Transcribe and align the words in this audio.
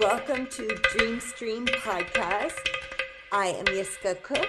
Welcome 0.00 0.46
to 0.52 0.66
Dream 0.96 1.20
Stream 1.20 1.66
Podcast. 1.66 2.56
I 3.32 3.48
am 3.48 3.66
Yiskah 3.66 4.22
Koock 4.22 4.48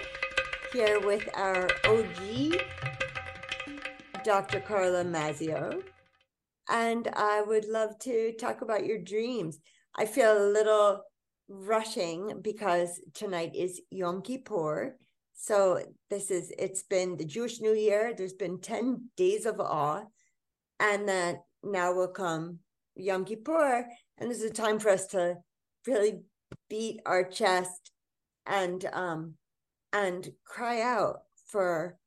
here 0.72 0.98
with 0.98 1.28
our 1.34 1.68
OG, 1.84 2.56
Dr. 4.24 4.60
Carla 4.60 5.04
Mazzeo. 5.04 5.82
And 6.70 7.06
I 7.12 7.42
would 7.42 7.66
love 7.66 7.98
to 7.98 8.32
talk 8.40 8.62
about 8.62 8.86
your 8.86 8.96
dreams. 8.96 9.58
I 9.94 10.06
feel 10.06 10.42
a 10.42 10.52
little 10.52 11.02
rushing 11.50 12.40
because 12.40 13.02
tonight 13.12 13.54
is 13.54 13.78
Yom 13.90 14.22
Kippur. 14.22 14.96
So 15.34 15.82
this 16.08 16.30
is 16.30 16.50
it's 16.58 16.84
been 16.84 17.18
the 17.18 17.26
Jewish 17.26 17.60
New 17.60 17.74
Year. 17.74 18.14
There's 18.16 18.32
been 18.32 18.58
10 18.58 19.10
days 19.18 19.44
of 19.44 19.60
awe. 19.60 20.04
And 20.80 21.06
then 21.06 21.40
now 21.62 21.92
will 21.92 22.08
come 22.08 22.60
Yom 22.96 23.26
Kippur. 23.26 23.86
And 24.18 24.30
this 24.30 24.38
is 24.38 24.50
a 24.50 24.54
time 24.54 24.78
for 24.78 24.90
us 24.90 25.06
to 25.08 25.38
really 25.86 26.20
beat 26.68 27.00
our 27.06 27.24
chest 27.24 27.92
and 28.46 28.84
um 28.92 29.34
and 29.92 30.32
cry 30.44 30.80
out 30.80 31.22
for 31.46 31.98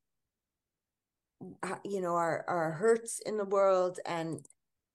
uh, 1.63 1.75
you 1.83 2.01
know 2.01 2.15
our 2.15 2.43
our 2.47 2.71
hurts 2.71 3.19
in 3.25 3.37
the 3.37 3.45
world 3.45 3.99
and 4.05 4.45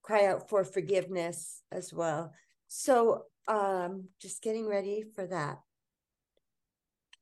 cry 0.02 0.26
out 0.26 0.48
for 0.48 0.64
forgiveness 0.64 1.62
as 1.70 1.92
well. 1.92 2.32
So 2.68 3.24
um 3.48 4.08
just 4.20 4.42
getting 4.42 4.68
ready 4.68 5.04
for 5.14 5.26
that. 5.26 5.58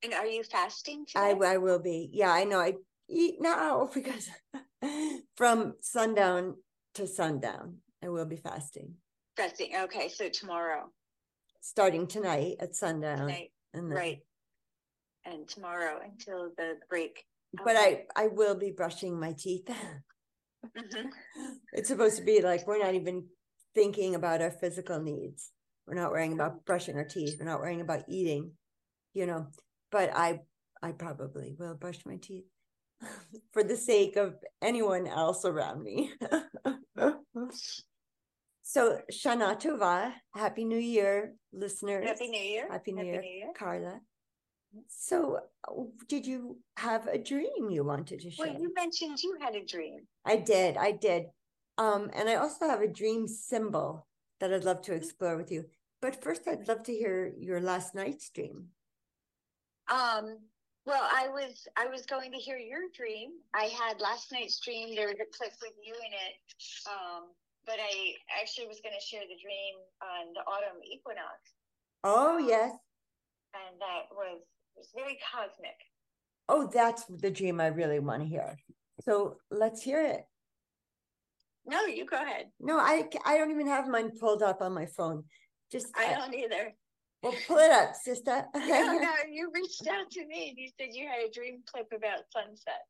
And 0.03 0.15
are 0.15 0.27
you 0.27 0.45
fasting 0.45 1.07
i 1.17 1.31
i 1.33 1.57
will 1.57 1.81
be. 1.81 2.09
Yeah 2.13 2.33
i 2.33 2.45
know. 2.45 2.61
I 2.61 2.75
eat 3.09 3.37
now 3.41 3.89
because 3.95 4.29
from 5.37 5.75
sundown 5.81 6.57
to 6.95 7.07
sundown 7.07 7.79
i 8.03 8.09
will 8.09 8.27
be 8.27 8.37
fasting. 8.37 8.95
Fasting. 9.37 9.73
Okay, 9.85 10.09
so 10.09 10.29
tomorrow, 10.29 10.91
starting 11.61 12.07
tonight 12.07 12.57
at 12.61 12.75
sundown 12.75 13.19
tonight, 13.29 13.51
and 13.75 13.91
then, 13.91 13.97
right? 13.99 14.19
And 15.25 15.47
tomorrow 15.49 16.01
until 16.03 16.51
the 16.57 16.77
break. 16.89 17.25
but 17.65 17.77
Okay. 17.77 18.07
i 18.17 18.25
i 18.25 18.27
will 18.29 18.55
be 18.55 18.71
brushing 18.71 19.19
my 19.19 19.33
teeth 19.37 19.69
Mhm. 20.77 21.11
it's 21.73 21.89
supposed 21.89 22.17
to 22.19 22.25
be 22.25 22.41
like 22.43 22.67
we're 22.67 22.83
not 22.83 22.95
even 22.95 23.27
thinking 23.75 24.15
about 24.15 24.43
our 24.43 24.51
physical 24.51 25.01
needs 25.01 25.51
we're 25.87 25.95
not 25.95 26.11
worrying 26.11 26.33
about 26.33 26.65
brushing 26.67 26.97
our 26.97 27.05
teeth 27.05 27.37
we're 27.39 27.47
not 27.47 27.61
worrying 27.61 27.81
about 27.81 28.05
eating 28.09 28.53
you 29.15 29.25
know 29.27 29.47
but 29.91 30.11
i 30.15 30.41
i 30.83 30.93
probably 30.93 31.55
will 31.59 31.75
brush 31.75 32.05
my 32.05 32.17
teeth 32.17 32.45
for 33.53 33.63
the 33.63 33.77
sake 33.77 34.17
of 34.17 34.35
anyone 34.61 35.07
else 35.07 35.45
around 35.45 35.83
me 35.83 36.13
so 38.73 38.81
shana 39.19 39.49
tova 39.63 39.93
happy 40.43 40.65
new 40.73 40.83
year 40.95 41.15
listeners 41.65 42.07
Happy 42.07 42.29
New 42.29 42.47
Year. 42.55 42.67
happy 42.71 42.93
new 42.93 42.99
Happy 42.99 43.09
year 43.13 43.21
New 43.23 43.37
Year. 43.41 43.53
carla 43.61 43.95
so 44.89 45.39
did 46.13 46.27
you 46.31 46.41
have 46.77 47.07
a 47.07 47.19
dream 47.31 47.71
you 47.77 47.83
wanted 47.93 48.21
to 48.25 48.31
share 48.31 48.47
Well, 48.49 48.61
you 48.63 48.71
mentioned 48.83 49.17
you 49.27 49.33
had 49.45 49.55
a 49.55 49.65
dream. 49.65 50.01
I 50.27 50.37
did, 50.37 50.77
I 50.77 50.91
did. 50.93 51.23
Um, 51.79 52.11
and 52.15 52.29
I 52.29 52.35
also 52.35 52.69
have 52.69 52.83
a 52.83 52.93
dream 53.01 53.27
symbol 53.27 54.07
that 54.41 54.53
I'd 54.53 54.65
love 54.71 54.83
to 54.83 54.91
Mm-hmm. 54.93 55.03
explore 55.03 55.37
with 55.41 55.51
you. 55.55 55.63
But 56.03 56.23
first, 56.23 56.43
I'd 56.47 56.69
love 56.69 56.83
to 56.89 56.93
hear 57.03 57.33
your 57.49 57.61
last 57.71 57.95
night's 57.95 58.29
dream. 58.37 58.59
Um, 60.01 60.25
well, 60.91 61.07
I 61.23 61.25
was 61.39 61.55
I 61.83 61.87
was 61.95 62.05
going 62.15 62.31
to 62.33 62.39
hear 62.47 62.59
your 62.73 62.85
dream. 63.01 63.31
I 63.55 63.67
had 63.83 64.01
last 64.09 64.31
night's 64.37 64.61
dream. 64.61 64.95
There 64.95 65.09
was 65.13 65.21
a 65.27 65.31
clip 65.37 65.55
with 65.65 65.77
you 65.89 65.95
in 66.09 66.13
it. 66.27 66.37
Um, 66.95 67.23
but 67.69 67.77
I 67.79 68.15
actually 68.41 68.67
was 68.67 68.81
going 68.83 68.97
to 68.99 69.05
share 69.07 69.21
the 69.29 69.37
dream 69.37 69.75
on 70.01 70.33
the 70.33 70.41
autumn 70.51 70.81
equinox, 70.91 71.37
Oh, 72.03 72.39
um, 72.39 72.49
yes. 72.49 72.73
and 73.53 73.77
that 73.79 74.09
was 74.11 74.41
was 74.75 74.89
very 74.97 75.19
cosmic. 75.31 75.77
Oh, 76.49 76.71
that's 76.73 77.05
the 77.05 77.31
dream 77.31 77.61
I 77.61 77.67
really 77.67 77.99
want 77.99 78.23
to 78.23 78.29
hear. 78.29 78.57
So 79.05 79.37
let's 79.51 79.83
hear 79.83 80.01
it. 80.01 80.25
No, 81.67 81.85
you 81.85 82.07
go 82.07 82.17
ahead. 82.17 82.47
No, 82.59 82.79
I, 82.79 83.05
I 83.27 83.37
don't 83.37 83.51
even 83.51 83.67
have 83.67 83.87
mine 83.89 84.13
pulled 84.19 84.43
up 84.43 84.63
on 84.63 84.73
my 84.73 84.87
phone. 84.87 85.25
Just, 85.71 85.89
I 85.95 86.15
don't 86.15 86.35
either. 86.35 86.73
well, 87.23 87.35
pull 87.47 87.59
it 87.59 87.71
up, 87.71 87.95
sister. 87.95 88.47
No, 88.55 88.99
no, 88.99 89.11
you 89.31 89.51
reached 89.55 89.87
out 89.89 90.11
to 90.13 90.27
me 90.27 90.49
and 90.51 90.57
you 90.59 90.71
said 90.79 90.89
you 90.95 91.07
had 91.07 91.29
a 91.29 91.31
dream 91.31 91.61
clip 91.71 91.89
about 91.95 92.21
sunset. 92.33 92.83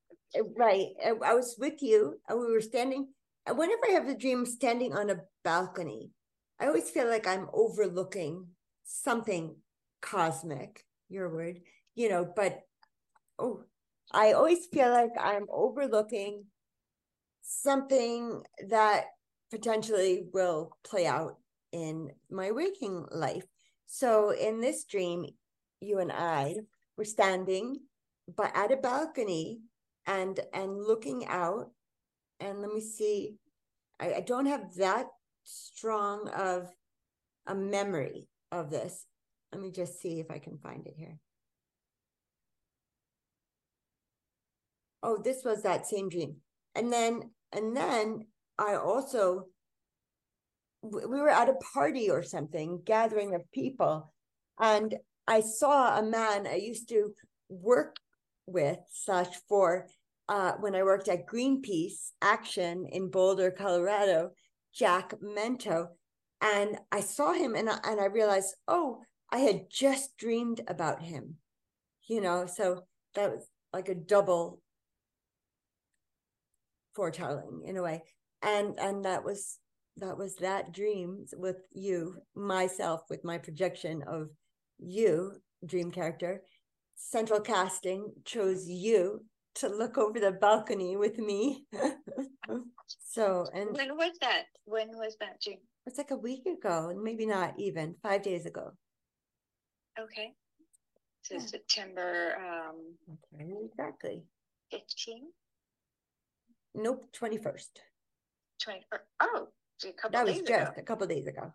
right. 0.56 0.88
I, 1.04 1.14
I 1.24 1.34
was 1.34 1.56
with 1.58 1.82
you 1.82 2.20
and 2.28 2.38
we 2.38 2.52
were 2.52 2.60
standing. 2.60 3.08
Whenever 3.52 3.82
I 3.88 3.92
have 3.92 4.08
a 4.08 4.16
dream 4.16 4.46
standing 4.46 4.94
on 4.94 5.10
a 5.10 5.20
balcony, 5.44 6.10
I 6.60 6.66
always 6.66 6.90
feel 6.90 7.08
like 7.08 7.26
I'm 7.26 7.48
overlooking 7.52 8.46
something 8.84 9.56
cosmic, 10.00 10.84
your 11.08 11.32
word, 11.32 11.60
you 11.94 12.08
know, 12.08 12.30
but 12.34 12.60
oh, 13.38 13.64
I 14.12 14.32
always 14.32 14.66
feel 14.66 14.90
like 14.90 15.12
I'm 15.18 15.46
overlooking 15.50 16.44
something 17.42 18.42
that 18.68 19.04
potentially 19.50 20.26
will 20.32 20.76
play 20.84 21.06
out 21.06 21.36
in 21.72 22.10
my 22.30 22.50
waking 22.50 23.06
life. 23.10 23.44
So 23.86 24.30
in 24.30 24.60
this 24.60 24.84
dream, 24.84 25.26
you 25.80 25.98
and 25.98 26.12
I 26.12 26.56
were 26.96 27.04
standing 27.04 27.78
but 28.36 28.52
at 28.54 28.72
a 28.72 28.76
balcony 28.76 29.60
and 30.06 30.40
and 30.52 30.76
looking 30.76 31.26
out 31.26 31.70
and 32.40 32.60
let 32.60 32.72
me 32.72 32.80
see. 32.80 33.36
I, 34.00 34.14
I 34.14 34.20
don't 34.20 34.46
have 34.46 34.74
that 34.76 35.06
strong 35.44 36.28
of 36.28 36.68
a 37.46 37.54
memory 37.54 38.28
of 38.52 38.70
this. 38.70 39.06
Let 39.52 39.62
me 39.62 39.70
just 39.70 40.00
see 40.00 40.20
if 40.20 40.30
i 40.30 40.38
can 40.38 40.58
find 40.58 40.86
it 40.86 40.94
here. 40.96 41.18
Oh 45.02 45.18
this 45.22 45.44
was 45.44 45.62
that 45.62 45.86
same 45.86 46.08
dream. 46.08 46.36
And 46.74 46.92
then 46.92 47.30
and 47.52 47.76
then 47.76 48.26
i 48.58 48.74
also 48.74 49.46
we 50.82 51.06
we 51.06 51.20
were 51.20 51.30
at 51.30 51.48
a 51.48 51.54
party 51.74 52.10
or 52.10 52.22
something 52.22 52.80
gathering 52.84 53.34
of 53.34 53.50
people 53.52 54.12
and 54.60 54.94
i 55.26 55.40
saw 55.40 55.98
a 55.98 56.02
man 56.02 56.46
i 56.46 56.54
used 56.54 56.88
to 56.88 57.12
work 57.48 57.96
with 58.46 58.78
slash 58.90 59.28
for 59.48 59.86
uh, 60.28 60.52
when 60.60 60.74
I 60.74 60.82
worked 60.82 61.08
at 61.08 61.26
Greenpeace 61.26 62.10
Action 62.20 62.86
in 62.90 63.10
Boulder, 63.10 63.50
Colorado, 63.50 64.32
Jack 64.74 65.14
Mento, 65.20 65.88
and 66.40 66.78
I 66.92 67.00
saw 67.00 67.32
him 67.32 67.54
and 67.54 67.68
I, 67.68 67.78
and 67.84 68.00
I 68.00 68.06
realized, 68.06 68.54
oh, 68.68 69.00
I 69.30 69.38
had 69.38 69.70
just 69.70 70.16
dreamed 70.16 70.60
about 70.68 71.02
him, 71.02 71.36
you 72.06 72.20
know. 72.20 72.46
So 72.46 72.82
that 73.14 73.30
was 73.30 73.48
like 73.72 73.88
a 73.88 73.94
double 73.94 74.60
foretelling 76.94 77.62
in 77.64 77.76
a 77.76 77.82
way, 77.82 78.02
and 78.42 78.78
and 78.78 79.04
that 79.04 79.24
was 79.24 79.58
that 79.96 80.16
was 80.16 80.36
that 80.36 80.72
dream 80.72 81.26
with 81.36 81.56
you, 81.72 82.16
myself, 82.34 83.02
with 83.10 83.24
my 83.24 83.38
projection 83.38 84.02
of 84.06 84.28
you, 84.78 85.32
dream 85.64 85.90
character. 85.90 86.42
Central 86.94 87.40
casting 87.40 88.12
chose 88.24 88.68
you 88.68 89.24
to 89.58 89.68
look 89.68 89.98
over 89.98 90.20
the 90.20 90.32
balcony 90.32 90.96
with 90.96 91.18
me. 91.18 91.64
so, 92.98 93.46
and 93.54 93.70
When 93.76 93.96
was 93.96 94.12
that? 94.20 94.44
When 94.64 94.88
was 94.96 95.16
that 95.20 95.40
June? 95.40 95.58
it's 95.86 95.96
like 95.98 96.10
a 96.10 96.16
week 96.16 96.44
ago, 96.46 96.92
maybe 97.02 97.24
not 97.26 97.54
even 97.58 97.94
five 98.02 98.22
days 98.22 98.44
ago. 98.46 98.72
Okay. 99.98 100.32
So 101.22 101.34
Yeah. 101.34 101.40
September 101.46 102.36
um, 102.38 102.94
Okay, 103.34 103.52
exactly. 103.64 104.24
15, 104.70 105.30
Nope, 106.74 107.06
21st. 107.18 107.70
24. 108.62 109.00
Oh, 109.20 109.48
a 109.84 109.92
couple 109.92 110.10
That 110.18 110.26
was 110.26 110.38
just 110.40 110.50
ago. 110.50 110.72
a 110.76 110.82
couple 110.82 111.06
days 111.06 111.26
ago. 111.26 111.52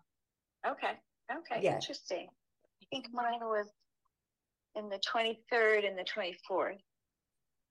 Okay. 0.66 0.92
Okay. 1.30 1.60
Yeah. 1.62 1.76
Interesting. 1.76 2.26
I 2.82 2.86
think 2.90 3.06
mine 3.12 3.40
was 3.40 3.68
in 4.74 4.88
the 4.88 4.98
23rd 4.98 5.86
and 5.88 5.96
the 5.96 6.04
24th. 6.04 6.78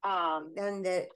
Um, 0.04 0.54
And 0.58 0.86
the 0.86 1.08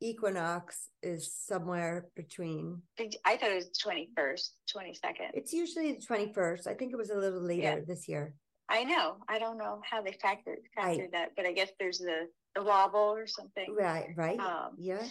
equinox 0.00 0.88
is 1.02 1.32
somewhere 1.32 2.08
between, 2.16 2.82
I 3.24 3.36
thought 3.36 3.50
it 3.50 3.54
was 3.54 3.70
21st, 3.84 4.50
22nd. 4.74 5.30
it's 5.34 5.52
usually 5.52 5.92
the 5.92 6.00
21st. 6.06 6.66
I 6.66 6.74
think 6.74 6.92
it 6.92 6.96
was 6.96 7.10
a 7.10 7.16
little 7.16 7.40
later 7.40 7.62
Yeah. 7.62 7.80
this 7.86 8.08
year. 8.08 8.34
I 8.68 8.84
know. 8.84 9.18
I 9.28 9.38
don't 9.38 9.58
know 9.58 9.80
how 9.88 10.00
they 10.02 10.12
factored 10.12 10.62
Right. 10.76 11.10
that, 11.12 11.32
but 11.36 11.46
I 11.46 11.52
guess 11.52 11.70
there's 11.78 11.98
the, 11.98 12.28
the 12.54 12.62
wobble 12.62 12.98
or 13.14 13.26
something. 13.26 13.74
Right, 13.74 14.08
right. 14.16 14.38
Um, 14.40 14.74
yeah. 14.78 15.06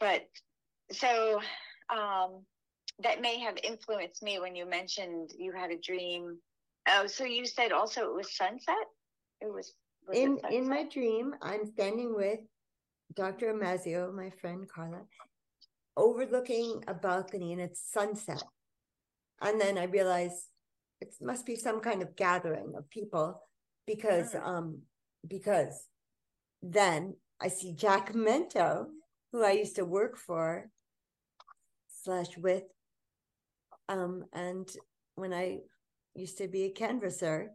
but 0.00 0.22
so 0.92 1.40
um 1.88 2.44
that 3.02 3.20
may 3.20 3.38
have 3.40 3.56
influenced 3.62 4.22
me 4.22 4.38
when 4.38 4.54
you 4.54 4.66
mentioned 4.66 5.30
you 5.38 5.50
had 5.52 5.70
a 5.70 5.78
dream 5.78 6.38
oh 6.88 7.06
so 7.06 7.24
you 7.24 7.46
said 7.46 7.72
also 7.72 8.02
it 8.10 8.14
was 8.14 8.36
sunset 8.36 8.86
it 9.40 9.52
was, 9.52 9.72
in 10.12 10.38
in 10.50 10.68
my 10.68 10.84
dream 10.84 11.34
i'm 11.42 11.64
standing 11.66 12.14
with 12.14 12.40
dr 13.14 13.52
Mazzeo 13.54 14.12
my 14.14 14.30
friend 14.30 14.68
carla 14.68 15.02
overlooking 15.96 16.82
a 16.88 16.94
balcony 16.94 17.52
and 17.52 17.60
it's 17.60 17.80
sunset 17.92 18.42
and 19.40 19.60
then 19.60 19.78
i 19.78 19.84
realize 19.84 20.48
it 21.00 21.14
must 21.20 21.46
be 21.46 21.56
some 21.56 21.80
kind 21.80 22.02
of 22.02 22.16
gathering 22.16 22.74
of 22.76 22.88
people 22.90 23.40
because 23.86 24.32
Mm. 24.32 24.46
um 24.46 24.82
because 25.26 25.88
then 26.62 27.16
I 27.40 27.48
see 27.48 27.72
Jack 27.74 28.12
Mento, 28.14 28.86
who 29.32 29.42
I 29.42 29.52
used 29.52 29.76
to 29.76 29.84
work 29.84 30.16
for 30.16 30.70
slash 32.02 32.36
with, 32.38 32.64
um, 33.88 34.24
and 34.32 34.68
when 35.14 35.32
I 35.34 35.58
used 36.14 36.38
to 36.38 36.48
be 36.48 36.64
a 36.64 36.70
canvasser, 36.70 37.48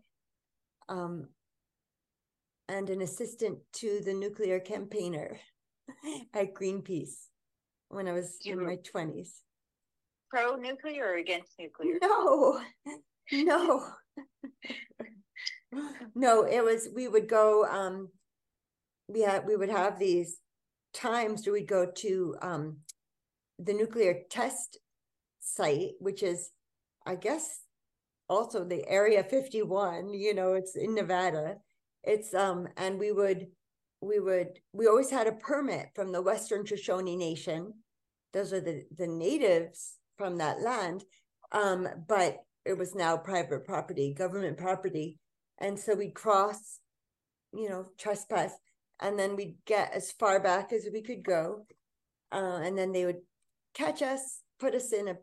um, 0.89 1.27
and 2.69 2.89
an 2.89 3.01
assistant 3.01 3.59
to 3.73 4.01
the 4.05 4.13
nuclear 4.13 4.59
campaigner 4.59 5.37
at 6.33 6.53
Greenpeace 6.53 7.27
when 7.89 8.07
I 8.07 8.13
was 8.13 8.37
in 8.45 8.63
my 8.63 8.77
twenties. 8.77 9.41
Pro 10.29 10.55
nuclear 10.55 11.05
or 11.05 11.15
against 11.15 11.53
nuclear? 11.59 11.97
No, 12.01 12.61
no. 13.31 13.85
no, 16.15 16.43
it 16.43 16.63
was 16.63 16.87
we 16.95 17.07
would 17.07 17.27
go 17.27 17.65
um 17.65 18.09
we 19.07 19.21
had 19.21 19.45
we 19.47 19.55
would 19.55 19.71
have 19.71 19.97
these 19.97 20.39
times 20.93 21.45
where 21.45 21.53
we'd 21.53 21.67
go 21.67 21.87
to 21.97 22.35
um 22.41 22.77
the 23.57 23.73
nuclear 23.73 24.21
test 24.29 24.77
site, 25.39 25.91
which 25.99 26.21
is 26.21 26.51
I 27.05 27.15
guess 27.15 27.61
also 28.29 28.63
the 28.63 28.87
area 28.87 29.23
51, 29.23 30.13
you 30.13 30.35
know, 30.35 30.53
it's 30.53 30.75
in 30.75 30.93
Nevada. 30.93 31.57
It's 32.03 32.33
um 32.33 32.67
and 32.77 32.99
we 32.99 33.11
would 33.11 33.47
we 34.01 34.19
would 34.19 34.59
we 34.73 34.87
always 34.87 35.09
had 35.09 35.27
a 35.27 35.33
permit 35.33 35.87
from 35.95 36.11
the 36.11 36.21
Western 36.21 36.65
Shoshone 36.65 37.15
Nation. 37.15 37.73
Those 38.33 38.53
are 38.53 38.61
the 38.61 38.83
the 38.97 39.07
natives 39.07 39.95
from 40.17 40.37
that 40.37 40.61
land. 40.61 41.03
Um, 41.51 41.87
but 42.07 42.37
it 42.65 42.77
was 42.77 42.93
now 42.93 43.17
private 43.17 43.65
property, 43.65 44.13
government 44.13 44.57
property. 44.57 45.17
And 45.59 45.79
so 45.79 45.95
we'd 45.95 46.13
cross, 46.13 46.79
you 47.51 47.67
know, 47.67 47.87
trespass, 47.97 48.53
and 49.01 49.17
then 49.17 49.35
we'd 49.35 49.55
get 49.65 49.91
as 49.93 50.11
far 50.11 50.39
back 50.39 50.71
as 50.71 50.87
we 50.93 51.01
could 51.01 51.23
go. 51.23 51.65
Uh, 52.31 52.59
and 52.63 52.77
then 52.77 52.91
they 52.91 53.05
would 53.05 53.21
catch 53.73 54.01
us, 54.01 54.41
put 54.59 54.75
us 54.75 54.93
in 54.93 55.07
a 55.07 55.15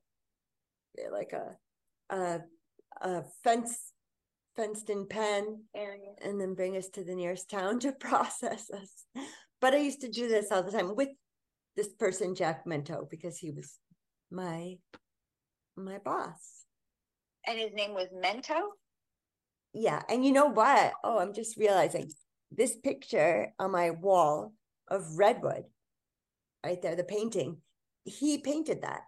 like 1.13 1.33
a 1.33 1.57
a, 2.15 2.41
a 3.01 3.23
fence 3.45 3.93
fenced 4.57 4.91
in 4.91 5.07
pen 5.07 5.63
Area. 5.75 6.13
and 6.23 6.41
then 6.41 6.55
bring 6.55 6.77
us 6.77 6.89
to 6.91 7.05
the 7.05 7.15
nearest 7.15 7.51
town 7.51 7.79
to 7.81 7.93
process 7.93 8.71
us. 8.71 9.05
But 9.61 9.75
I 9.75 9.79
used 9.79 10.01
to 10.03 10.09
do 10.09 10.29
this 10.29 10.51
all 10.51 10.63
the 10.63 10.73
time 10.73 10.97
with 10.97 11.11
this 11.77 11.89
person, 11.89 12.35
Jack 12.35 12.65
Mento, 12.67 13.09
because 13.09 13.39
he 13.39 13.51
was 13.51 13.79
my 14.31 14.77
my 15.77 15.99
boss. 15.99 16.65
And 17.47 17.59
his 17.59 17.73
name 17.75 17.93
was 17.93 18.09
Mento? 18.15 18.61
Yeah, 19.73 20.03
and 20.09 20.25
you 20.25 20.33
know 20.33 20.47
what? 20.47 20.95
Oh, 21.05 21.19
I'm 21.19 21.35
just 21.35 21.57
realizing 21.59 22.11
this 22.51 22.77
picture 22.77 23.53
on 23.59 23.73
my 23.73 23.91
wall 23.91 24.55
of 24.89 25.19
redwood, 25.19 25.65
right 26.65 26.81
there, 26.81 26.97
the 26.97 27.05
painting. 27.05 27.59
He 28.05 28.39
painted 28.39 28.83
that. 28.83 29.03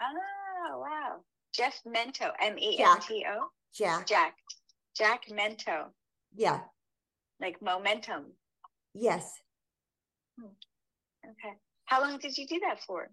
Oh, 0.00 0.80
wow. 0.80 1.16
Jeff 1.54 1.80
Mento, 1.86 2.32
M 2.40 2.58
E 2.58 2.78
N 2.80 3.00
T 3.00 3.24
O? 3.28 3.48
Jack. 3.74 4.06
Jack. 4.06 4.34
Jack 4.96 5.22
Mento, 5.30 5.86
Yeah. 6.34 6.60
like 7.40 7.60
momentum. 7.62 8.32
Yes. 8.94 9.40
Okay. 10.40 11.54
How 11.84 12.00
long 12.00 12.18
did 12.18 12.36
you 12.36 12.46
do 12.46 12.60
that 12.60 12.80
for? 12.86 13.08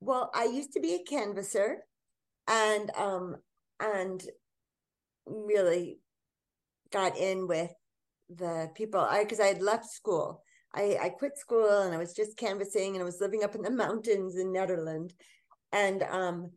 Well, 0.00 0.30
I 0.34 0.44
used 0.44 0.72
to 0.74 0.80
be 0.80 0.94
a 0.94 1.04
canvasser 1.04 1.76
and 2.46 2.90
um 2.96 3.36
and 3.80 4.22
really 5.26 5.98
got 6.92 7.16
in 7.16 7.46
with 7.48 7.72
the 8.28 8.70
people 8.74 9.00
I 9.00 9.24
because 9.24 9.40
I 9.40 9.46
had 9.46 9.62
left 9.62 9.86
school. 9.90 10.42
I, 10.74 10.98
I 11.00 11.08
quit 11.08 11.38
school 11.38 11.82
and 11.82 11.94
I 11.94 11.98
was 11.98 12.14
just 12.14 12.36
canvassing 12.36 12.94
and 12.94 13.02
I 13.02 13.04
was 13.04 13.20
living 13.20 13.44
up 13.44 13.54
in 13.54 13.62
the 13.62 13.70
mountains 13.70 14.36
in 14.36 14.52
Nederland 14.52 15.12
and 15.72 16.02
um 16.02 16.50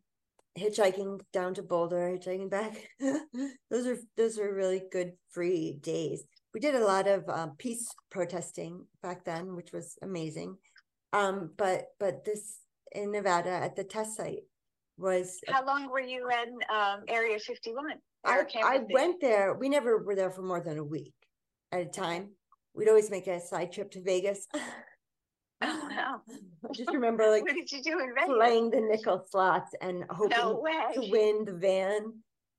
hitchhiking 0.57 1.19
down 1.31 1.53
to 1.55 1.63
Boulder, 1.63 2.17
hitchhiking 2.17 2.49
back. 2.49 2.89
those 2.99 3.87
are 3.87 3.97
those 4.15 4.39
are 4.39 4.53
really 4.53 4.83
good 4.91 5.13
free 5.29 5.77
days. 5.81 6.23
We 6.53 6.59
did 6.59 6.75
a 6.75 6.85
lot 6.85 7.07
of 7.07 7.27
um, 7.29 7.53
peace 7.57 7.87
protesting 8.09 8.85
back 9.01 9.23
then, 9.25 9.55
which 9.55 9.71
was 9.71 9.97
amazing. 10.01 10.57
Um, 11.13 11.51
but 11.57 11.85
but 11.99 12.25
this 12.25 12.59
in 12.93 13.11
Nevada 13.11 13.51
at 13.51 13.75
the 13.75 13.83
test 13.83 14.17
site 14.17 14.43
was 14.97 15.39
How 15.47 15.65
long 15.65 15.89
were 15.89 15.99
you 15.99 16.29
in 16.29 16.75
um, 16.75 17.03
Area 17.07 17.39
51? 17.39 17.85
I, 18.25 18.43
I 18.63 18.79
went 18.89 19.21
there. 19.21 19.53
We 19.53 19.69
never 19.69 20.03
were 20.03 20.15
there 20.15 20.31
for 20.31 20.41
more 20.41 20.61
than 20.61 20.77
a 20.77 20.83
week 20.83 21.13
at 21.71 21.81
a 21.81 21.85
time. 21.85 22.31
We'd 22.73 22.89
always 22.89 23.09
make 23.09 23.27
a 23.27 23.39
side 23.39 23.71
trip 23.71 23.91
to 23.91 24.03
Vegas. 24.03 24.47
Oh, 25.61 25.89
wow. 25.89 26.21
I 26.27 26.67
just 26.73 26.91
remember 26.91 27.29
like 27.29 27.43
What 27.43 27.55
did 27.55 27.71
you 27.71 27.81
do 27.81 27.99
in 27.99 28.13
Vegas? 28.13 28.35
playing 28.35 28.69
the 28.71 28.81
nickel 28.81 29.25
slots 29.29 29.73
and 29.81 30.03
hoping 30.09 30.37
No 30.37 30.63
to 30.93 31.09
win 31.11 31.45
the 31.45 31.53
van. 31.53 32.13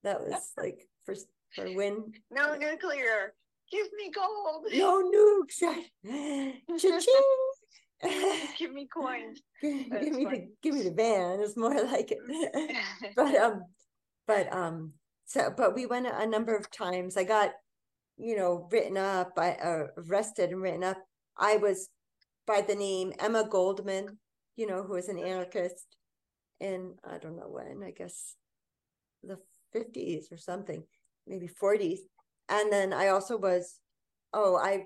That 0.04 0.20
was 0.20 0.52
like 0.56 0.86
for 1.04 1.14
for 1.54 1.72
win. 1.74 2.12
No 2.30 2.54
nuclear. 2.56 3.34
Give 3.70 3.86
me 3.96 4.10
gold. 4.10 4.66
No 4.72 5.02
nukes. 5.02 5.58
Cha-ching. 6.80 8.52
Give 8.58 8.72
me 8.72 8.86
coins. 8.86 9.40
give 9.60 9.90
That's 9.90 10.10
me 10.10 10.24
the 10.24 10.48
give 10.62 10.74
me 10.74 10.82
the 10.82 10.92
van. 10.92 11.40
It's 11.40 11.56
more 11.56 11.74
like 11.84 12.10
it. 12.12 12.18
but 13.16 13.34
um 13.36 13.64
but 14.26 14.52
um 14.52 14.92
so 15.24 15.52
but 15.56 15.74
we 15.74 15.86
went 15.86 16.06
a 16.06 16.26
number 16.26 16.56
of 16.56 16.70
times 16.70 17.16
i 17.16 17.24
got 17.24 17.50
you 18.16 18.36
know 18.36 18.68
written 18.72 18.96
up 18.96 19.32
i 19.36 19.52
uh, 19.52 19.86
arrested 20.08 20.50
and 20.50 20.60
written 20.62 20.82
up 20.84 20.98
i 21.38 21.56
was 21.56 21.88
by 22.48 22.60
the 22.60 22.74
name 22.74 23.12
emma 23.20 23.46
goldman 23.48 24.18
you 24.56 24.66
know 24.66 24.82
who 24.82 24.94
was 24.94 25.08
an 25.08 25.18
anarchist 25.18 25.96
in 26.60 26.94
i 27.04 27.18
don't 27.18 27.36
know 27.36 27.48
when 27.48 27.82
i 27.86 27.92
guess 27.92 28.34
the 29.22 29.38
50s 29.76 30.32
or 30.32 30.38
something 30.38 30.82
maybe 31.26 31.48
40s 31.48 32.00
and 32.48 32.72
then 32.72 32.92
i 32.92 33.08
also 33.08 33.36
was 33.36 33.78
oh 34.32 34.56
i 34.56 34.84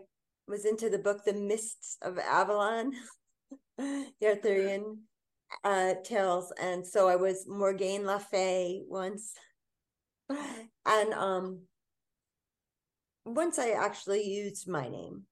was 0.49 0.67
into 0.67 0.91
the 0.91 0.99
book 0.99 1.25
the 1.25 1.32
mists 1.32 1.97
of 2.03 2.19
avalon 2.19 2.93
the 3.79 4.26
arthurian 4.26 4.99
uh 5.64 5.94
tales. 6.05 6.53
And 6.61 6.87
so 6.87 7.09
i 7.09 7.16
was 7.16 7.47
morgaine 7.47 8.07
le 8.07 8.19
fay 8.19 8.83
once. 8.87 9.33
And 10.87 11.12
um 11.12 11.61
once 13.25 13.59
i 13.59 13.71
actually 13.71 14.25
used 14.25 14.69
my 14.69 14.88
name 14.88 15.23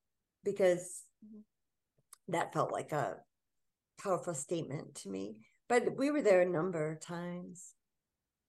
because 0.44 1.02
that 2.30 2.52
felt 2.52 2.72
like 2.72 2.92
a 2.92 3.16
powerful 4.02 4.34
statement 4.34 4.94
to 4.96 5.08
me. 5.08 5.36
But 5.68 5.96
we 5.96 6.10
were 6.10 6.22
there 6.22 6.40
a 6.40 6.48
number 6.48 6.90
of 6.92 7.00
times. 7.00 7.74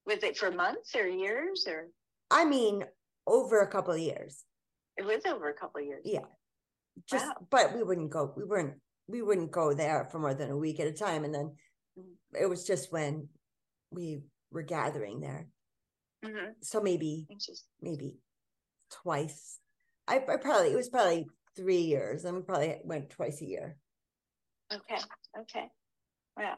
Was 0.06 0.24
it 0.24 0.38
for 0.38 0.52
months 0.52 0.96
or 0.96 1.08
years 1.08 1.66
or? 1.68 1.90
I 2.30 2.46
mean 2.46 2.86
over 3.28 3.62
a 3.62 3.68
couple 3.68 3.94
of 3.94 4.00
years. 4.00 4.44
It 4.98 5.06
was 5.06 5.26
over 5.26 5.50
a 5.50 5.54
couple 5.54 5.82
of 5.82 5.88
years? 5.88 6.02
Yeah. 6.06 6.26
just 7.10 7.26
Wow. 7.26 7.48
but 7.50 7.76
we 7.76 7.84
wouldn't 7.84 8.10
go 8.10 8.34
we 8.36 8.44
weren't 8.44 8.76
we 9.08 9.22
wouldn't 9.22 9.52
go 9.52 9.74
there 9.74 10.08
for 10.12 10.20
more 10.20 10.34
than 10.34 10.52
a 10.52 10.58
week 10.58 10.80
at 10.80 10.88
a 10.88 10.94
time. 10.94 11.24
And 11.24 11.34
then 11.34 11.56
it 12.40 12.50
was 12.50 12.66
just 12.66 12.92
when 12.92 13.28
we 13.92 14.22
were 14.52 14.64
gathering 14.64 15.20
there. 15.20 15.48
Hmm 16.26 16.54
so 16.62 16.82
maybe 16.82 17.28
maybe 17.82 18.16
twice. 18.90 19.60
I, 20.08 20.18
I 20.18 20.38
probably 20.38 20.72
it 20.72 20.76
was 20.76 20.90
probably 20.90 21.28
three 21.56 21.82
years 21.82 22.26
and 22.26 22.36
we 22.38 22.42
probably 22.44 22.78
went 22.84 23.10
twice 23.10 23.42
a 23.42 23.46
year 23.46 23.78
Okay. 24.74 25.00
Okay. 25.38 25.66
Wow. 26.38 26.58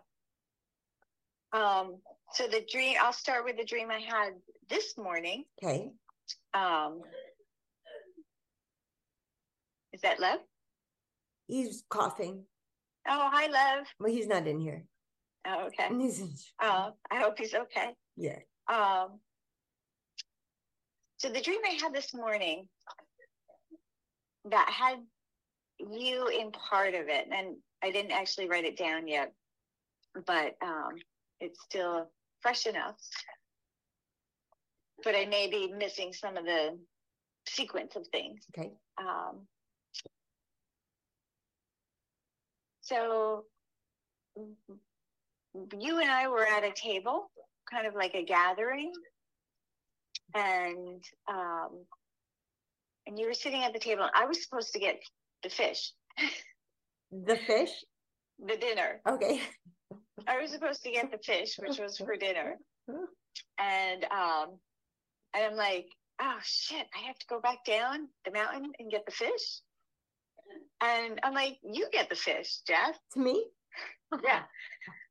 Um, 1.51 1.95
so 2.33 2.47
the 2.47 2.63
dream, 2.71 2.97
I'll 3.01 3.11
start 3.13 3.43
with 3.43 3.57
the 3.57 3.65
dream 3.65 3.89
I 3.89 3.99
had 3.99 4.33
this 4.69 4.95
morning. 4.97 5.45
okay 5.63 5.89
Um, 6.53 7.01
is 9.91 10.01
that 10.01 10.19
Lev? 10.19 10.39
he's 11.47 11.83
coughing 11.89 12.43
Oh, 13.07 13.29
hi, 13.31 13.47
Lev. 13.47 13.87
well 13.99 14.11
he's 14.11 14.27
not 14.27 14.47
in 14.47 14.59
here 14.59 14.85
Oh, 15.45 15.67
okay. 15.67 15.89
Uh, 16.61 16.91
I 17.11 17.19
hope 17.19 17.37
he's 17.37 17.53
okay. 17.53 17.89
yeah 18.15 18.39
Um, 18.67 19.19
so 21.17 21.29
the 21.29 21.41
dream 21.41 21.59
I 21.65 21.73
had 21.81 21.93
this 21.93 22.13
morning 22.13 22.67
that 24.49 24.69
had 24.69 24.99
you 25.79 26.27
in 26.27 26.51
part 26.51 26.93
of 26.93 27.07
it, 27.07 27.27
and 27.31 27.57
I 27.83 27.91
didn't 27.91 28.11
actually 28.11 28.47
write 28.47 28.65
it 28.65 28.77
down 28.77 29.07
yet, 29.07 29.33
but 30.25 30.55
um, 30.61 30.95
it's 31.39 31.59
still 31.63 32.09
fresh 32.41 32.65
enough. 32.65 32.95
But 35.03 35.15
I 35.15 35.25
may 35.25 35.49
be 35.49 35.73
missing 35.73 36.13
some 36.13 36.37
of 36.37 36.45
the 36.45 36.77
sequence 37.47 37.95
of 37.95 38.07
things. 38.07 38.45
okay 38.55 38.71
Um, 38.97 39.47
so 42.81 43.45
you 45.77 45.99
and 45.99 46.09
I 46.09 46.27
were 46.27 46.45
at 46.45 46.63
a 46.63 46.71
table, 46.71 47.31
kind 47.69 47.87
of 47.87 47.95
like 47.95 48.15
a 48.15 48.23
gathering, 48.23 48.93
and 50.33 51.03
um, 51.27 51.85
and 53.07 53.17
you 53.19 53.27
were 53.27 53.33
sitting 53.33 53.63
at 53.63 53.73
the 53.73 53.79
table. 53.79 54.03
And 54.03 54.11
I 54.15 54.25
was 54.25 54.43
supposed 54.43 54.73
to 54.73 54.79
get 54.79 54.99
the 55.43 55.49
fish, 55.49 55.91
The 57.11 57.35
fish? 57.47 57.71
the 58.39 58.57
dinner. 58.57 59.01
Okay. 59.07 59.41
I 60.27 60.39
was 60.41 60.51
supposed 60.51 60.83
to 60.83 60.91
get 60.91 61.11
the 61.11 61.17
fish, 61.17 61.57
which 61.59 61.79
was 61.79 61.97
for 61.97 62.15
dinner, 62.15 62.57
and 63.59 64.03
um, 64.05 64.57
and 65.33 65.45
I'm 65.45 65.55
like, 65.55 65.87
oh 66.21 66.37
shit, 66.43 66.85
I 66.95 67.07
have 67.07 67.17
to 67.19 67.25
go 67.29 67.39
back 67.41 67.65
down 67.65 68.07
the 68.25 68.31
mountain 68.31 68.71
and 68.79 68.91
get 68.91 69.05
the 69.05 69.11
fish. 69.11 69.61
And 70.81 71.19
I'm 71.23 71.33
like, 71.33 71.57
you 71.63 71.87
get 71.91 72.09
the 72.09 72.15
fish, 72.15 72.57
Jeff. 72.67 72.97
To 73.13 73.19
me? 73.19 73.45
Yeah. 74.23 74.43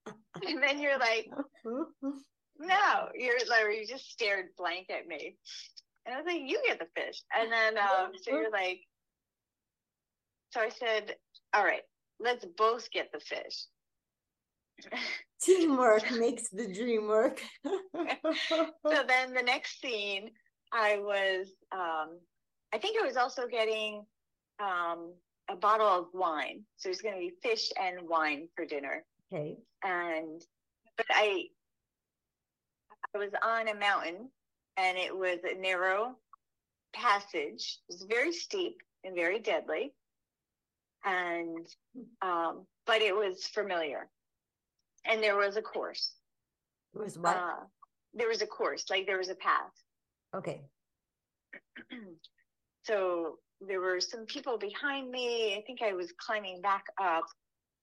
And 0.44 0.61
then 0.61 0.80
you're 0.80 0.99
like, 0.99 1.28
no, 2.58 3.08
you're 3.14 3.38
like, 3.49 3.78
you 3.78 3.87
just 3.87 4.11
stared 4.11 4.46
blank 4.58 4.88
at 4.90 5.06
me. 5.06 5.37
And 6.04 6.14
I 6.14 6.18
was 6.18 6.26
like, 6.26 6.42
you 6.44 6.61
get 6.66 6.78
the 6.78 6.88
fish. 7.00 7.23
And 7.37 7.52
then, 7.52 7.78
um, 7.78 8.11
so 8.21 8.32
you're 8.32 8.50
like, 8.50 8.80
so 10.50 10.61
I 10.61 10.68
said, 10.68 11.14
all 11.54 11.64
right, 11.64 11.82
let's 12.18 12.44
both 12.56 12.90
get 12.90 13.11
the 13.12 13.21
fish. 13.21 13.66
Teamwork 15.42 16.11
makes 16.12 16.49
the 16.50 16.73
dream 16.73 17.06
work. 17.06 17.40
so 17.64 18.71
then 18.85 19.35
the 19.35 19.42
next 19.44 19.80
scene, 19.80 20.30
I 20.73 20.99
was, 20.99 21.49
um, 21.73 22.18
I 22.73 22.78
think 22.78 22.97
I 23.00 23.06
was 23.06 23.16
also 23.16 23.47
getting 23.47 24.04
um, 24.61 25.12
a 25.50 25.56
bottle 25.56 25.87
of 25.87 26.06
wine. 26.12 26.62
So 26.76 26.88
it's 26.88 27.02
going 27.02 27.14
to 27.14 27.21
be 27.21 27.32
fish 27.42 27.71
and 27.80 28.09
wine 28.09 28.49
for 28.56 28.64
dinner. 28.64 29.04
okay. 29.32 29.59
And, 29.85 30.42
but 30.97 31.06
I, 31.11 31.44
I 33.14 33.18
was 33.18 33.30
on 33.42 33.68
a 33.68 33.75
mountain 33.75 34.30
and 34.76 34.99
it 34.99 35.17
was 35.17 35.38
a 35.45 35.59
narrow 35.61 36.17
passage. 36.95 37.79
It 37.88 37.93
was 37.95 38.07
very 38.09 38.33
steep 38.33 38.76
and 39.05 39.14
very 39.14 39.38
deadly. 39.38 39.93
And, 41.05 41.67
um, 42.23 42.67
but 42.87 43.02
it 43.02 43.14
was 43.14 43.45
familiar. 43.47 44.09
And 45.05 45.23
there 45.23 45.37
was 45.37 45.57
a 45.57 45.62
course. 45.62 46.12
It 46.95 47.02
was 47.02 47.19
what? 47.19 47.37
Uh, 47.37 47.64
there 48.14 48.29
was 48.29 48.43
a 48.43 48.47
course, 48.47 48.85
like 48.91 49.07
there 49.07 49.19
was 49.19 49.31
a 49.31 49.35
path. 49.35 49.73
okay. 50.35 50.61
so 52.85 53.38
there 53.61 53.81
were 53.81 54.00
some 54.00 54.26
people 54.26 54.59
behind 54.59 55.11
me. 55.11 55.57
I 55.57 55.62
think 55.67 55.83
I 55.83 55.93
was 55.93 56.12
climbing 56.19 56.61
back 56.61 56.85
up, 57.00 57.25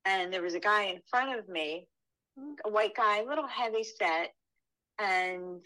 and 0.05 0.31
there 0.31 0.41
was 0.41 0.53
a 0.53 0.59
guy 0.59 0.83
in 0.83 0.99
front 1.09 1.37
of 1.37 1.47
me, 1.49 1.87
a 2.65 2.69
white 2.69 2.95
guy, 2.95 3.19
a 3.19 3.25
little 3.25 3.47
heavy 3.47 3.83
set, 3.83 4.33
and 4.99 5.65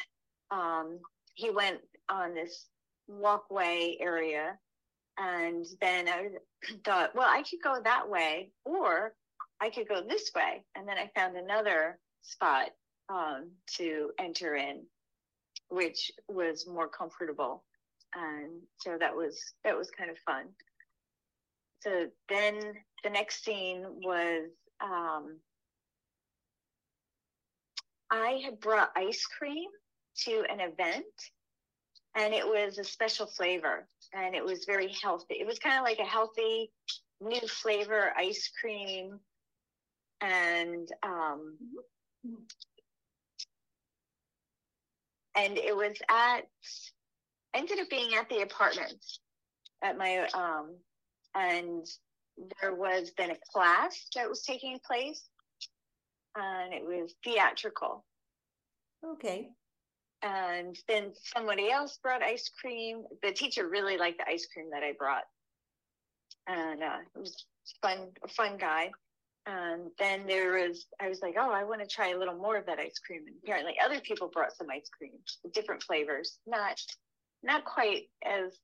um, 0.51 1.00
he 1.34 1.50
went 1.50 1.80
on 2.10 2.34
this 2.34 2.68
walkway 3.08 3.98
area. 4.00 4.58
And 5.18 5.66
then 5.80 6.08
I 6.08 6.30
thought, 6.84 7.16
well, 7.16 7.30
I 7.30 7.44
could 7.44 7.60
go 7.63 7.80
that 7.84 8.10
way, 8.10 8.52
or 8.66 9.13
I 9.62 9.70
could 9.70 9.88
go 9.88 10.02
this 10.02 10.32
way. 10.36 10.63
And 10.75 10.88
then 10.88 10.98
I 10.98 11.12
found 11.16 11.38
another 11.38 12.00
spot 12.22 12.70
um, 13.10 13.52
to 13.78 14.12
enter 14.20 14.56
in, 14.56 14.84
which 15.70 16.12
was 16.28 16.68
more 16.68 16.88
comfortable 16.88 17.63
and 18.16 18.62
so 18.80 18.98
that 19.00 19.16
was 19.16 19.54
that 19.63 19.78
was 19.78 19.90
kind 19.92 20.10
of 20.10 20.18
fun 20.20 20.46
so 21.82 22.08
then 22.30 22.60
the 23.04 23.10
next 23.10 23.44
scene 23.44 23.84
was 24.04 24.50
um, 24.82 25.38
i 28.12 28.42
had 28.44 28.60
brought 28.60 28.92
ice 28.96 29.25
cream 29.25 29.70
to 30.15 30.43
an 30.50 30.60
event 30.60 31.05
and 32.15 32.34
it 32.34 32.46
was 32.46 32.77
a 32.77 32.84
special 32.84 33.25
flavor 33.25 33.88
and 34.13 34.36
it 34.36 34.43
was 34.43 34.65
very 34.65 34.93
healthy 35.01 35.36
it 35.36 35.48
was 35.48 35.60
kind 35.60 35.77
of 35.77 35.84
like 35.84 36.00
a 36.00 36.05
healthy 36.05 36.72
new 37.22 37.48
flavor 37.48 38.13
ice 38.17 38.51
cream 38.60 39.20
and 40.22 40.89
um, 41.03 41.58
and 45.36 45.58
it 45.58 45.75
was 45.75 45.98
at 46.10 46.41
ended 47.53 47.79
up 47.79 47.89
being 47.89 48.13
at 48.15 48.29
the 48.29 48.41
apartment 48.41 49.03
at 49.84 49.98
my 49.98 50.27
um 50.34 50.75
and 51.36 51.86
there 52.62 52.74
was 52.74 53.12
then 53.17 53.32
a 53.32 53.38
class 53.51 54.08
that 54.15 54.29
was 54.29 54.43
taking 54.43 54.79
place 54.86 55.29
and 56.36 56.74
it 56.74 56.84
was 56.84 57.13
theatrical 57.24 58.03
Okay. 59.05 59.50
And 60.24 60.77
then 60.88 61.12
somebody 61.36 61.70
else 61.70 62.00
brought 62.01 62.24
ice 62.24 62.50
cream. 62.60 63.03
The 63.22 63.32
teacher 63.32 63.68
really 63.68 63.98
liked 63.98 64.20
the 64.20 64.30
ice 64.30 64.48
cream 64.51 64.70
that 64.72 64.84
i 64.84 64.94
brought. 64.98 65.24
And 66.48 66.82
uh, 66.82 67.00
it 67.15 67.20
was 67.20 67.46
fun 67.82 68.10
a 68.24 68.27
fun 68.30 68.58
guy. 68.58 68.92
And 69.46 69.92
then 70.00 70.25
there 70.25 70.53
was 70.53 70.86
i 71.01 71.10
was 71.10 71.22
like 71.22 71.36
oh 71.38 71.51
i 71.51 71.65
want 71.65 71.82
to 71.82 71.88
try 71.88 72.10
a 72.10 72.18
little 72.18 72.38
more 72.38 72.56
of 72.58 72.65
that 72.65 72.80
ice 72.80 73.00
cream. 73.06 73.24
And 73.27 73.36
apparently 73.44 73.75
other 73.84 74.00
people 74.00 74.30
brought 74.30 74.56
some 74.56 74.70
ice 74.72 74.89
cream 74.98 75.12
different 75.53 75.84
flavors. 75.84 76.39
Not 76.48 76.80
not 77.44 77.65
quite 77.65 78.03
as 78.25 78.58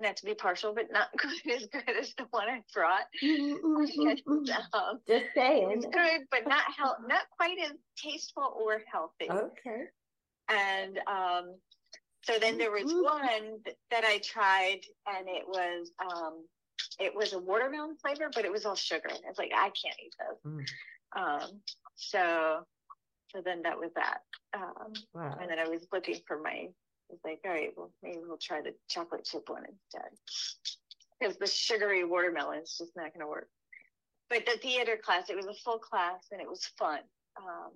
not 0.00 0.16
to 0.16 0.24
be 0.24 0.34
partial, 0.34 0.74
but 0.74 0.90
not 0.90 1.08
quite 1.18 1.56
as 1.56 1.66
good 1.66 1.88
as 1.98 2.14
the 2.14 2.26
one 2.30 2.48
I 2.48 2.62
brought. 2.72 3.06
And, 3.22 4.50
um, 4.72 5.00
Just 5.06 5.26
saying. 5.34 5.70
it's 5.72 5.86
good, 5.86 6.22
but 6.30 6.46
not 6.46 6.62
health, 6.76 6.98
not 7.06 7.22
quite 7.38 7.58
as 7.64 7.72
tasteful 7.96 8.54
or 8.58 8.82
healthy. 8.90 9.30
Okay. 9.30 9.84
And 10.48 10.98
um, 11.06 11.54
so 12.22 12.38
then 12.38 12.58
there 12.58 12.70
was 12.70 12.92
Mhm. 12.92 13.02
one 13.02 13.62
that 13.90 14.04
I 14.04 14.18
tried, 14.18 14.80
and 15.06 15.28
it 15.28 15.46
was 15.46 15.90
um, 15.98 16.46
it 17.00 17.14
was 17.14 17.32
a 17.32 17.38
watermelon 17.38 17.96
flavor, 17.96 18.30
but 18.34 18.44
it 18.44 18.52
was 18.52 18.66
all 18.66 18.74
sugar. 18.74 19.08
I 19.10 19.28
was 19.28 19.38
like, 19.38 19.52
I 19.54 19.70
can't 19.70 19.96
eat 20.04 20.14
those. 20.18 20.52
Mm. 20.52 20.66
Um, 21.16 21.60
so 21.96 22.66
so 23.32 23.40
then 23.42 23.62
that 23.62 23.78
was 23.78 23.90
that. 23.94 24.20
Um, 24.52 24.92
Wow. 25.14 25.36
and 25.40 25.50
then 25.50 25.58
I 25.58 25.66
was 25.68 25.86
looking 25.92 26.20
for 26.26 26.38
my, 26.40 26.68
I 27.10 27.12
was 27.12 27.20
like, 27.24 27.40
all 27.44 27.50
right, 27.50 27.72
well, 27.76 27.90
maybe 28.02 28.20
we'll 28.26 28.38
try 28.38 28.62
the 28.62 28.74
chocolate 28.88 29.24
chip 29.24 29.48
one 29.48 29.64
instead. 29.64 30.10
Because 31.20 31.36
the 31.36 31.46
sugary 31.46 32.04
watermelon 32.04 32.60
is 32.60 32.76
just 32.78 32.96
not 32.96 33.12
going 33.12 33.20
to 33.20 33.26
work. 33.26 33.48
But 34.30 34.46
the 34.46 34.58
theater 34.58 34.96
class, 35.02 35.28
it 35.28 35.36
was 35.36 35.46
a 35.46 35.54
full 35.54 35.78
class 35.78 36.26
and 36.32 36.40
it 36.40 36.48
was 36.48 36.64
fun. 36.78 37.00
Um, 37.36 37.72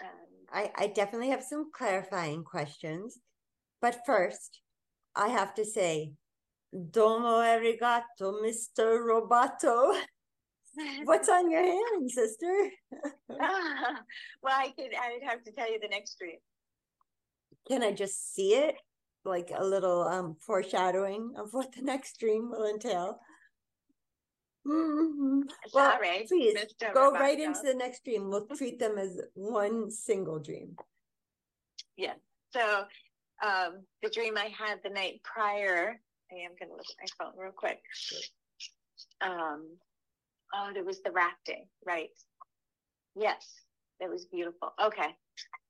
and 0.00 0.10
I, 0.52 0.70
I 0.76 0.86
definitely 0.88 1.30
have 1.30 1.42
some 1.42 1.70
clarifying 1.72 2.44
questions. 2.44 3.18
But 3.80 4.00
first, 4.06 4.60
I 5.14 5.28
have 5.28 5.54
to 5.54 5.64
say, 5.64 6.12
Domo 6.90 7.40
arigato, 7.40 8.42
Mr. 8.42 9.00
Roboto. 9.04 10.00
What's 11.04 11.28
on 11.28 11.50
your 11.50 11.62
hand, 11.62 12.10
sister? 12.10 12.70
well, 13.28 13.38
I 14.46 14.72
could, 14.76 14.92
I'd 14.94 15.28
have 15.28 15.42
to 15.44 15.52
tell 15.52 15.70
you 15.70 15.80
the 15.80 15.88
next 15.88 16.18
dream. 16.18 16.38
Can 17.68 17.82
I 17.82 17.92
just 17.92 18.34
see 18.34 18.54
it? 18.54 18.76
Like 19.24 19.50
a 19.54 19.64
little 19.64 20.02
um 20.02 20.36
foreshadowing 20.38 21.34
of 21.36 21.52
what 21.52 21.72
the 21.72 21.82
next 21.82 22.20
dream 22.20 22.50
will 22.50 22.68
entail. 22.68 23.20
Mm-hmm. 24.66 25.42
Well, 25.72 25.92
Sorry, 25.92 26.24
please 26.26 26.56
Mr. 26.56 26.92
go 26.92 27.12
right 27.12 27.38
into 27.38 27.60
the 27.62 27.74
next 27.74 28.04
dream. 28.04 28.30
We'll 28.30 28.46
treat 28.46 28.78
them 28.78 28.98
as 28.98 29.20
one 29.34 29.90
single 29.90 30.38
dream. 30.38 30.76
Yeah. 31.96 32.14
So, 32.52 32.84
um, 33.44 33.84
the 34.02 34.10
dream 34.10 34.36
I 34.36 34.50
had 34.56 34.78
the 34.82 34.90
night 34.90 35.20
prior, 35.22 36.00
I 36.32 36.34
am 36.34 36.52
going 36.58 36.70
to 36.70 36.76
look 36.76 36.86
at 36.90 36.96
my 37.00 37.24
phone 37.24 37.38
real 37.38 37.52
quick. 37.52 37.80
Um, 39.20 39.76
oh, 40.54 40.72
it 40.74 40.84
was 40.84 41.00
the 41.02 41.12
rafting, 41.12 41.66
right? 41.86 42.10
Yes, 43.14 43.46
that 44.00 44.10
was 44.10 44.26
beautiful. 44.26 44.72
Okay. 44.84 45.14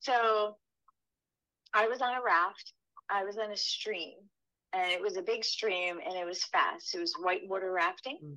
So, 0.00 0.56
I 1.76 1.88
was 1.88 2.00
on 2.00 2.14
a 2.16 2.22
raft, 2.22 2.72
I 3.10 3.24
was 3.24 3.36
on 3.36 3.52
a 3.52 3.56
stream, 3.56 4.14
and 4.72 4.90
it 4.90 5.00
was 5.00 5.18
a 5.18 5.22
big 5.22 5.44
stream 5.44 5.98
and 6.04 6.16
it 6.16 6.24
was 6.24 6.42
fast. 6.44 6.94
It 6.94 7.00
was 7.00 7.12
whitewater 7.22 7.70
rafting. 7.70 8.18
Mm. 8.24 8.36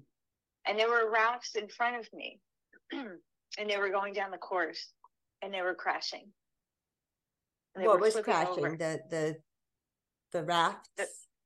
And 0.67 0.77
there 0.77 0.89
were 0.89 1.10
rafts 1.10 1.55
in 1.55 1.69
front 1.69 1.96
of 1.96 2.08
me, 2.13 2.41
and 2.91 3.69
they 3.69 3.77
were 3.77 3.89
going 3.89 4.13
down 4.13 4.31
the 4.31 4.38
course 4.38 4.91
and 5.41 5.53
they 5.53 5.62
were 5.62 5.74
crashing. 5.74 6.27
They 7.75 7.88
What 7.88 8.00
were 8.00 8.05
was 8.08 8.19
crashing? 8.22 8.65
over. 8.65 8.75
The 8.75 9.00
the 9.10 9.36
the 10.34 10.43
rafts? 10.43 10.89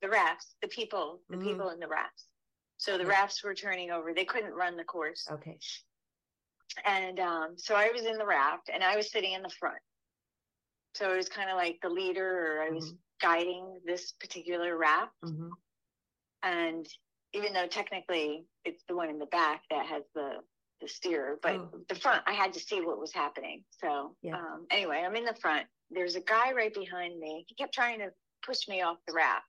the 0.02 0.10
rafts, 0.10 0.56
the 0.64 0.68
people, 0.68 1.22
the 1.30 1.38
Mhm. 1.38 1.44
people 1.44 1.70
in 1.70 1.80
the 1.80 1.88
rafts. 1.88 2.28
So 2.78 2.98
the 2.98 3.04
Yeah. 3.04 3.10
rafts 3.12 3.44
were 3.44 3.54
turning 3.54 3.92
over. 3.92 4.14
They 4.14 4.26
couldn't 4.26 4.54
run 4.54 4.76
the 4.76 4.84
course. 4.84 5.26
Okay. 5.30 5.58
And 6.86 7.20
um, 7.20 7.58
so 7.58 7.76
I 7.76 7.92
was 7.92 8.02
in 8.02 8.18
the 8.18 8.26
raft 8.26 8.70
and 8.74 8.84
I 8.84 8.98
was 8.98 9.12
sitting 9.12 9.34
in 9.34 9.44
the 9.44 9.50
front. 9.50 9.78
So 10.94 11.12
I 11.12 11.16
was 11.18 11.30
kind 11.30 11.50
of 11.50 11.58
like 11.58 11.80
the 11.82 11.90
leader 11.90 12.58
or 12.58 12.62
I 12.64 12.70
was 12.72 12.92
Mhm. 12.94 12.98
guiding 13.22 13.82
this 13.86 14.12
particular 14.14 14.78
raft. 14.78 15.14
hmm 15.24 15.52
And 16.44 16.88
even 17.34 17.54
though 17.54 17.68
technically 17.68 18.46
it's 18.66 18.84
the 18.86 18.96
one 18.96 19.10
in 19.10 19.18
the 19.20 19.26
back 19.28 19.64
that 19.70 19.86
has 19.88 20.04
the 20.14 20.44
the 20.82 20.88
steer, 20.90 21.40
but 21.42 21.56
Oh. 21.56 21.86
the 21.88 21.96
front, 21.96 22.24
I 22.28 22.34
had 22.34 22.52
to 22.54 22.60
see 22.60 22.82
what 22.82 23.00
was 23.00 23.14
happening. 23.14 23.64
So, 23.70 24.18
Yeah. 24.22 24.36
um, 24.36 24.68
anyway, 24.70 25.02
I'm 25.06 25.16
in 25.16 25.24
the 25.24 25.36
front. 25.36 25.68
There's 25.90 26.16
a 26.16 26.22
guy 26.22 26.52
right 26.52 26.74
behind 26.74 27.18
me. 27.20 27.46
He 27.48 27.56
kept 27.56 27.74
trying 27.74 28.00
to 28.00 28.14
push 28.46 28.68
me 28.68 28.82
off 28.82 28.98
the 29.08 29.14
raft. 29.14 29.48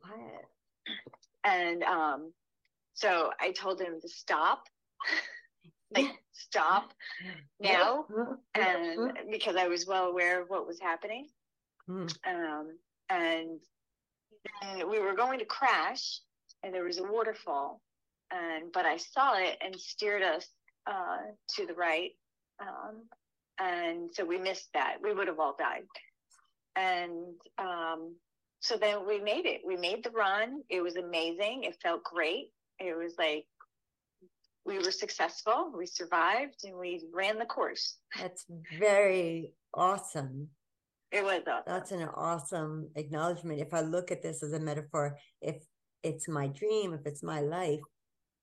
What? 0.00 0.44
And 1.44 1.82
um, 1.84 2.32
so 2.94 3.32
I 3.40 3.52
told 3.52 3.80
him 3.80 4.00
to 4.00 4.08
stop, 4.08 4.64
like, 5.94 6.10
stop 6.32 6.92
now. 7.60 8.06
And 8.54 9.12
because 9.30 9.56
I 9.56 9.68
was 9.68 9.86
well 9.86 10.06
aware 10.06 10.42
of 10.42 10.48
what 10.48 10.66
was 10.66 10.80
happening. 10.80 11.28
Mm. 11.88 12.14
Um, 12.26 12.78
and 13.10 13.60
then 14.62 14.90
we 14.90 15.00
were 15.00 15.14
going 15.14 15.38
to 15.38 15.44
crash, 15.44 16.20
and 16.62 16.72
there 16.74 16.84
was 16.84 16.98
a 16.98 17.04
waterfall. 17.04 17.80
And 18.30 18.70
but 18.72 18.84
I 18.84 18.98
saw 18.98 19.38
it 19.38 19.56
and 19.64 19.74
steered 19.78 20.22
us 20.22 20.46
uh, 20.86 21.18
to 21.56 21.66
the 21.66 21.74
right. 21.74 22.10
Um, 22.60 23.04
and 23.58 24.10
so 24.12 24.24
we 24.24 24.38
missed 24.38 24.68
that. 24.74 24.96
We 25.02 25.14
would 25.14 25.28
have 25.28 25.40
all 25.40 25.56
died. 25.58 25.84
And 26.76 27.34
um, 27.58 28.14
so 28.60 28.76
then 28.76 29.06
we 29.06 29.20
made 29.20 29.46
it. 29.46 29.62
We 29.66 29.76
made 29.76 30.04
the 30.04 30.10
run. 30.10 30.62
It 30.68 30.82
was 30.82 30.96
amazing. 30.96 31.64
It 31.64 31.76
felt 31.82 32.04
great. 32.04 32.50
It 32.78 32.96
was 32.96 33.14
like 33.18 33.46
we 34.68 34.78
were 34.78 34.92
successful. 34.92 35.72
We 35.76 35.86
survived 35.86 36.60
and 36.64 36.76
we 36.78 37.02
ran 37.12 37.38
the 37.38 37.46
course. 37.46 37.96
That's 38.18 38.44
very 38.78 39.52
awesome. 39.72 40.48
It 41.10 41.24
was 41.24 41.40
awesome. 41.46 41.62
That's 41.66 41.90
an 41.92 42.08
awesome 42.14 42.90
acknowledgement. 42.94 43.60
If 43.60 43.72
I 43.72 43.80
look 43.80 44.12
at 44.12 44.22
this 44.22 44.42
as 44.42 44.52
a 44.52 44.60
metaphor, 44.60 45.16
if 45.40 45.56
it's 46.02 46.28
my 46.28 46.48
dream, 46.48 46.92
if 46.92 47.06
it's 47.06 47.22
my 47.22 47.40
life, 47.40 47.80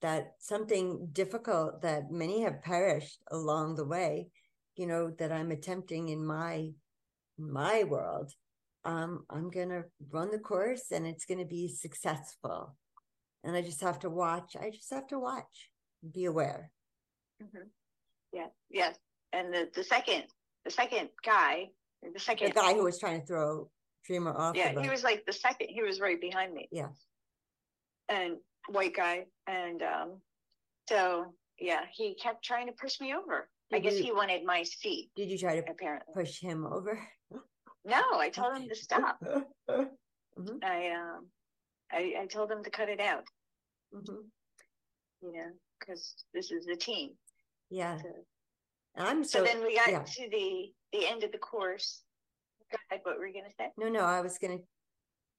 that 0.01 0.32
something 0.39 1.08
difficult 1.13 1.84
that 1.84 2.12
many 2.12 2.41
have 2.41 2.63
perished 2.63 3.20
along 3.32 3.75
the 3.75 3.86
way, 3.86 4.27
you 4.75 4.88
know, 4.88 5.12
that 5.20 5.32
I'm 5.32 5.51
attempting 5.51 6.10
in 6.10 6.25
my 6.25 6.72
my 7.38 7.84
world, 7.84 8.32
um, 8.84 9.25
I'm 9.29 9.51
gonna 9.51 9.84
run 10.12 10.32
the 10.32 10.39
course 10.39 10.91
and 10.91 11.05
it's 11.05 11.25
gonna 11.25 11.46
be 11.46 11.67
successful. 11.67 12.75
And 13.44 13.55
I 13.55 13.62
just 13.62 13.82
have 13.82 14.00
to 14.00 14.10
watch. 14.10 14.55
I 14.60 14.72
just 14.72 14.91
have 14.91 15.08
to 15.08 15.20
watch, 15.20 15.70
be 16.14 16.26
aware. 16.26 16.72
Mhm. 17.42 17.70
Yeah, 18.32 18.48
yes. 18.70 18.98
And 19.34 19.54
the, 19.54 19.70
the 19.74 19.84
second, 19.84 20.24
the 20.64 20.72
second 20.72 21.10
guy, 21.24 21.72
the 22.04 22.12
The 22.14 22.20
second, 22.20 22.54
guy 22.54 22.74
who 22.74 22.84
was 22.84 23.00
trying 23.00 23.22
to 23.22 23.26
throw 23.26 23.70
Dreamer 24.06 24.36
off. 24.38 24.56
yeah, 24.56 24.74
the 24.74 24.82
he 24.84 24.90
was 24.90 25.04
like 25.04 25.26
the 25.26 25.34
second. 25.34 25.68
He 25.70 25.82
was 25.82 26.00
right 26.00 26.20
behind 26.22 26.54
me, 26.54 26.68
Yeah. 26.72 26.90
and 28.10 28.38
white 28.70 28.96
guy, 28.96 29.26
and 29.48 29.82
um, 29.82 30.22
so 30.88 31.34
yeah, 31.60 31.86
he 31.92 32.16
kept 32.16 32.44
trying 32.44 32.68
to 32.68 32.74
push 32.74 33.00
me 33.02 33.14
over. 33.16 33.50
I 33.74 33.80
guess 33.80 33.98
you- 33.98 34.04
he 34.06 34.12
wanted 34.12 34.44
my 34.46 34.62
seat, 34.64 35.10
Did 35.16 35.30
you 35.32 35.38
try 35.40 35.60
to 35.60 35.70
apparently. 35.72 36.14
push 36.14 36.40
him 36.40 36.66
over? 36.66 37.00
No, 37.84 38.02
I 38.14 38.30
told 38.30 38.56
him 38.58 38.68
to 38.70 38.76
stop. 38.76 39.20
Mhm, 40.38 40.62
I 40.66 40.92
um, 40.92 41.28
I, 41.92 42.14
I 42.24 42.26
told 42.26 42.52
him 42.52 42.62
to 42.64 42.70
cut 42.70 42.90
it 42.90 43.00
out, 43.00 43.24
mhm. 43.94 44.18
you 45.22 45.32
know, 45.32 45.50
because 45.86 46.15
this 46.34 46.51
is 46.51 46.65
the 46.65 46.75
team. 46.75 47.12
Yeah. 47.70 47.98
So, 47.98 48.10
I'm 48.98 49.24
so 49.24 49.39
so, 49.39 49.46
then 49.46 49.63
we 49.63 49.75
got 49.75 49.89
yeah. 49.89 50.04
to 50.04 50.30
the 50.30 50.72
the 50.94 51.08
end 51.08 51.24
of 51.24 51.32
the 51.32 51.38
course. 51.38 52.01
Go 52.72 52.77
ahead, 52.89 53.01
what 53.04 53.18
were 53.18 53.27
you 53.27 53.34
gonna 53.34 53.54
say? 53.58 53.72
no, 53.77 53.89
no, 53.89 54.01
I 54.01 54.22
was 54.22 54.38
going 54.38 54.58
to 54.58 54.63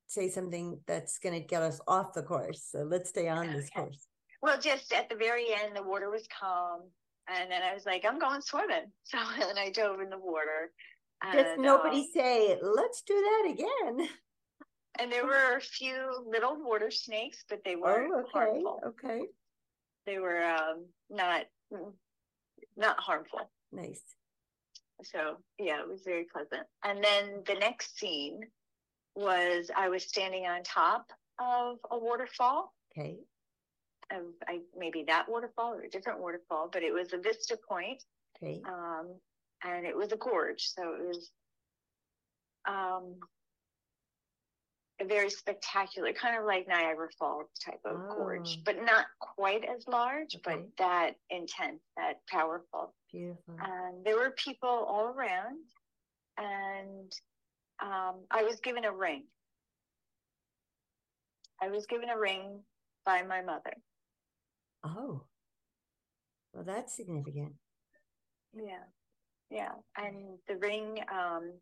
say 0.06 0.28
something 0.28 0.78
that's 0.86 1.18
going 1.18 1.34
to 1.34 1.44
get 1.44 1.62
us 1.62 1.80
off 1.88 2.12
the 2.12 2.22
course. 2.22 2.68
So 2.70 2.86
let's 2.88 3.08
stay 3.08 3.28
on 3.28 3.52
this 3.52 3.68
course. 3.70 4.06
Well, 4.40 4.60
just 4.60 4.92
at 4.92 5.08
the 5.08 5.16
very 5.16 5.46
end, 5.52 5.74
the 5.74 5.82
water 5.82 6.10
was 6.10 6.28
calm, 6.28 6.82
and 7.28 7.50
then 7.50 7.62
I 7.62 7.74
was 7.74 7.86
like, 7.86 8.04
"I'm 8.04 8.18
going 8.18 8.40
swimming." 8.40 8.92
So 9.04 9.18
then 9.38 9.58
I 9.58 9.70
dove 9.70 10.00
in 10.00 10.10
the 10.10 10.18
water. 10.18 10.70
Just 11.32 11.58
nobody 11.58 12.00
um, 12.00 12.08
say, 12.14 12.58
let's 12.62 13.02
do 13.02 13.14
that 13.14 13.50
again. 13.52 14.08
and 15.00 15.10
there 15.10 15.26
were 15.26 15.56
a 15.56 15.60
few 15.60 16.24
little 16.30 16.56
water 16.62 16.90
snakes, 16.90 17.44
but 17.48 17.60
they 17.64 17.74
weren't 17.74 18.12
Oh, 18.14 18.20
okay. 18.20 18.30
harmful. 18.32 18.80
Okay. 18.86 19.22
They 20.06 20.18
were 20.18 20.42
um, 20.44 20.86
not 21.10 21.46
not 22.76 22.98
harmful. 22.98 23.50
Nice. 23.72 24.02
So 25.02 25.38
yeah, 25.58 25.80
it 25.80 25.88
was 25.88 26.02
very 26.04 26.26
pleasant. 26.32 26.66
And 26.84 27.02
then 27.02 27.42
the 27.46 27.54
next 27.54 27.98
scene 27.98 28.40
was 29.14 29.70
I 29.76 29.88
was 29.88 30.04
standing 30.04 30.46
on 30.46 30.62
top 30.62 31.10
of 31.38 31.78
a 31.90 31.98
waterfall. 31.98 32.72
Okay. 32.96 33.18
Of 34.12 34.22
I 34.46 34.60
maybe 34.78 35.04
that 35.08 35.28
waterfall 35.28 35.74
or 35.74 35.82
a 35.82 35.90
different 35.90 36.20
waterfall, 36.20 36.68
but 36.72 36.82
it 36.82 36.92
was 36.92 37.12
a 37.12 37.18
vista 37.18 37.58
point. 37.68 38.02
Okay. 38.42 38.62
um, 38.68 39.14
and 39.64 39.86
it 39.86 39.96
was 39.96 40.12
a 40.12 40.16
gorge. 40.16 40.68
So 40.74 40.94
it 40.94 41.06
was 41.06 41.30
um, 42.68 43.14
a 45.00 45.04
very 45.04 45.28
spectacular, 45.30 46.12
kind 46.12 46.38
of 46.38 46.44
like 46.46 46.66
Niagara 46.68 47.08
Falls 47.18 47.48
type 47.64 47.80
of 47.84 47.96
gorge, 48.16 48.56
Oh. 48.58 48.62
but 48.64 48.76
not 48.82 49.06
quite 49.20 49.64
as 49.64 49.86
large, 49.86 50.36
but 50.44 50.60
that 50.78 51.16
intense, 51.30 51.82
that 51.96 52.14
powerful. 52.30 52.94
Beautiful. 53.12 53.56
And 53.60 54.04
there 54.04 54.16
were 54.16 54.30
people 54.42 54.68
all 54.68 55.08
around, 55.08 55.58
and 56.38 57.12
um, 57.82 58.24
I 58.30 58.42
was 58.42 58.58
given 58.60 58.84
a 58.86 58.92
ring. 58.92 59.24
I 61.62 61.68
was 61.68 61.86
given 61.86 62.08
a 62.10 62.18
ring 62.18 62.60
by 63.04 63.22
my 63.22 63.42
mother. 63.42 63.72
oh. 64.84 65.22
Well, 66.52 66.64
that's 66.64 66.96
significant. 66.96 67.52
Yeah. 68.54 68.84
Yeah. 69.50 69.72
And 69.98 70.38
the 70.48 70.56
ring, 70.56 71.00
um, 71.12 71.52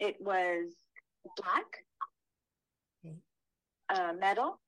it 0.00 0.16
was 0.20 0.72
black, 1.36 1.62
Okay. 1.62 1.84
Uh, 3.92 4.12
metal, 4.18 4.60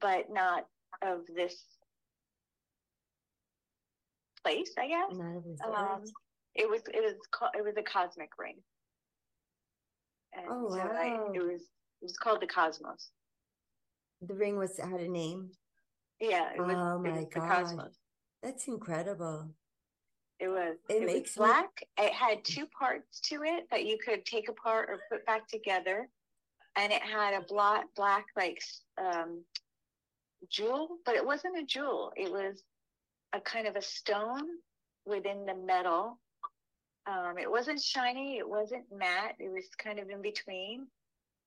but 0.00 0.26
not 0.30 0.66
of 1.02 1.20
this 1.34 1.54
place, 4.42 4.72
I 4.78 4.88
guess. 4.88 5.12
None 5.12 5.36
of 5.36 5.44
this 5.44 5.60
Um, 5.64 6.02
it 6.54 6.68
was, 6.68 6.82
it 6.92 7.02
was, 7.02 7.14
co- 7.32 7.50
it 7.58 7.64
was 7.64 7.74
a 7.76 7.82
cosmic 7.82 8.30
ring. 8.38 8.56
And 10.32 10.46
Oh, 10.50 10.70
so 10.70 10.80
I, 10.80 11.14
wow. 11.14 11.32
it 11.34 11.40
was, 11.42 11.60
it 11.62 12.02
was 12.04 12.16
called 12.16 12.40
the 12.40 12.46
cosmos. 12.46 13.10
The 14.22 14.34
ring 14.34 14.56
was 14.56 14.78
had 14.78 15.00
a 15.00 15.08
name. 15.08 15.50
Yeah. 16.20 16.50
It 16.54 16.60
was, 16.60 16.74
Oh, 16.76 16.96
it 17.04 17.08
my 17.10 17.18
was 17.20 17.28
the 17.32 17.40
God. 17.40 17.48
cosmos. 17.50 17.94
That's 18.42 18.68
incredible. 18.68 19.50
It 20.38 20.48
was. 20.48 20.76
It 20.90 21.00
was 21.02 21.06
makes 21.06 21.36
me- 21.36 21.44
black. 21.46 21.70
It 21.98 22.12
had 22.12 22.44
two 22.44 22.66
parts 22.78 23.20
to 23.30 23.42
it 23.42 23.64
that 23.70 23.84
you 23.86 23.98
could 24.04 24.24
take 24.26 24.48
apart 24.48 24.88
or 24.90 25.00
put 25.10 25.24
back 25.26 25.48
together, 25.48 26.08
and 26.76 26.92
it 26.92 27.02
had 27.02 27.34
a 27.34 27.40
black, 27.42 27.86
black 27.96 28.26
like 28.36 28.60
um, 28.98 29.42
jewel, 30.50 30.98
but 31.04 31.14
it 31.14 31.24
wasn't 31.24 31.58
a 31.58 31.64
jewel. 31.64 32.12
It 32.16 32.30
was 32.30 32.62
a 33.34 33.40
kind 33.40 33.66
of 33.66 33.76
a 33.76 33.82
stone 33.82 34.46
within 35.04 35.46
the 35.46 35.54
metal. 35.54 36.18
Um, 37.06 37.38
it 37.38 37.50
wasn't 37.50 37.80
shiny. 37.80 38.38
It 38.38 38.48
wasn't 38.48 38.84
matte. 38.92 39.36
It 39.38 39.50
was 39.50 39.64
kind 39.78 39.98
of 39.98 40.10
in 40.10 40.22
between. 40.22 40.86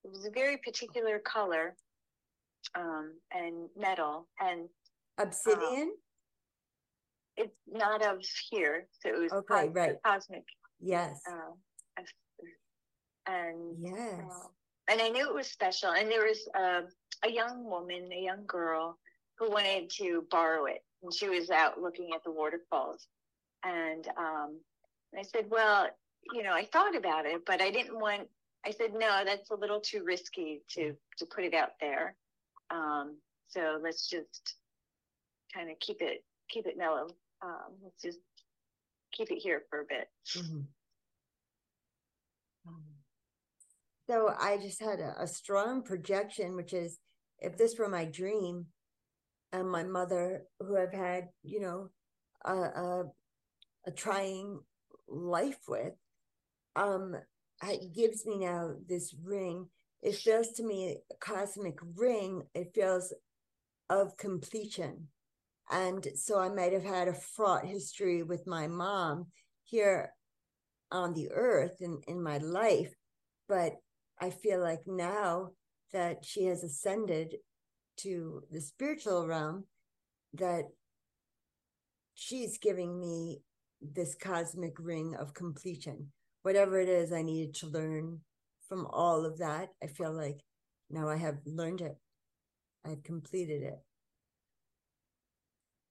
It 0.03 0.11
was 0.11 0.25
a 0.25 0.31
very 0.31 0.57
particular 0.57 1.19
color 1.19 1.75
um, 2.75 3.13
and 3.31 3.67
metal, 3.77 4.27
and 4.39 4.69
Obsidian? 5.17 5.93
it's 7.35 7.55
not 7.69 8.01
of 8.01 8.21
here. 8.49 8.87
So 9.01 9.09
it 9.09 9.19
was 9.19 9.31
Okay, 9.33 9.67
cos- 9.67 9.75
right. 9.75 9.95
cosmic 10.05 10.43
yes. 10.79 11.21
uh, 11.29 12.01
and 13.27 13.75
yes. 13.79 14.21
uh, 14.23 14.47
and 14.89 15.01
I 15.01 15.09
knew 15.09 15.27
it 15.27 15.35
was 15.35 15.47
special. 15.47 15.91
And 15.91 16.09
there 16.09 16.25
was 16.25 16.47
uh, 16.57 16.81
a 17.23 17.31
young 17.31 17.65
woman, 17.65 18.09
a 18.11 18.21
young 18.21 18.45
girl, 18.45 18.97
who 19.37 19.49
wanted 19.51 19.89
to 19.91 20.25
borrow 20.29 20.65
it, 20.65 20.83
and 21.03 21.13
she 21.13 21.29
was 21.29 21.49
out 21.49 21.81
looking 21.81 22.11
at 22.13 22.23
the 22.23 22.31
waterfalls. 22.31 23.07
And 23.63 24.07
um, 24.17 24.59
I 25.17 25.23
said, 25.23 25.49
"Well, 25.49 25.89
you 26.33 26.43
know, 26.43 26.53
I 26.53 26.65
thought 26.65 26.95
about 26.95 27.25
it, 27.25 27.45
but 27.45 27.61
I 27.61 27.71
didn't 27.71 27.99
want." 27.99 28.27
I 28.65 28.71
said, 28.71 28.93
"No, 28.93 29.23
that's 29.25 29.51
a 29.51 29.55
little 29.55 29.79
too 29.79 30.03
risky 30.03 30.61
to 30.71 30.95
to 31.17 31.25
put 31.25 31.45
it 31.45 31.53
out 31.53 31.71
there. 31.79 32.15
Um, 32.69 33.17
so 33.47 33.79
let's 33.81 34.07
just 34.07 34.55
kind 35.53 35.69
of 35.71 35.79
keep 35.79 36.01
it 36.01 36.23
keep 36.49 36.65
it 36.67 36.77
mellow. 36.77 37.07
Um, 37.41 37.73
let's 37.83 38.01
just 38.01 38.19
keep 39.11 39.31
it 39.31 39.37
here 39.39 39.63
for 39.69 39.81
a 39.81 39.85
bit." 39.85 40.09
Mhm. 42.65 42.98
So 44.09 44.33
I 44.39 44.57
just 44.57 44.81
had 44.81 44.99
a, 44.99 45.21
a 45.21 45.27
strong 45.27 45.83
projection, 45.83 46.55
which 46.55 46.73
is 46.73 46.97
if 47.37 47.57
this 47.57 47.77
were 47.77 47.87
my 47.87 48.05
dream, 48.05 48.65
and 49.51 49.69
my 49.69 49.83
mother, 49.83 50.43
who 50.59 50.77
I've 50.77 50.93
had, 50.93 51.29
you 51.43 51.59
know, 51.59 51.89
a, 52.45 52.53
a, 52.53 53.03
a 53.85 53.91
trying 53.91 54.59
life 55.07 55.59
with, 55.67 55.93
um, 56.75 57.15
it 57.63 57.93
gives 57.93 58.25
me 58.25 58.39
now 58.39 58.73
this 58.87 59.13
ring. 59.23 59.67
It 60.01 60.15
feels 60.15 60.51
to 60.53 60.63
me 60.63 60.97
a 61.11 61.15
cosmic 61.19 61.77
ring. 61.95 62.43
It 62.53 62.71
feels 62.73 63.13
of 63.89 64.17
completion, 64.17 65.07
And 65.71 66.07
so 66.15 66.39
I 66.39 66.49
might 66.49 66.73
have 66.73 66.83
had 66.85 67.07
a 67.07 67.13
fraught 67.13 67.65
history 67.65 68.23
with 68.23 68.47
my 68.47 68.67
mom 68.67 69.27
here 69.63 70.13
on 70.91 71.13
the 71.13 71.31
earth 71.31 71.81
in, 71.81 72.01
in 72.07 72.23
my 72.23 72.37
life. 72.39 72.93
But 73.47 73.73
I 74.19 74.29
feel 74.29 74.61
like 74.61 74.81
now 74.85 75.51
that 75.93 76.25
she 76.25 76.45
has 76.45 76.63
ascended 76.63 77.35
to 77.97 78.43
the 78.51 78.61
spiritual 78.61 79.27
realm, 79.27 79.65
that 80.33 80.65
she's 82.13 82.57
giving 82.57 82.99
me 82.99 83.41
this 83.81 84.15
cosmic 84.15 84.77
ring 84.79 85.15
of 85.15 85.33
completion. 85.33 86.11
Whatever 86.43 86.79
it 86.79 86.89
is 86.89 87.11
I 87.11 87.21
needed 87.21 87.55
to 87.55 87.67
learn 87.67 88.19
from 88.67 88.85
all 88.87 89.25
of 89.25 89.39
that, 89.39 89.69
I 89.83 89.87
feel 89.87 90.13
like 90.13 90.41
now 90.89 91.09
I 91.09 91.17
have 91.17 91.37
learned 91.45 91.81
it. 91.81 91.97
I've 92.85 93.03
completed 93.03 93.63
it. 93.63 93.79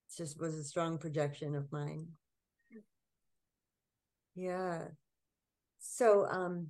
It 0.09 0.17
just 0.17 0.41
was 0.41 0.55
a 0.55 0.64
strong 0.64 0.99
projection 0.99 1.55
of 1.55 1.71
mine. 1.73 2.09
Yeah. 4.35 4.85
So 5.79 6.27
um 6.31 6.69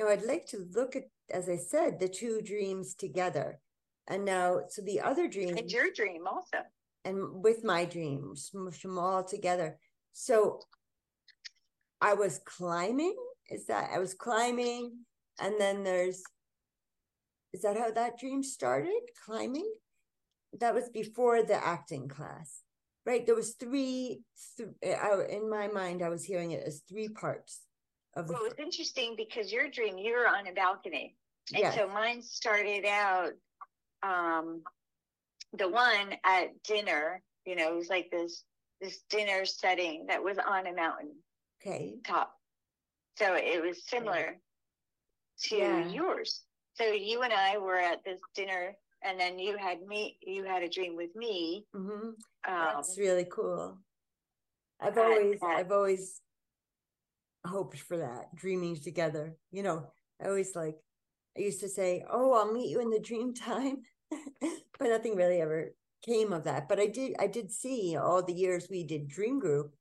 now 0.00 0.08
I'd 0.08 0.24
like 0.24 0.46
to 0.48 0.66
look 0.74 0.96
at, 0.96 1.04
as 1.30 1.48
I 1.48 1.56
said, 1.56 2.00
the 2.00 2.08
two 2.08 2.40
dreams 2.40 2.94
together. 2.94 3.60
And 4.08 4.24
now, 4.24 4.62
so 4.68 4.82
the 4.82 5.00
other 5.00 5.28
dream. 5.28 5.56
And 5.56 5.70
your 5.70 5.92
dream 5.94 6.26
also. 6.26 6.64
And 7.04 7.42
with 7.44 7.62
my 7.64 7.84
dreams, 7.84 8.48
smush 8.50 8.82
them 8.82 8.98
all 8.98 9.22
together. 9.22 9.78
So 10.12 10.60
I 12.00 12.14
was 12.14 12.40
climbing. 12.44 13.16
Is 13.50 13.66
that 13.66 13.90
I 13.92 13.98
was 13.98 14.14
climbing, 14.14 14.92
and 15.40 15.54
then 15.58 15.82
there's. 15.82 16.22
Is 17.52 17.62
that 17.62 17.76
how 17.76 17.90
that 17.90 18.18
dream 18.18 18.44
started? 18.44 19.00
Climbing. 19.24 19.68
That 20.60 20.74
was 20.74 20.88
before 20.88 21.42
the 21.42 21.56
acting 21.56 22.06
class, 22.06 22.62
right? 23.04 23.26
There 23.26 23.34
was 23.34 23.54
three. 23.54 24.22
Th- 24.56 24.68
uh, 24.84 25.26
in 25.26 25.50
my 25.50 25.66
mind, 25.66 26.02
I 26.02 26.10
was 26.10 26.24
hearing 26.24 26.52
it 26.52 26.62
as 26.64 26.82
three 26.88 27.08
parts. 27.08 27.62
Of 28.16 28.28
well, 28.28 28.44
it's 28.44 28.58
interesting 28.58 29.14
because 29.16 29.52
your 29.52 29.70
dream, 29.70 29.98
you 29.98 30.12
were 30.12 30.26
on 30.26 30.46
a 30.48 30.52
balcony, 30.52 31.14
and 31.52 31.62
yes. 31.62 31.76
so 31.76 31.88
mine 31.88 32.22
started 32.22 32.84
out. 32.84 33.32
Um, 34.02 34.62
the 35.52 35.68
one 35.68 36.14
at 36.24 36.62
dinner, 36.64 37.22
you 37.44 37.56
know, 37.56 37.72
it 37.72 37.76
was 37.76 37.88
like 37.88 38.10
this 38.10 38.44
this 38.80 39.00
dinner 39.10 39.44
setting 39.44 40.06
that 40.08 40.22
was 40.22 40.38
on 40.38 40.66
a 40.66 40.72
mountain. 40.72 41.14
Okay. 41.60 41.96
Top. 42.06 42.34
So 43.16 43.34
it 43.34 43.62
was 43.62 43.84
similar 43.86 44.38
to 45.42 45.56
yeah. 45.56 45.88
yours. 45.88 46.42
So 46.74 46.84
you 46.84 47.22
and 47.22 47.32
I 47.32 47.58
were 47.58 47.78
at 47.78 48.02
this 48.04 48.20
dinner 48.34 48.74
and 49.02 49.18
then 49.18 49.38
you 49.38 49.56
had 49.56 49.82
me 49.82 50.16
you 50.22 50.44
had 50.44 50.62
a 50.62 50.68
dream 50.68 50.96
with 50.96 51.14
me. 51.14 51.66
Mm-hmm. 51.74 52.08
Um, 52.08 52.14
That's 52.46 52.96
really 52.98 53.26
cool. 53.30 53.78
I've 54.80 54.96
always 54.96 55.38
I've 55.42 55.72
always 55.72 56.20
hoped 57.46 57.78
for 57.80 57.98
that, 57.98 58.34
dreaming 58.34 58.76
together. 58.76 59.36
You 59.50 59.62
know, 59.62 59.86
I 60.22 60.28
always 60.28 60.54
like 60.54 60.76
I 61.36 61.40
used 61.40 61.60
to 61.60 61.68
say, 61.68 62.04
Oh, 62.10 62.32
I'll 62.32 62.52
meet 62.52 62.70
you 62.70 62.80
in 62.80 62.90
the 62.90 63.00
dream 63.00 63.34
time. 63.34 63.82
but 64.40 64.88
nothing 64.88 65.16
really 65.16 65.40
ever 65.40 65.74
came 66.04 66.32
of 66.32 66.44
that. 66.44 66.68
But 66.68 66.80
I 66.80 66.86
did 66.86 67.14
I 67.18 67.26
did 67.26 67.50
see 67.52 67.96
all 67.96 68.22
the 68.22 68.32
years 68.32 68.68
we 68.70 68.84
did 68.84 69.08
Dream 69.08 69.38
Group, 69.38 69.74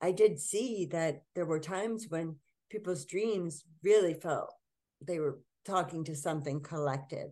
I 0.00 0.12
did 0.12 0.38
see 0.38 0.86
that 0.92 1.22
there 1.34 1.46
were 1.46 1.60
times 1.60 2.06
when 2.08 2.36
people's 2.70 3.04
dreams 3.04 3.64
really 3.82 4.14
felt 4.14 4.52
they 5.00 5.18
were 5.18 5.40
talking 5.64 6.04
to 6.04 6.14
something 6.14 6.60
collective 6.60 7.30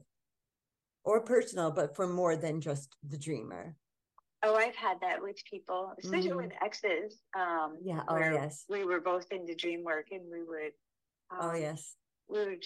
or 1.05 1.21
personal, 1.21 1.71
but 1.71 1.95
for 1.95 2.07
more 2.07 2.37
than 2.37 2.61
just 2.61 2.97
the 3.07 3.19
dreamer. 3.19 3.77
Oh, 4.45 4.55
I've 4.57 4.77
had 4.77 5.01
that 5.01 5.23
with 5.23 5.37
people, 5.51 5.93
especially 5.99 6.29
mm-hmm. 6.29 6.37
with 6.37 6.53
exes. 6.63 7.19
Um, 7.37 7.79
yeah. 7.83 8.03
Oh, 8.09 8.19
yes. 8.19 8.65
We 8.69 8.85
were 8.85 9.01
both 9.01 9.27
into 9.31 9.55
dream 9.55 9.83
work, 9.83 10.09
and 10.11 10.23
we 10.31 10.43
would. 10.43 10.73
Oh, 11.33 11.49
um, 11.49 11.51
oh, 11.51 11.59
yes. 11.59 11.95
We 12.29 12.39
would 12.39 12.65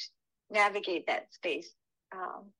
navigate 0.50 1.06
that 1.06 1.32
space. 1.32 1.70
Um, 2.12 2.50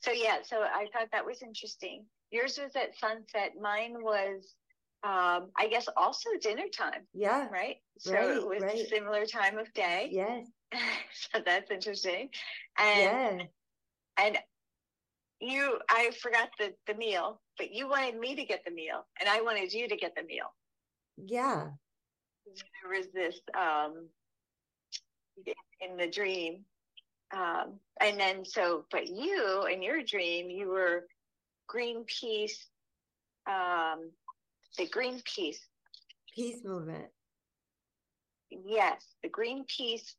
so 0.00 0.12
yeah, 0.12 0.38
so 0.44 0.62
I 0.62 0.86
thought 0.92 1.08
that 1.12 1.24
was 1.24 1.42
interesting. 1.42 2.04
Yours 2.30 2.58
was 2.62 2.76
at 2.76 2.96
sunset. 2.98 3.52
Mine 3.60 3.96
was, 4.00 4.54
um, 5.02 5.50
I 5.56 5.68
guess, 5.70 5.88
also 5.96 6.28
dinner 6.40 6.68
time. 6.76 7.06
Yeah. 7.14 7.48
Right. 7.48 7.76
So 7.98 8.12
right, 8.12 8.36
it 8.36 8.46
was 8.46 8.62
right. 8.62 8.88
similar 8.88 9.24
time 9.24 9.58
of 9.58 9.72
day. 9.72 10.10
Yes. 10.12 10.46
so 11.12 11.40
that's 11.44 11.70
interesting. 11.70 12.28
And 12.78 13.40
yeah. 13.40 13.46
and 14.18 14.38
you, 15.40 15.78
I 15.90 16.10
forgot 16.20 16.50
the 16.58 16.74
the 16.86 16.94
meal, 16.94 17.40
but 17.56 17.72
you 17.72 17.88
wanted 17.88 18.18
me 18.18 18.34
to 18.36 18.44
get 18.44 18.64
the 18.64 18.70
meal, 18.70 19.06
and 19.20 19.28
I 19.28 19.40
wanted 19.40 19.72
you 19.72 19.88
to 19.88 19.96
get 19.96 20.14
the 20.16 20.22
meal. 20.22 20.52
Yeah. 21.16 21.68
There 22.46 22.98
was 22.98 23.08
this 23.12 23.40
um 23.56 24.08
in 25.80 25.96
the 25.96 26.08
dream 26.08 26.64
um, 27.34 27.78
and 28.00 28.18
then 28.18 28.44
so, 28.44 28.84
but 28.90 29.06
you 29.06 29.66
in 29.70 29.82
your 29.82 30.02
dream, 30.02 30.50
you 30.50 30.68
were 30.68 31.06
Greenpeace, 31.70 32.56
um, 33.46 34.10
the 34.78 34.86
Greenpeace 34.86 35.58
peace 36.34 36.64
movement. 36.64 37.06
Yes, 38.50 39.04
the 39.22 39.28
Greenpeace 39.28 40.14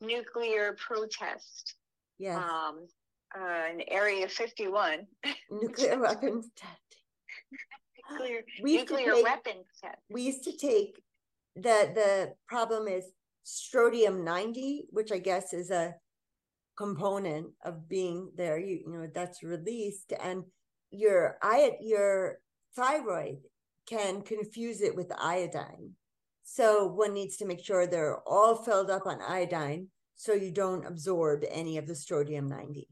nuclear 0.00 0.76
protest. 0.84 1.76
Yes. 2.18 2.36
Um, 2.36 2.88
uh, 3.36 3.72
in 3.72 3.82
Area 3.88 4.28
51. 4.28 5.06
Nuclear 5.50 6.00
weapons 6.00 6.50
testing. 6.56 8.10
nuclear 8.10 8.40
we 8.62 8.76
nuclear 8.78 9.14
take, 9.14 9.24
weapons 9.24 9.66
testing. 9.80 10.00
We 10.10 10.22
used 10.22 10.44
to 10.44 10.56
take 10.56 11.00
the 11.56 11.90
the 11.94 12.32
problem 12.48 12.88
is 12.88 13.04
strontium 13.44 14.24
90, 14.24 14.86
which 14.90 15.12
I 15.12 15.18
guess 15.18 15.52
is 15.52 15.70
a 15.70 15.94
component 16.76 17.48
of 17.64 17.88
being 17.88 18.30
there 18.36 18.58
you, 18.58 18.80
you 18.86 18.92
know 18.92 19.06
that's 19.14 19.42
released 19.42 20.14
and 20.18 20.44
your 20.90 21.36
your 21.82 22.38
thyroid 22.74 23.36
can 23.86 24.22
confuse 24.22 24.80
it 24.80 24.96
with 24.96 25.12
iodine 25.20 25.90
so 26.42 26.86
one 26.86 27.12
needs 27.12 27.36
to 27.36 27.44
make 27.44 27.62
sure 27.62 27.86
they're 27.86 28.26
all 28.26 28.54
filled 28.54 28.90
up 28.90 29.06
on 29.06 29.20
iodine 29.20 29.88
so 30.16 30.32
you 30.32 30.50
don't 30.50 30.86
absorb 30.86 31.44
any 31.50 31.76
of 31.76 31.86
the 31.86 31.94
strontium 31.94 32.48
90 32.48 32.88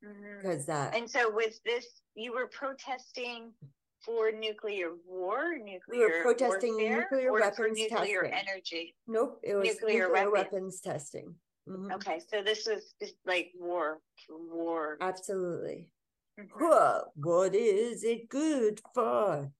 because 0.00 0.62
mm-hmm. 0.62 0.72
that 0.72 0.96
and 0.96 1.10
so 1.10 1.30
with 1.32 1.60
this 1.64 1.86
you 2.14 2.32
were 2.32 2.46
protesting 2.46 3.52
for 4.04 4.30
nuclear 4.30 4.90
war, 5.06 5.58
nuclear 5.58 5.80
we 5.90 5.98
were 5.98 6.22
protesting 6.22 6.74
warfare, 6.74 7.00
nuclear 7.10 7.32
weapons 7.32 7.78
nuclear 7.78 8.22
testing. 8.22 8.48
energy. 8.48 8.94
Nope, 9.06 9.40
it 9.42 9.54
was 9.54 9.66
nuclear, 9.66 10.06
nuclear 10.06 10.30
weapons. 10.30 10.52
weapons 10.52 10.80
testing. 10.80 11.34
Mm-hmm. 11.68 11.92
Okay, 11.92 12.20
so 12.30 12.42
this 12.42 12.66
was 12.66 12.94
just 13.00 13.14
like 13.26 13.50
war, 13.58 13.98
war. 14.30 14.96
Absolutely. 15.00 15.90
Mm-hmm. 16.40 17.20
what 17.20 17.52
is 17.54 18.04
it 18.04 18.28
good 18.28 18.80
for? 18.94 19.50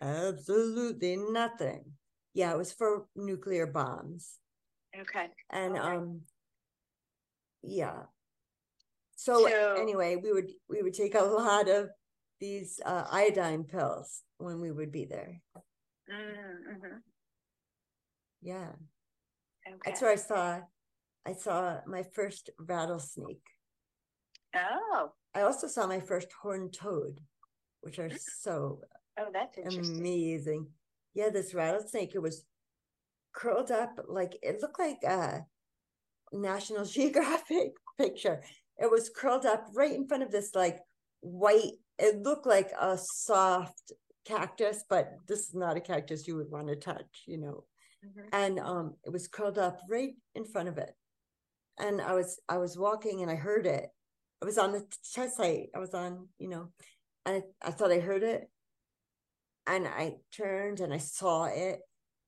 Absolutely 0.00 1.16
nothing. 1.16 1.82
Yeah, 2.34 2.52
it 2.52 2.58
was 2.58 2.72
for 2.72 3.06
nuclear 3.16 3.66
bombs. 3.66 4.36
Okay. 4.98 5.26
And 5.50 5.76
okay. 5.76 5.88
um, 5.88 6.20
yeah. 7.62 8.02
So, 9.20 9.46
so, 9.46 9.74
anyway, 9.78 10.16
we 10.16 10.32
would 10.32 10.50
we 10.70 10.80
would 10.80 10.94
take 10.94 11.14
a 11.14 11.22
lot 11.42 11.68
of 11.68 11.90
these 12.40 12.80
uh, 12.86 13.04
iodine 13.10 13.64
pills 13.64 14.22
when 14.38 14.62
we 14.62 14.72
would 14.72 14.90
be 14.90 15.04
there. 15.04 15.42
Mm-hmm. 16.10 16.96
Yeah. 18.40 18.70
Okay. 19.68 19.78
That's 19.84 20.00
where 20.00 20.12
I 20.12 20.16
saw 20.16 20.60
I 21.26 21.34
saw 21.34 21.80
my 21.86 22.02
first 22.02 22.48
rattlesnake. 22.58 23.44
Oh. 24.56 25.10
I 25.34 25.42
also 25.42 25.66
saw 25.66 25.86
my 25.86 26.00
first 26.00 26.28
horned 26.40 26.72
toad, 26.72 27.20
which 27.82 27.98
are 27.98 28.08
so 28.16 28.80
oh, 29.18 29.28
that's 29.34 29.58
amazing. 29.58 30.66
Yeah, 31.12 31.28
this 31.28 31.52
rattlesnake, 31.52 32.14
it 32.14 32.22
was 32.22 32.46
curled 33.34 33.70
up 33.70 34.00
like 34.08 34.38
it 34.42 34.62
looked 34.62 34.78
like 34.78 35.02
a 35.06 35.44
National 36.32 36.84
Geographic 36.96 37.72
picture. 37.98 38.40
It 38.80 38.90
was 38.90 39.10
curled 39.14 39.46
up 39.46 39.68
right 39.74 39.94
in 39.94 40.08
front 40.08 40.22
of 40.22 40.30
this 40.32 40.54
like 40.54 40.78
white, 41.20 41.72
it 41.98 42.22
looked 42.22 42.46
like 42.46 42.70
a 42.80 42.98
soft 42.98 43.92
cactus, 44.24 44.84
but 44.88 45.12
this 45.28 45.40
is 45.40 45.54
not 45.54 45.76
a 45.76 45.80
cactus 45.80 46.26
you 46.26 46.36
would 46.36 46.50
want 46.50 46.68
to 46.68 46.76
touch, 46.76 47.24
you 47.26 47.38
know. 47.38 47.64
Mm-hmm. 48.04 48.28
And 48.32 48.58
um, 48.58 48.94
it 49.04 49.12
was 49.12 49.28
curled 49.28 49.58
up 49.58 49.80
right 49.88 50.14
in 50.34 50.44
front 50.44 50.68
of 50.68 50.78
it 50.78 50.94
and 51.80 52.00
I 52.00 52.12
was 52.12 52.38
I 52.48 52.58
was 52.58 52.78
walking 52.78 53.22
and 53.22 53.30
I 53.30 53.36
heard 53.36 53.66
it. 53.66 53.88
I 54.42 54.44
was 54.44 54.58
on 54.58 54.72
the 54.72 54.84
chest 55.12 55.36
site. 55.36 55.68
I 55.74 55.78
was 55.78 55.94
on, 55.94 56.28
you 56.38 56.48
know, 56.48 56.68
and 57.26 57.42
I, 57.62 57.68
I 57.68 57.70
thought 57.70 57.92
I 57.92 57.98
heard 57.98 58.22
it. 58.22 58.48
And 59.66 59.86
I 59.86 60.14
turned 60.34 60.80
and 60.80 60.92
I 60.92 60.98
saw 60.98 61.44
it. 61.44 61.80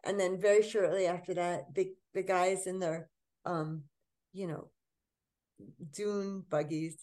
And 0.05 0.19
then 0.19 0.41
very 0.41 0.63
shortly 0.63 1.07
after 1.07 1.35
that, 1.35 1.75
the 1.75 1.93
the 2.15 2.23
guys 2.23 2.67
in 2.67 2.79
their 2.79 3.09
um, 3.45 3.83
you 4.33 4.47
know, 4.47 4.71
dune 5.93 6.45
buggies 6.49 6.97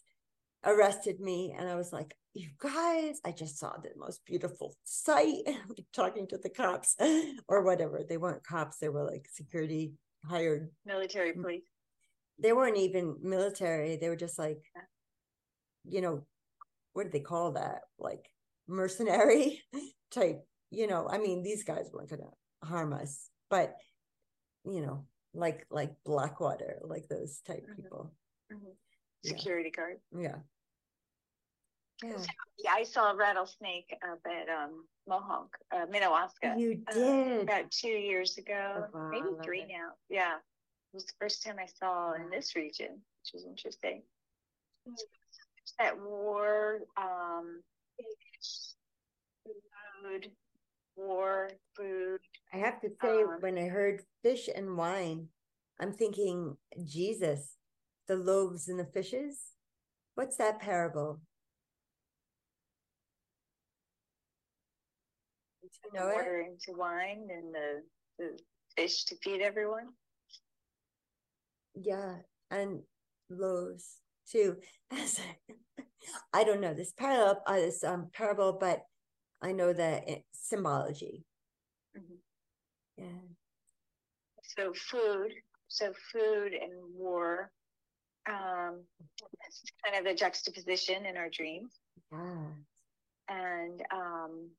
arrested 0.66 1.20
me 1.20 1.56
and 1.58 1.68
I 1.70 1.76
was 1.76 1.94
like, 1.94 2.16
you 2.34 2.50
guys, 2.60 3.20
I 3.26 3.32
just 3.32 3.58
saw 3.58 3.74
the 3.78 3.90
most 3.98 4.22
beautiful 4.26 4.76
sight. 4.84 5.44
talking 5.94 6.28
to 6.28 6.38
the 6.38 6.50
cops 6.50 6.96
or 7.48 7.64
whatever. 7.64 8.02
They 8.08 8.18
weren't 8.18 8.44
cops, 8.44 8.78
they 8.78 8.90
were 8.90 9.04
like 9.04 9.28
security 9.32 9.94
hired 10.26 10.70
military 10.86 11.34
police. 11.34 11.64
They 12.38 12.54
weren't 12.54 12.78
even 12.78 13.18
military. 13.22 13.98
They 13.98 14.10
were 14.10 14.16
just 14.16 14.40
like, 14.40 14.62
you 15.86 16.02
know, 16.02 16.26
what 16.94 17.06
do 17.06 17.10
they 17.10 17.20
call 17.20 17.54
that? 17.54 17.82
Like 17.98 18.30
mercenary 18.68 19.62
type, 20.12 20.46
you 20.70 20.88
know. 20.88 21.08
I 21.10 21.18
mean, 21.18 21.44
these 21.44 21.64
guys 21.64 21.90
weren't 21.94 22.10
gonna 22.10 22.32
harm 22.64 22.94
us, 22.94 23.30
but 23.50 23.76
you 24.66 24.82
know, 24.82 25.06
like 25.34 25.66
like 25.70 25.92
Blackwater, 26.06 26.80
like 26.84 27.08
those 27.10 27.42
type 27.46 27.64
mm-hmm. 27.64 27.82
people. 27.82 28.14
Mm-hmm. 28.52 28.72
Security 29.24 29.72
yeah. 29.74 29.82
guard. 29.82 29.98
Yeah. 30.18 30.36
Yeah. 32.02 32.24
yeah, 32.64 32.72
I 32.74 32.84
saw 32.84 33.12
a 33.12 33.16
rattlesnake 33.16 33.94
up 34.10 34.20
at 34.26 34.48
um, 34.48 34.86
Mohonk, 35.10 35.50
uh, 35.74 35.86
Minnewaska. 35.88 36.58
You 36.58 36.82
uh, 36.88 36.94
did 36.94 37.40
uh, 37.40 37.42
about 37.42 37.72
two 37.72 37.90
years 37.90 38.38
ago, 38.38 38.86
oh, 38.94 39.10
maybe 39.10 39.28
three 39.44 39.64
it. 39.64 39.68
now. 39.68 39.90
Yeah, 40.10 40.36
it 40.36 40.94
was 40.94 41.06
the 41.06 41.14
first 41.20 41.44
time 41.44 41.58
I 41.60 41.66
saw 41.66 42.14
in 42.14 42.30
this 42.30 42.56
region, 42.56 43.02
which 43.22 43.34
was 43.34 43.46
interesting. 43.46 44.04
That 45.78 46.00
war, 46.00 46.80
um, 46.98 47.62
food, 50.02 50.32
war, 50.96 51.50
food. 51.76 52.20
I 52.54 52.58
have 52.58 52.80
to 52.82 52.90
say, 53.02 53.24
um, 53.24 53.38
when 53.42 53.58
I 53.58 53.68
heard 53.68 54.04
fish 54.24 54.50
and 54.54 54.78
wine, 54.78 55.28
I'm 55.80 55.94
thinking 55.94 56.56
Jesus, 56.86 57.58
the 58.10 58.18
loaves 58.18 58.68
and 58.68 58.80
the 58.80 58.86
fishes. 58.86 59.54
What's 60.16 60.36
that 60.38 60.60
parable? 60.60 61.22
you 65.86 66.00
know 66.00 66.08
water 66.08 66.42
it? 66.42 66.52
into 66.52 66.78
wine 66.78 67.28
and 67.32 67.54
the, 67.54 67.82
the 68.18 68.38
fish 68.76 69.06
to 69.06 69.16
feed 69.24 69.42
everyone. 69.42 69.90
Yeah, 71.76 72.16
and 72.52 72.82
loaves 73.30 74.00
too. 74.30 74.58
I 76.34 76.44
don't 76.44 76.62
know 76.62 76.74
this 76.74 76.94
parallel, 76.94 77.42
uh, 77.46 77.56
this 77.56 77.84
um, 77.84 78.10
parable, 78.12 78.58
but 78.60 78.82
I 79.42 79.52
know 79.52 79.72
the 79.72 80.22
symbology. 80.32 81.24
Mm-hmm. 81.98 83.04
Yeah. 83.04 83.06
So 84.58 84.74
food, 84.74 85.32
so 85.68 85.94
food 86.12 86.54
and 86.54 86.74
war. 86.96 87.52
Um, 88.30 88.84
that's 89.42 89.64
kind 89.84 89.98
of 89.98 90.06
the 90.06 90.18
juxtaposition 90.18 91.06
in 91.06 91.18
our 91.18 91.30
dreams. 91.30 91.72
Yeah. 92.12 92.48
And 93.30 93.82
um, 93.92 94.50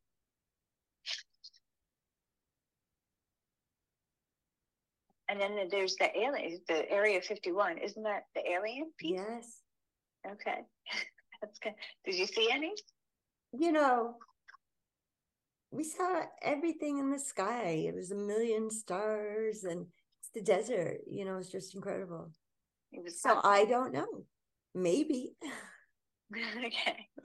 And 5.31 5.41
then 5.41 5.69
there's 5.71 5.95
the 5.95 6.11
alien, 6.19 6.61
the 6.67 6.91
Area 6.91 7.21
51. 7.21 7.79
Isn't 7.79 8.03
that 8.03 8.25
the 8.35 8.41
alien 8.51 8.91
piece? 8.99 9.13
Yes. 9.13 9.61
Okay. 10.27 10.63
That's 11.41 11.59
good. 11.61 11.75
Did 12.05 12.17
you 12.17 12.27
see 12.27 12.49
any? 12.51 12.73
You 13.53 13.71
know, 13.71 14.17
we 15.71 15.85
saw 15.85 16.23
everything 16.43 16.99
in 16.99 17.11
the 17.11 17.19
sky. 17.19 17.85
It 17.87 17.95
was 17.95 18.11
a 18.11 18.17
million 18.17 18.71
stars 18.71 19.63
and 19.63 19.87
it's 20.21 20.31
the 20.35 20.43
desert. 20.43 20.99
You 21.07 21.25
know, 21.25 21.37
it's 21.37 21.51
just 21.51 21.77
incredible. 21.77 22.33
It 22.93 23.05
was 23.05 23.21
so 23.21 23.41
I 23.43 23.65
don't 23.65 23.93
know. 23.93 24.25
Maybe. 24.75 25.33
okay. 26.65 27.09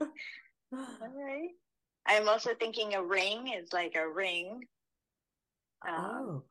All 0.72 1.12
right. 1.14 1.50
I'm 2.06 2.28
also 2.28 2.50
thinking 2.58 2.94
a 2.94 3.02
ring 3.02 3.48
is 3.48 3.72
like 3.72 3.94
a 3.96 4.08
ring. 4.08 4.62
Um, 5.86 5.94
oh 5.98 6.42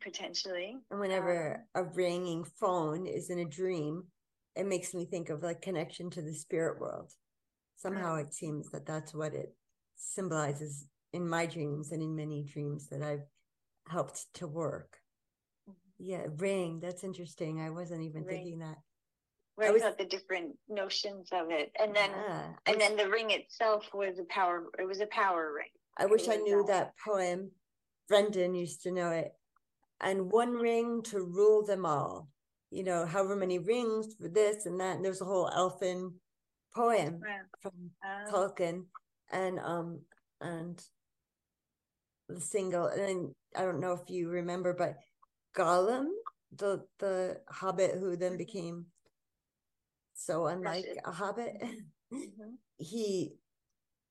potentially. 0.00 0.76
And 0.90 1.00
whenever 1.00 1.66
um, 1.74 1.84
a 1.84 1.88
ringing 1.94 2.44
phone 2.44 3.06
is 3.06 3.30
in 3.30 3.38
a 3.38 3.44
dream, 3.44 4.04
it 4.54 4.66
makes 4.66 4.94
me 4.94 5.04
think 5.04 5.28
of 5.28 5.42
like 5.42 5.60
connection 5.60 6.10
to 6.10 6.22
the 6.22 6.34
spirit 6.34 6.80
world. 6.80 7.12
Somehow 7.76 8.16
it 8.16 8.32
seems 8.32 8.70
that 8.70 8.86
that's 8.86 9.14
what 9.14 9.34
it 9.34 9.54
symbolizes 9.96 10.86
in 11.12 11.28
my 11.28 11.46
dreams 11.46 11.92
and 11.92 12.02
in 12.02 12.16
many 12.16 12.42
dreams 12.42 12.88
that 12.88 13.02
I've 13.02 13.26
helped 13.88 14.26
to 14.34 14.46
work. 14.46 14.96
Yeah, 15.98 16.26
ring. 16.36 16.80
That's 16.80 17.04
interesting. 17.04 17.60
I 17.60 17.70
wasn't 17.70 18.02
even 18.02 18.24
ring. 18.24 18.36
thinking 18.36 18.58
that. 18.60 18.76
Right 19.56 19.72
was, 19.72 19.82
about 19.82 19.96
the 19.96 20.04
different 20.04 20.54
notions 20.68 21.30
of 21.32 21.50
it, 21.50 21.72
and 21.80 21.96
then 21.96 22.10
yeah, 22.10 22.42
and 22.66 22.78
then 22.78 22.94
the 22.94 23.08
ring 23.08 23.30
itself 23.30 23.86
was 23.94 24.18
a 24.18 24.24
power. 24.24 24.64
It 24.78 24.86
was 24.86 25.00
a 25.00 25.06
power 25.06 25.50
ring. 25.54 25.70
I 25.96 26.04
wish 26.04 26.28
I 26.28 26.36
knew 26.36 26.62
that 26.68 26.92
poem. 27.02 27.52
Brendan 28.06 28.54
used 28.54 28.82
to 28.82 28.92
know 28.92 29.10
it 29.10 29.32
and 30.00 30.30
one 30.30 30.52
ring 30.52 31.02
to 31.02 31.20
rule 31.20 31.64
them 31.64 31.86
all. 31.86 32.28
You 32.70 32.84
know, 32.84 33.06
however 33.06 33.36
many 33.36 33.58
rings 33.58 34.14
for 34.20 34.28
this 34.28 34.66
and 34.66 34.80
that. 34.80 34.96
And 34.96 35.04
there's 35.04 35.20
a 35.20 35.26
whole 35.26 35.48
elfin 35.54 36.14
poem 36.74 37.20
from 37.60 37.90
uh, 38.04 38.30
Tolkien, 38.30 38.84
and 39.30 39.58
um 39.60 40.00
and 40.40 40.82
the 42.28 42.40
single. 42.40 42.86
And 42.86 43.32
I 43.56 43.62
don't 43.62 43.80
know 43.80 43.92
if 43.92 44.10
you 44.10 44.28
remember, 44.28 44.74
but 44.74 44.96
Gollum, 45.56 46.06
the 46.54 46.84
the 46.98 47.40
Hobbit 47.48 47.92
who 47.98 48.16
then 48.16 48.32
mm-hmm. 48.32 48.38
became 48.38 48.86
so 50.14 50.46
unlike 50.46 50.86
a 51.04 51.12
Hobbit, 51.12 51.62
mm-hmm. 52.12 52.54
he 52.78 53.34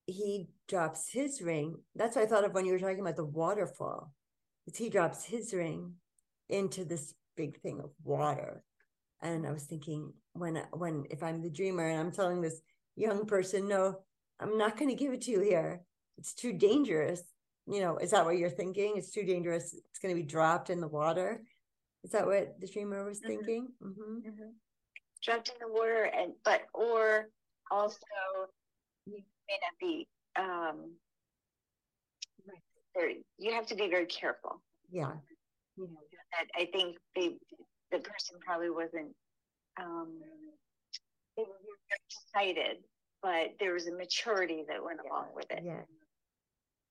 he 0.07 0.47
drops 0.67 1.09
his 1.11 1.41
ring. 1.41 1.77
That's 1.95 2.15
what 2.15 2.25
I 2.25 2.27
thought 2.27 2.43
of 2.43 2.53
when 2.53 2.65
you 2.65 2.73
were 2.73 2.79
talking 2.79 2.99
about 2.99 3.15
the 3.15 3.25
waterfall 3.25 4.11
he 4.73 4.89
drops 4.89 5.25
his 5.25 5.53
ring 5.53 5.93
into 6.49 6.85
this 6.85 7.13
big 7.37 7.59
thing 7.61 7.79
of 7.79 7.91
water. 8.03 8.63
And 9.21 9.45
I 9.45 9.51
was 9.51 9.63
thinking, 9.63 10.13
when 10.33 10.61
when 10.71 11.05
if 11.09 11.23
I'm 11.23 11.41
the 11.41 11.49
dreamer 11.49 11.87
and 11.87 11.99
I'm 11.99 12.11
telling 12.11 12.41
this 12.41 12.61
young 12.95 13.25
person, 13.25 13.67
no, 13.67 13.99
I'm 14.39 14.57
not 14.57 14.77
going 14.77 14.89
to 14.89 14.95
give 14.95 15.13
it 15.13 15.21
to 15.21 15.31
you 15.31 15.41
here. 15.41 15.81
It's 16.17 16.33
too 16.33 16.53
dangerous. 16.53 17.21
You 17.67 17.81
know, 17.81 17.97
is 17.97 18.11
that 18.11 18.25
what 18.25 18.37
you're 18.37 18.49
thinking? 18.49 18.93
It's 18.95 19.11
too 19.11 19.23
dangerous. 19.23 19.73
It's 19.73 19.99
going 19.99 20.15
to 20.15 20.21
be 20.21 20.27
dropped 20.27 20.69
in 20.69 20.79
the 20.79 20.87
water. 20.87 21.41
Is 22.03 22.11
that 22.11 22.27
what 22.27 22.59
the 22.59 22.67
dreamer 22.67 23.03
was 23.03 23.19
mm-hmm. 23.19 23.27
thinking? 23.27 23.67
Mm-hmm. 23.83 24.29
Mm-hmm. 24.29 24.49
Dropped 25.23 25.49
in 25.49 25.55
the 25.59 25.73
water, 25.73 26.03
and 26.03 26.33
but 26.43 26.61
or 26.73 27.29
also 27.71 27.97
you 29.07 29.23
may 29.47 29.57
not 29.61 29.79
be 29.79 30.07
um, 30.35 30.91
you 33.37 33.53
have 33.53 33.65
to 33.67 33.75
be 33.75 33.89
very 33.89 34.05
careful. 34.05 34.61
Yeah. 34.91 35.13
You 35.77 35.85
know, 35.85 35.99
that 36.31 36.47
I 36.55 36.65
think 36.71 36.97
they, 37.15 37.35
the 37.91 37.99
person 37.99 38.37
probably 38.45 38.69
wasn't, 38.69 39.13
um, 39.81 40.19
they 41.35 41.43
were 41.43 41.59
very 41.65 42.53
excited, 42.53 42.77
but 43.21 43.55
there 43.59 43.73
was 43.73 43.87
a 43.87 43.91
maturity 43.91 44.63
that 44.67 44.83
went 44.83 44.99
along 45.09 45.27
with 45.35 45.51
it. 45.51 45.63
Yeah. 45.63 45.81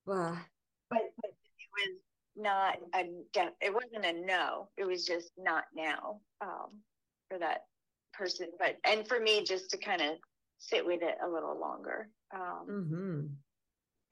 Wow. 0.06 0.36
But, 0.94 1.10
but 1.16 1.30
it 1.30 1.70
was 1.76 1.98
not 2.36 2.76
a, 2.94 3.48
it 3.60 3.74
wasn't 3.74 4.04
a 4.04 4.26
no. 4.26 4.68
It 4.76 4.86
was 4.86 5.04
just 5.04 5.30
not 5.38 5.64
now, 5.74 6.20
um, 6.40 6.80
for 7.28 7.38
that 7.38 7.64
person. 8.12 8.48
But, 8.58 8.76
and 8.84 9.06
for 9.06 9.20
me, 9.20 9.44
just 9.44 9.70
to 9.70 9.78
kind 9.78 10.02
of 10.02 10.16
sit 10.58 10.84
with 10.84 11.02
it 11.02 11.16
a 11.24 11.28
little 11.28 11.58
longer. 11.58 12.08
Um, 12.34 12.66
mm-hmm. 12.68 13.20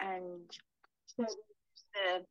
and 0.01 0.40
so 1.07 1.27
the 1.95 2.25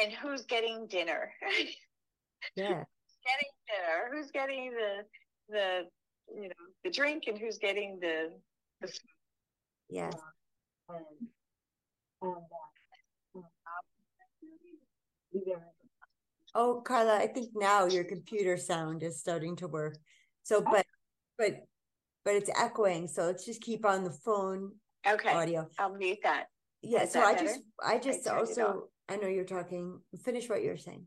and 0.00 0.12
who's 0.12 0.44
getting 0.44 0.86
dinner? 0.86 1.32
yeah. 2.56 2.84
getting 3.24 3.52
dinner. 3.68 4.10
Who's 4.12 4.30
getting 4.30 4.72
the 4.72 5.04
the 5.48 5.82
you 6.34 6.48
know 6.48 6.64
the 6.84 6.90
drink 6.90 7.24
and 7.26 7.38
who's 7.38 7.58
getting 7.58 7.98
the 8.00 8.30
the 8.80 8.88
food? 8.88 9.00
Yes. 9.90 10.14
Oh, 16.54 16.82
Carla, 16.84 17.16
I 17.16 17.26
think 17.26 17.50
now 17.54 17.86
your 17.86 18.04
computer 18.04 18.56
sound 18.56 19.02
is 19.02 19.20
starting 19.20 19.56
to 19.56 19.68
work. 19.68 19.98
So, 20.42 20.60
but 20.60 20.86
but 21.38 21.52
but 22.24 22.34
it's 22.34 22.50
echoing. 22.58 23.08
So 23.08 23.24
let's 23.24 23.44
just 23.44 23.60
keep 23.60 23.84
on 23.84 24.04
the 24.04 24.10
phone 24.10 24.72
okay. 25.06 25.32
audio. 25.32 25.68
I'll 25.78 25.94
mute 25.94 26.18
that. 26.22 26.46
Yeah, 26.82 27.06
so 27.06 27.20
I 27.22 27.34
just 27.34 27.60
I 27.82 27.98
just 27.98 28.28
I 28.28 28.38
also 28.38 28.88
I 29.08 29.16
know 29.16 29.28
you're 29.28 29.44
talking. 29.44 30.00
Finish 30.22 30.48
what 30.48 30.62
you're 30.62 30.76
saying. 30.76 31.06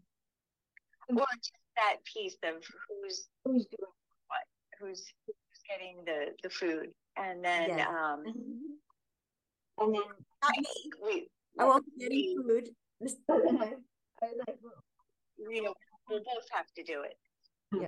Well, 1.10 1.26
just 1.38 1.54
that 1.76 1.98
piece 2.04 2.38
of 2.44 2.56
who's 2.90 3.28
who's 3.46 3.66
doing 3.66 3.92
what, 4.28 4.42
who's 4.80 5.06
who's 5.26 5.36
getting 5.70 6.04
the 6.06 6.34
the 6.44 6.50
food, 6.50 6.90
and 7.16 7.44
then 7.44 7.70
yeah. 7.70 7.88
um, 7.88 8.24
mm-hmm. 8.28 9.84
and 9.84 9.94
then 9.94 10.02
not 10.44 10.58
me. 10.58 10.92
We, 11.04 11.28
I 11.60 11.66
won't 11.66 11.86
get 12.00 12.12
any 12.12 12.36
food. 12.36 12.70
you 15.38 15.64
know, 15.64 15.74
we'll 16.10 16.20
both 16.20 16.50
have 16.52 16.72
to 16.76 16.84
do 16.84 17.04
it. 17.04 17.18
Yeah, 17.74 17.88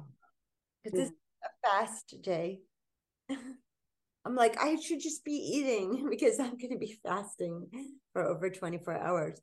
because 0.84 1.00
this 1.00 1.08
is 1.10 1.16
a 1.44 1.68
fast 1.68 2.16
day. 2.22 2.62
I'm 4.26 4.36
like, 4.36 4.62
I 4.62 4.76
should 4.76 5.00
just 5.00 5.24
be 5.24 5.32
eating 5.32 6.08
because 6.10 6.40
I'm 6.40 6.58
going 6.58 6.72
to 6.72 6.78
be 6.78 7.00
fasting 7.04 7.68
for 8.14 8.24
over 8.24 8.50
24 8.50 8.98
hours, 8.98 9.42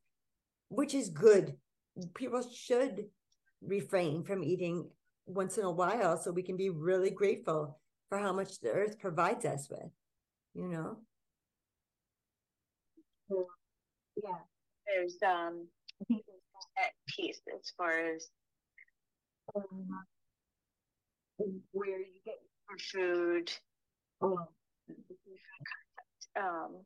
which 0.68 0.94
is 0.94 1.08
good. 1.08 1.54
People 2.14 2.42
should 2.54 3.06
refrain 3.62 4.22
from 4.22 4.44
eating 4.44 4.88
once 5.24 5.56
in 5.56 5.64
a 5.64 5.70
while 5.70 6.18
so 6.18 6.30
we 6.30 6.42
can 6.42 6.56
be 6.56 6.68
really 6.68 7.10
grateful 7.10 7.80
for 8.08 8.18
how 8.18 8.32
much 8.32 8.60
the 8.60 8.70
earth 8.70 8.98
provides 8.98 9.44
us 9.44 9.68
with, 9.70 9.90
you 10.54 10.68
know? 10.68 10.98
Yeah. 13.30 14.38
There's, 14.86 15.16
um, 15.26 15.66
that 16.76 16.92
piece 17.08 17.40
as 17.54 17.72
far 17.76 17.90
as 18.14 18.28
um, 19.54 20.04
where 21.72 21.98
you 21.98 22.20
get 22.24 22.38
your 22.68 22.78
food. 22.78 23.52
Um, 24.22 24.46
um, 26.38 26.84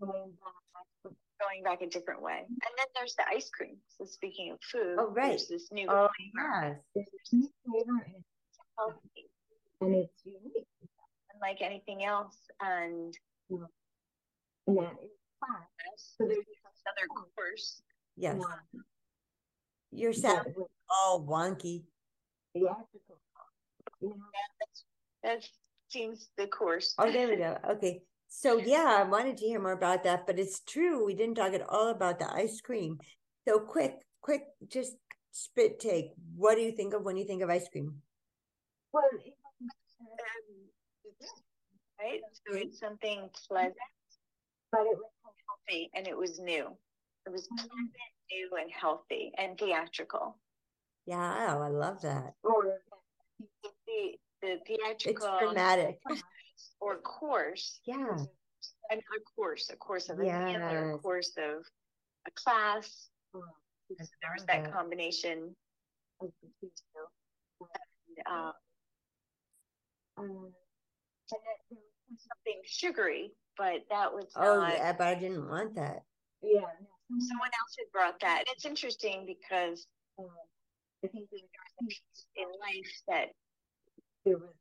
going 0.00 0.32
back, 0.32 1.12
going 1.40 1.62
back 1.62 1.82
a 1.82 1.86
different 1.88 2.22
way. 2.22 2.44
And 2.48 2.72
then 2.76 2.86
there's 2.94 3.14
the 3.16 3.24
ice 3.28 3.50
cream. 3.50 3.76
So 3.98 4.04
speaking 4.04 4.52
of 4.52 4.58
food, 4.62 4.96
oh 4.98 5.10
right, 5.10 5.28
there's 5.28 5.48
this 5.48 5.68
new 5.72 5.86
oh, 5.88 6.08
flavor. 6.16 6.62
Yes. 6.62 6.76
There's 6.94 7.06
this 7.12 7.32
new 7.32 7.48
flavor 7.64 8.04
and 8.04 8.14
it's 8.16 8.58
healthy 8.78 9.30
and 9.80 9.94
it's 9.94 10.24
unique, 10.24 10.66
unlike 11.34 11.58
anything 11.60 12.04
else. 12.04 12.36
And 12.60 13.14
yeah. 13.48 13.56
and 14.66 14.76
that 14.78 14.96
is 15.02 15.10
class. 15.40 16.14
So 16.18 16.26
there's 16.26 16.44
another 16.86 17.08
course. 17.34 17.82
Yes. 18.16 18.36
Um, 18.36 18.82
Your 19.90 20.12
sound 20.12 20.54
all 20.90 21.26
wonky. 21.26 21.84
Theatrical. 22.54 23.18
Yeah, 24.00 24.10
that's, 24.60 24.84
that 25.22 25.48
seems 25.88 26.28
the 26.36 26.46
course. 26.46 26.94
Oh, 26.98 27.10
there 27.10 27.28
we 27.28 27.36
go. 27.36 27.58
Okay. 27.70 28.02
So 28.28 28.58
yeah, 28.64 28.96
I 28.98 29.02
wanted 29.02 29.36
to 29.38 29.46
hear 29.46 29.60
more 29.60 29.72
about 29.72 30.04
that, 30.04 30.26
but 30.26 30.38
it's 30.38 30.60
true. 30.60 31.04
We 31.04 31.14
didn't 31.14 31.36
talk 31.36 31.52
at 31.52 31.68
all 31.68 31.88
about 31.88 32.18
the 32.18 32.32
ice 32.32 32.60
cream. 32.60 32.98
So 33.46 33.58
quick, 33.60 33.98
quick, 34.20 34.42
just 34.68 34.96
spit 35.30 35.78
take. 35.80 36.12
What 36.34 36.56
do 36.56 36.62
you 36.62 36.72
think 36.72 36.94
of 36.94 37.02
when 37.02 37.16
you 37.16 37.24
think 37.24 37.42
of 37.42 37.50
ice 37.50 37.68
cream? 37.68 38.02
Well, 38.92 39.04
right. 42.00 42.20
So 42.46 42.56
it's 42.56 42.78
something 42.78 43.28
pleasant, 43.48 43.76
but 44.72 44.82
it 44.82 44.96
was 44.96 45.10
healthy 45.48 45.90
and 45.94 46.06
it 46.06 46.16
was 46.16 46.38
new. 46.38 46.68
It 47.26 47.32
was 47.32 47.42
mm-hmm. 47.42 47.56
pleasant, 47.56 47.90
new, 48.30 48.50
and 48.60 48.70
healthy 48.70 49.32
and 49.38 49.58
theatrical. 49.58 50.38
Yeah, 51.06 51.56
I 51.58 51.68
love 51.68 52.02
that. 52.02 52.34
Or 52.42 52.78
the 53.86 54.18
the 54.42 54.58
theatrical. 54.66 55.28
It's 55.28 55.44
dramatic. 55.44 55.98
Or 56.80 56.96
course. 56.96 57.80
Yeah. 57.84 58.16
Another 58.88 59.22
course, 59.34 59.68
a 59.70 59.76
course 59.76 60.08
of 60.08 60.20
a 60.20 60.24
yes. 60.24 60.56
a 60.56 60.98
course 60.98 61.32
of 61.36 61.66
a 62.26 62.30
class. 62.30 63.08
Oh, 63.34 63.42
there 63.90 64.32
was 64.34 64.46
that, 64.46 64.72
combination. 64.72 65.54
And, 66.20 66.32
uh, 68.24 68.52
um, 70.16 70.52
and 71.30 72.18
something 72.18 72.60
sugary, 72.66 73.32
but 73.56 73.82
that 73.90 74.12
was 74.12 74.26
oh 74.36 74.60
not, 74.60 74.74
yeah, 74.74 74.92
but 74.92 75.06
I 75.06 75.14
didn't 75.14 75.48
want 75.48 75.74
that. 75.74 76.02
Yeah, 76.42 76.70
someone 77.10 77.50
else 77.50 77.74
had 77.78 77.90
brought 77.92 78.20
that. 78.20 78.44
And 78.46 78.48
it's 78.54 78.64
interesting 78.64 79.26
because 79.26 79.86
um, 80.18 80.30
I 81.04 81.08
think 81.08 81.28
there 81.30 81.40
was 81.42 81.74
a 81.80 81.84
piece 81.86 82.26
in 82.36 82.48
life 82.60 82.92
that 83.08 83.28
there 84.24 84.38
was 84.38 84.54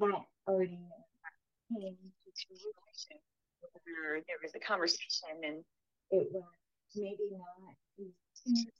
that 0.00 0.24
already 0.46 0.78
came 1.68 1.96
to 1.96 2.30
fruition. 2.46 3.20
Where 3.84 4.22
there 4.26 4.40
was 4.42 4.52
a 4.56 4.62
conversation 4.62 5.44
and 5.44 5.60
it 6.10 6.26
was 6.32 6.42
maybe 6.96 7.28
not 7.30 7.76
sweet, 8.34 8.72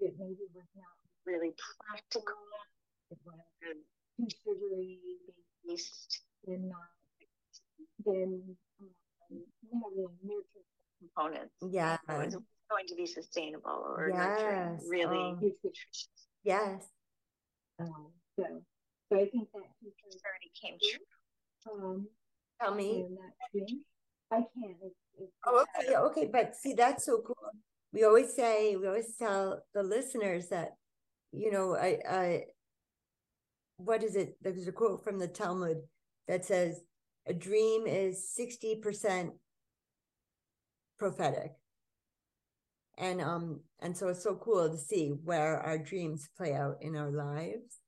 it 0.00 0.14
maybe 0.18 0.46
was 0.54 0.70
not 0.74 0.96
really 1.26 1.52
practical. 1.84 2.40
It 3.10 3.18
was 3.24 3.38
too 3.60 4.26
sugary 4.42 4.98
based 5.66 6.22
and 6.46 6.68
not 6.68 6.78
then 8.04 8.56
um, 9.30 10.04
components. 10.98 11.54
Yeah. 11.70 11.96
So 12.08 12.20
it's 12.20 12.36
going 12.70 12.86
to 12.88 12.94
be 12.94 13.06
sustainable 13.06 13.84
or 13.96 14.10
yes. 14.12 14.82
really 14.88 15.18
um, 15.18 15.38
nutritious. 15.40 16.08
Yes. 16.44 16.86
Um, 17.78 18.12
so, 18.38 18.44
so 19.08 19.16
I 19.16 19.26
think 19.26 19.48
that 19.52 19.62
already 20.24 20.50
came 20.60 20.76
true. 20.80 21.04
Um, 21.72 22.06
Tell 22.60 22.74
me. 22.74 23.06
I 24.32 24.36
can't. 24.36 24.76
It's, 24.82 24.94
it's 25.18 25.32
oh, 25.46 25.64
okay, 25.78 25.96
okay, 25.96 26.30
but 26.32 26.54
see, 26.54 26.74
that's 26.74 27.04
so 27.06 27.22
cool. 27.26 27.36
We 27.92 28.04
always 28.04 28.34
say, 28.34 28.76
we 28.76 28.86
always 28.86 29.16
tell 29.16 29.64
the 29.74 29.82
listeners 29.82 30.48
that, 30.48 30.76
you 31.32 31.50
know, 31.50 31.74
I, 31.76 31.98
I, 32.08 32.44
what 33.84 34.02
is 34.02 34.16
it? 34.16 34.36
There's 34.42 34.68
a 34.68 34.72
quote 34.72 35.02
from 35.04 35.18
the 35.18 35.28
Talmud 35.28 35.78
that 36.28 36.44
says, 36.44 36.82
a 37.26 37.34
dream 37.34 37.86
is 37.86 38.32
60% 38.38 39.30
prophetic. 40.98 41.52
And 42.98 43.20
um 43.20 43.60
and 43.80 43.96
so 43.96 44.08
it's 44.08 44.22
so 44.22 44.34
cool 44.34 44.68
to 44.68 44.76
see 44.76 45.08
where 45.08 45.58
our 45.60 45.78
dreams 45.78 46.28
play 46.36 46.54
out 46.54 46.76
in 46.82 46.96
our 46.96 47.10
lives. 47.10 47.80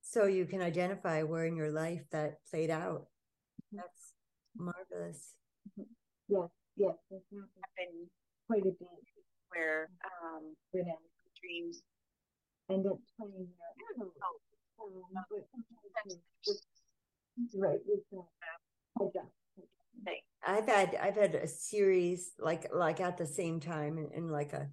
So 0.00 0.26
you 0.26 0.46
can 0.46 0.62
identify 0.62 1.22
where 1.22 1.44
in 1.44 1.56
your 1.56 1.70
life 1.70 2.02
that 2.12 2.38
played 2.50 2.70
out. 2.70 3.06
Mm-hmm. 3.74 3.76
that's 3.76 4.12
marvelous. 4.56 5.34
Mm-hmm. 5.78 5.82
yes 6.28 6.48
yes 6.76 6.94
there's 7.10 7.22
happened 7.32 8.08
quite 8.46 8.62
a 8.62 8.72
bit. 8.72 9.04
Where 9.50 9.90
um 10.22 10.56
when 10.72 10.84
dreams 11.40 11.82
end 12.70 12.86
up 12.86 12.98
playing 13.18 13.48
out 14.22 14.40
right 17.54 17.78
I've 20.46 20.66
had 20.66 20.96
I've 21.00 21.16
had 21.16 21.34
a 21.34 21.48
series 21.48 22.32
like 22.38 22.66
like 22.72 23.00
at 23.00 23.16
the 23.16 23.26
same 23.26 23.60
time 23.60 23.98
in, 23.98 24.10
in 24.14 24.28
like 24.28 24.52
a 24.52 24.68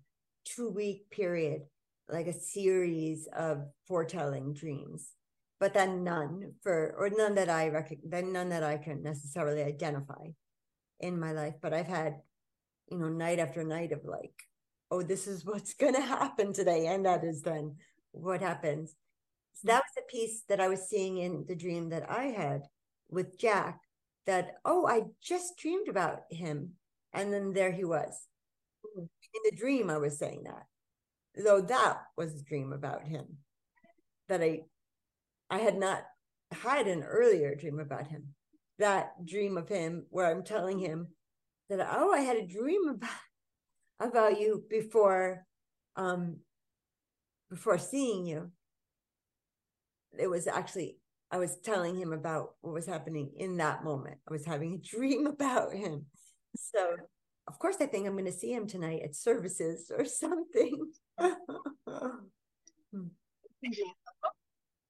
two 0.45 0.69
week 0.69 1.09
period, 1.09 1.61
like 2.09 2.27
a 2.27 2.33
series 2.33 3.27
of 3.35 3.67
foretelling 3.87 4.53
dreams, 4.53 5.11
but 5.59 5.73
then 5.73 6.03
none 6.03 6.53
for 6.61 6.93
or 6.97 7.09
none 7.09 7.35
that 7.35 7.49
I 7.49 7.69
recognize, 7.69 8.09
then 8.11 8.33
none 8.33 8.49
that 8.49 8.63
I 8.63 8.77
can 8.77 9.01
necessarily 9.01 9.63
identify 9.63 10.27
in 10.99 11.19
my 11.19 11.31
life. 11.31 11.55
But 11.61 11.73
I've 11.73 11.87
had, 11.87 12.17
you 12.89 12.99
know, 12.99 13.09
night 13.09 13.39
after 13.39 13.63
night 13.63 13.91
of 13.91 14.05
like, 14.05 14.33
oh, 14.91 15.01
this 15.03 15.27
is 15.27 15.45
what's 15.45 15.73
gonna 15.81 16.01
happen 16.01 16.53
today, 16.53 16.87
and 16.87 17.05
that 17.05 17.23
is 17.23 17.41
then 17.43 17.77
what 18.11 18.41
happens. 18.41 18.95
So 19.53 19.67
that 19.67 19.83
was 19.83 19.93
the 19.95 20.01
piece 20.09 20.43
that 20.49 20.59
I 20.59 20.67
was 20.67 20.89
seeing 20.89 21.17
in 21.17 21.45
the 21.47 21.55
dream 21.55 21.89
that 21.89 22.09
I 22.09 22.25
had 22.25 22.63
with 23.09 23.37
Jack 23.37 23.79
that, 24.25 24.55
oh, 24.65 24.87
I 24.87 25.03
just 25.21 25.57
dreamed 25.57 25.87
about 25.87 26.21
him. 26.29 26.73
And 27.13 27.31
then 27.31 27.53
there 27.53 27.71
he 27.71 27.83
was. 27.83 28.27
In 28.95 29.09
the 29.45 29.55
dream, 29.55 29.89
I 29.89 29.97
was 29.97 30.17
saying 30.17 30.43
that. 30.45 30.65
Though 31.43 31.61
that 31.61 31.97
was 32.17 32.35
a 32.35 32.43
dream 32.43 32.73
about 32.73 33.03
him. 33.03 33.37
That 34.27 34.41
I 34.41 34.61
I 35.49 35.59
had 35.59 35.77
not 35.77 36.03
had 36.51 36.87
an 36.87 37.03
earlier 37.03 37.55
dream 37.55 37.79
about 37.79 38.07
him. 38.07 38.33
That 38.79 39.25
dream 39.25 39.57
of 39.57 39.69
him 39.69 40.05
where 40.09 40.29
I'm 40.29 40.43
telling 40.43 40.79
him 40.79 41.07
that, 41.69 41.85
oh, 41.91 42.11
I 42.13 42.19
had 42.21 42.37
a 42.37 42.47
dream 42.47 42.87
about 42.89 43.09
about 43.99 44.39
you 44.41 44.63
before 44.69 45.45
um 45.95 46.37
before 47.49 47.77
seeing 47.77 48.25
you. 48.25 48.51
It 50.17 50.27
was 50.27 50.47
actually 50.47 50.97
I 51.31 51.37
was 51.37 51.57
telling 51.63 51.95
him 51.95 52.11
about 52.11 52.55
what 52.59 52.73
was 52.73 52.85
happening 52.85 53.31
in 53.37 53.57
that 53.57 53.85
moment. 53.85 54.17
I 54.27 54.33
was 54.33 54.45
having 54.45 54.73
a 54.73 54.95
dream 54.95 55.27
about 55.27 55.73
him. 55.73 56.05
So, 56.55 56.95
of 57.47 57.57
course, 57.57 57.77
I 57.79 57.85
think 57.85 58.05
I'm 58.05 58.13
going 58.13 58.25
to 58.25 58.31
see 58.31 58.51
him 58.53 58.67
tonight 58.67 59.01
at 59.03 59.15
services 59.15 59.91
or 59.95 60.05
something. 60.05 60.91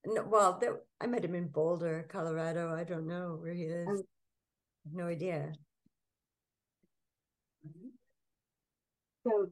No, 0.03 0.23
well, 0.27 0.57
there, 0.59 0.79
I 0.99 1.05
met 1.05 1.23
him 1.23 1.35
in 1.35 1.47
Boulder, 1.47 2.07
Colorado. 2.09 2.73
I 2.73 2.83
don't 2.83 3.05
know 3.05 3.37
where 3.39 3.53
he 3.53 3.65
is. 3.65 3.87
Oh. 3.87 4.03
no 4.91 5.05
idea. 5.05 5.53
So, 9.27 9.47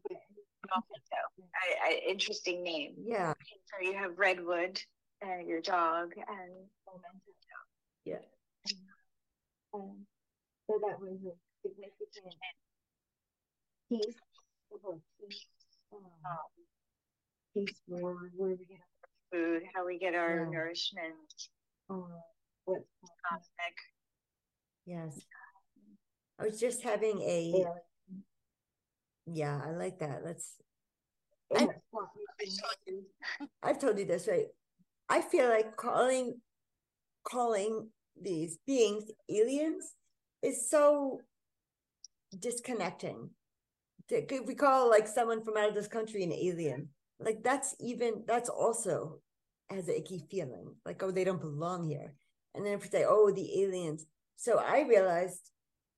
I, 0.73 1.89
I, 1.89 2.01
interesting 2.09 2.63
name. 2.63 2.95
Yeah. 3.05 3.33
So 3.67 3.87
you 3.87 3.95
have 3.95 4.17
Redwood 4.17 4.81
and 5.21 5.47
your 5.47 5.61
dog 5.61 6.13
and 6.15 6.51
momentum. 6.85 7.63
Yeah. 8.05 8.23
Um, 9.73 10.05
so 10.67 10.79
that 10.81 10.99
was 10.99 11.17
a 11.25 11.67
significant 11.67 12.35
piece 13.89 14.15
of 14.85 15.01
piece, 15.19 15.45
um, 15.93 16.01
piece 17.53 17.81
for 17.87 18.29
where 18.35 18.55
we 18.55 18.65
get 18.65 18.79
our 18.79 19.09
food, 19.31 19.63
how 19.75 19.85
we 19.85 19.99
get 19.99 20.15
our 20.15 20.45
yeah. 20.45 20.49
nourishment. 20.49 21.15
uh, 21.89 21.95
what 22.65 22.81
cosmic. 23.29 23.75
Yes. 24.85 25.19
I 26.39 26.45
was 26.45 26.59
just 26.59 26.83
having 26.83 27.21
a 27.21 27.65
yeah, 29.31 29.61
I 29.63 29.71
like 29.71 29.99
that. 29.99 30.21
Let's 30.23 30.55
I, 31.55 31.67
I've 33.63 33.79
told 33.79 33.97
you 33.99 34.05
this, 34.05 34.27
right? 34.27 34.47
I 35.09 35.21
feel 35.21 35.49
like 35.49 35.75
calling 35.75 36.39
calling 37.23 37.89
these 38.21 38.57
beings 38.65 39.05
aliens 39.29 39.95
is 40.41 40.69
so 40.69 41.21
disconnecting. 42.37 43.29
If 44.09 44.45
we 44.45 44.55
call 44.55 44.89
like 44.89 45.07
someone 45.07 45.43
from 45.43 45.57
out 45.57 45.69
of 45.69 45.75
this 45.75 45.87
country 45.87 46.23
an 46.23 46.33
alien, 46.33 46.89
like 47.19 47.43
that's 47.43 47.75
even 47.79 48.23
that's 48.27 48.49
also 48.49 49.19
has 49.69 49.87
an 49.87 49.95
icky 49.95 50.23
feeling, 50.31 50.75
like 50.85 51.01
oh 51.03 51.11
they 51.11 51.23
don't 51.23 51.41
belong 51.41 51.87
here. 51.87 52.13
And 52.55 52.65
then 52.65 52.73
if 52.73 52.83
we 52.83 52.89
say 52.89 53.05
oh 53.07 53.31
the 53.31 53.63
aliens, 53.63 54.05
so 54.35 54.59
I 54.59 54.81
realized 54.81 55.51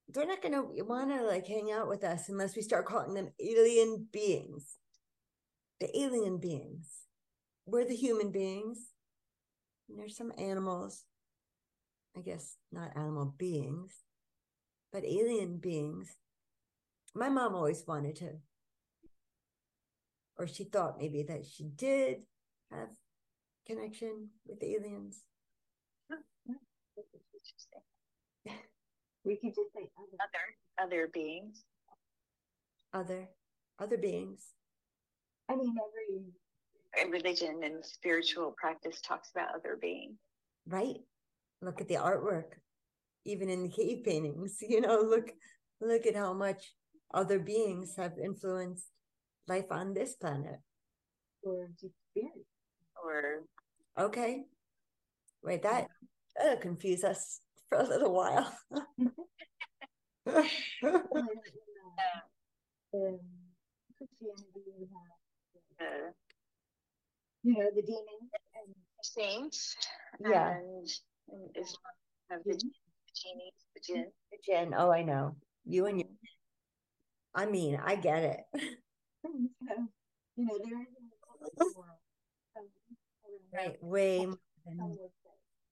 they're 0.09 0.25
not 0.27 0.41
gonna 0.41 0.63
want 0.63 1.09
to 1.09 1.23
like 1.23 1.47
hang 1.47 1.71
out 1.71 1.87
with 1.87 2.03
us 2.03 2.27
unless 2.29 2.55
we 2.55 2.61
start 2.61 2.85
calling 2.85 3.13
them 3.13 3.29
alien 3.39 4.07
beings. 4.11 4.77
The 5.79 5.97
alien 5.97 6.37
beings. 6.37 7.07
We're 7.65 7.85
the 7.85 7.95
human 7.95 8.31
beings. 8.31 8.90
And 9.91 9.99
there's 9.99 10.15
some 10.15 10.31
animals 10.37 11.03
I 12.15 12.21
guess 12.21 12.57
not 12.71 12.95
animal 12.95 13.33
beings, 13.37 13.93
but 14.91 15.05
alien 15.05 15.57
beings. 15.57 16.17
My 17.15 17.29
mom 17.29 17.55
always 17.55 17.85
wanted 17.87 18.15
to, 18.17 18.31
or 20.37 20.47
she 20.47 20.65
thought 20.65 20.97
maybe 20.97 21.23
that 21.23 21.45
she 21.45 21.63
did 21.63 22.23
have 22.71 22.89
connection 23.65 24.29
with 24.45 24.61
aliens. 24.63 25.23
We 29.23 29.37
could 29.37 29.53
just 29.55 29.71
say 29.73 29.87
other 30.19 30.45
other 30.83 31.09
beings. 31.13 31.63
Other 32.93 33.29
other 33.79 33.97
beings. 33.97 34.47
I 35.47 35.55
mean 35.55 35.75
every 35.77 36.23
religion 37.11 37.61
and 37.63 37.85
spiritual 37.85 38.53
practice 38.57 39.01
talks 39.01 39.31
about 39.31 39.55
other 39.55 39.77
beings. 39.79 40.17
Right. 40.67 40.97
Look 41.61 41.81
at 41.81 41.87
the 41.87 41.95
artwork 41.95 42.53
even 43.25 43.49
in 43.49 43.63
the 43.63 43.69
cave 43.69 44.03
paintings 44.03 44.57
you 44.67 44.81
know 44.81 44.99
look 45.01 45.31
look 45.79 46.05
at 46.05 46.15
how 46.15 46.33
much 46.33 46.73
other 47.13 47.39
beings 47.39 47.95
have 47.97 48.13
influenced 48.23 48.87
life 49.47 49.71
on 49.71 49.93
this 49.93 50.15
planet. 50.15 50.59
Or 51.43 51.67
spirit 52.11 52.45
or 53.03 53.43
okay. 53.99 54.43
Wait 55.43 55.63
that 55.63 55.87
that'll 56.37 56.57
confuse 56.57 57.03
us 57.03 57.41
for 57.67 57.79
a 57.79 57.87
little 57.87 58.13
while. 58.13 58.55
Um, 62.93 63.19
you 67.43 67.53
know 67.57 67.69
the 67.75 67.81
demons 67.81 68.31
and 68.55 68.75
saints 69.01 69.75
yeah 70.19 70.49
and 70.57 70.87
is 71.55 71.77
have 72.29 72.41
the, 72.45 72.53
the 72.53 72.57
genies, 73.15 73.53
the 73.75 73.81
jinn. 73.85 74.05
The 74.31 74.37
jinn. 74.45 74.73
Oh, 74.77 74.91
I 74.91 75.03
know. 75.03 75.35
You 75.65 75.85
and 75.85 75.99
you. 75.99 76.05
I 77.33 77.45
mean, 77.45 77.79
I 77.83 77.95
get 77.95 78.23
it. 78.23 78.39
you 79.23 79.49
know, 80.45 80.57
there 80.63 80.81
is 80.81 81.75
right 83.53 83.77
way 83.83 84.27
than, 84.65 84.97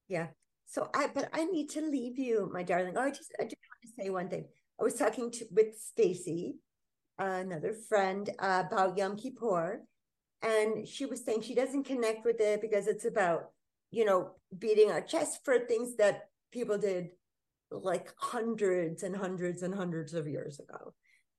yeah. 0.08 0.28
So 0.68 0.90
I, 0.94 1.08
but 1.14 1.30
I 1.34 1.46
need 1.46 1.70
to 1.72 1.82
leave 1.82 2.20
you, 2.20 2.50
my 2.54 2.64
darling. 2.64 2.96
Oh, 2.98 3.02
I 3.02 3.10
just, 3.12 3.32
I 3.40 3.44
just 3.44 3.56
want 3.58 3.84
to 3.84 4.04
say 4.04 4.10
one 4.10 4.30
thing. 4.30 4.46
I 4.80 4.84
was 4.84 4.96
talking 4.96 5.32
to 5.32 5.46
with 5.52 5.78
Stacy, 5.80 6.56
uh, 7.22 7.26
another 7.26 7.74
friend, 7.90 8.30
uh, 8.40 8.64
about 8.68 8.98
Yom 8.98 9.18
Kippur, 9.18 9.84
and 10.42 10.88
she 10.88 11.06
was 11.06 11.24
saying 11.24 11.42
she 11.42 11.56
doesn't 11.56 11.84
connect 11.84 12.26
with 12.26 12.40
it 12.40 12.62
because 12.62 12.88
it's 12.88 13.06
about 13.06 13.50
you 13.92 14.06
know, 14.06 14.32
beating 14.58 14.92
our 14.92 15.02
chest 15.02 15.42
for 15.44 15.60
things 15.60 15.96
that 15.98 16.30
people 16.52 16.78
did 16.78 17.10
like 17.72 18.12
hundreds 18.18 19.04
and 19.04 19.16
hundreds 19.16 19.62
and 19.64 19.74
hundreds 19.74 20.14
of 20.14 20.28
years 20.28 20.60
ago. 20.60 20.94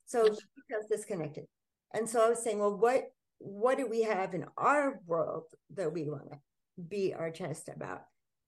So 0.07 0.24
she 0.24 0.62
feels 0.68 0.86
disconnected. 0.90 1.44
And 1.94 2.09
so 2.09 2.24
I 2.24 2.28
was 2.28 2.42
saying, 2.42 2.59
well, 2.59 2.76
what 2.76 3.05
what 3.38 3.78
do 3.78 3.86
we 3.86 4.03
have 4.03 4.34
in 4.34 4.44
our 4.59 5.01
world 5.07 5.44
that 5.74 5.92
we 5.92 6.05
want 6.05 6.30
to 6.30 6.38
beat 6.88 7.14
our 7.14 7.30
chest 7.30 7.70
about? 7.74 8.03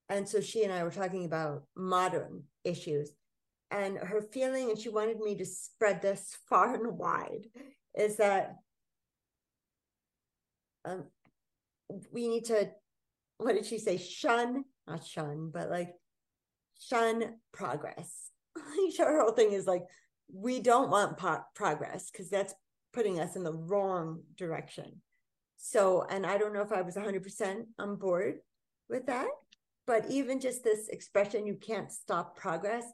And 0.09 0.29
so 0.29 0.41
she 0.41 0.65
and 0.65 0.73
I 0.73 0.85
were 0.85 0.91
talking 0.91 1.25
about 1.25 1.63
modern 1.75 2.43
issues. 2.63 3.11
And 3.71 3.97
her 3.97 4.21
feeling, 4.21 4.69
and 4.69 4.79
she 4.79 4.91
wanted 4.91 5.19
me 5.19 5.35
to 5.37 5.47
spread 5.47 6.03
this 6.03 6.37
far 6.49 6.75
and 6.75 6.99
wide, 6.99 7.47
is 7.95 8.17
that 8.17 8.57
um, 10.85 11.05
we 12.13 12.29
need 12.29 12.47
to 12.47 12.71
what 13.43 13.55
did 13.55 13.67
she 13.67 13.79
say? 13.79 13.97
Shun, 13.97 14.65
not 14.87 15.05
shun, 15.05 15.51
but 15.53 15.71
like 15.71 15.95
shun 16.79 17.37
progress. 17.53 18.31
her 18.99 19.21
whole 19.21 19.33
thing 19.33 19.53
is 19.53 19.67
like, 19.67 19.83
we 20.33 20.61
don't 20.61 20.91
want 20.91 21.19
po- 21.19 21.45
progress 21.55 22.11
because 22.11 22.31
that's 22.31 22.55
putting 22.93 23.21
us 23.21 23.37
in 23.37 23.43
the 23.43 23.53
wrong 23.53 24.23
direction. 24.37 25.01
So, 25.57 26.07
and 26.09 26.27
I 26.27 26.39
don't 26.39 26.53
know 26.53 26.63
if 26.63 26.73
I 26.73 26.83
was 26.83 26.97
100% 26.97 27.65
on 27.79 27.97
board 27.97 28.37
with 28.89 29.07
that, 29.07 29.29
but 29.87 30.07
even 30.11 30.41
just 30.41 30.65
this 30.65 30.89
expression, 30.89 31.47
you 31.47 31.55
can't 31.55 31.91
stop 31.91 32.37
progress, 32.37 32.85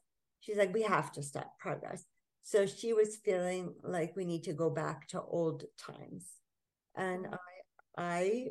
she's 0.41 0.57
like, 0.57 0.75
we 0.75 0.83
have 0.83 1.13
to 1.13 1.23
stop 1.23 1.59
progress. 1.59 2.05
So 2.43 2.67
she 2.67 2.93
was 2.93 3.17
feeling 3.17 3.75
like 3.83 4.17
we 4.17 4.25
need 4.25 4.45
to 4.45 4.53
go 4.53 4.71
back 4.71 5.07
to 5.09 5.21
old 5.21 5.65
times. 5.79 6.27
And 6.97 7.27
I, 7.27 7.37
I 7.99 8.47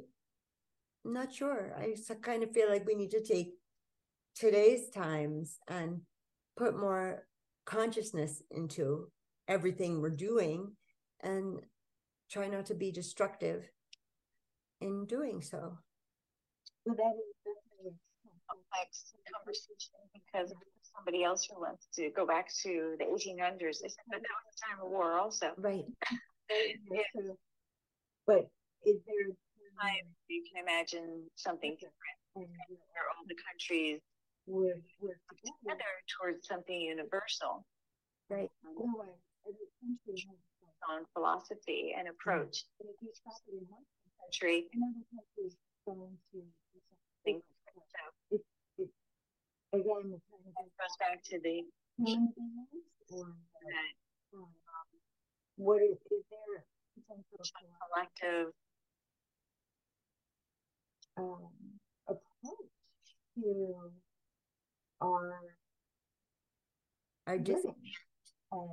I'm 1.05 1.13
not 1.13 1.33
sure. 1.33 1.73
I 1.77 1.95
kind 2.21 2.43
of 2.43 2.51
feel 2.51 2.69
like 2.69 2.85
we 2.85 2.93
need 2.93 3.11
to 3.11 3.23
take 3.23 3.53
today's 4.35 4.89
times 4.89 5.57
and 5.69 6.01
put 6.57 6.77
more 6.77 7.25
consciousness 7.65 8.43
into 8.51 9.09
everything 9.47 10.01
we're 10.01 10.09
doing 10.09 10.73
and 11.21 11.61
try 12.29 12.49
not 12.49 12.65
to 12.65 12.75
be 12.75 12.91
destructive 12.91 13.63
in 14.81 15.05
doing 15.05 15.41
so. 15.41 15.77
Well, 16.85 16.95
that 16.97 17.15
is 17.15 17.53
a 17.85 18.51
complex 18.51 19.13
conversation 19.33 19.95
because 20.13 20.53
somebody 20.93 21.23
else 21.23 21.47
who 21.49 21.61
wants 21.61 21.87
to 21.95 22.09
go 22.09 22.27
back 22.27 22.49
to 22.63 22.95
the 22.99 23.05
1800s, 23.05 23.79
they 23.81 23.87
said 23.87 24.03
that 24.11 24.21
that 24.21 24.35
was 24.43 24.55
a 24.55 24.67
time 24.67 24.85
of 24.85 24.91
war 24.91 25.17
also. 25.17 25.51
Right. 25.57 25.85
yeah. 26.91 27.21
But 28.25 28.49
is 28.85 28.97
there 29.05 29.33
time, 29.81 30.09
you 30.27 30.43
can 30.49 30.61
imagine 30.61 31.29
something 31.35 31.77
different. 31.77 32.17
Where 32.33 33.05
all 33.17 33.25
the 33.27 33.37
countries 33.37 34.01
would 34.45 34.81
work 35.01 35.21
together 35.29 35.93
towards 36.17 36.47
something 36.47 36.79
universal. 36.79 37.65
Right. 38.29 38.51
Um, 38.65 38.93
on 40.87 41.03
philosophy 41.13 41.95
and 41.97 42.07
approach. 42.07 42.63
But 42.77 42.87
if 42.93 42.97
you 43.01 43.09
stop 43.11 43.41
it 43.49 43.59
in 43.59 43.65
one 43.67 43.83
country, 44.21 44.69
another 44.71 45.03
country 45.09 45.49
is 45.49 45.57
going 45.83 46.15
to 46.31 46.39
think 47.25 47.41
so. 47.41 48.03
It, 48.31 48.41
it, 48.77 48.89
again, 49.73 50.13
it 50.13 50.21
goes 50.21 50.95
back 50.99 51.23
to 51.33 51.39
the 51.41 51.65
human 51.97 52.31
beings 52.37 52.87
or 53.09 53.25
um, 53.25 53.35
um, 54.35 54.47
um 54.47 54.87
what 55.57 55.81
is, 55.81 55.97
is 56.13 56.23
there 56.29 56.63
potential 56.93 57.41
collective 57.81 58.53
um, 61.17 61.49
approach 62.07 62.69
to 63.35 63.75
our 65.01 65.39
our 67.27 67.37
discipline 67.37 67.75
and 68.51 68.71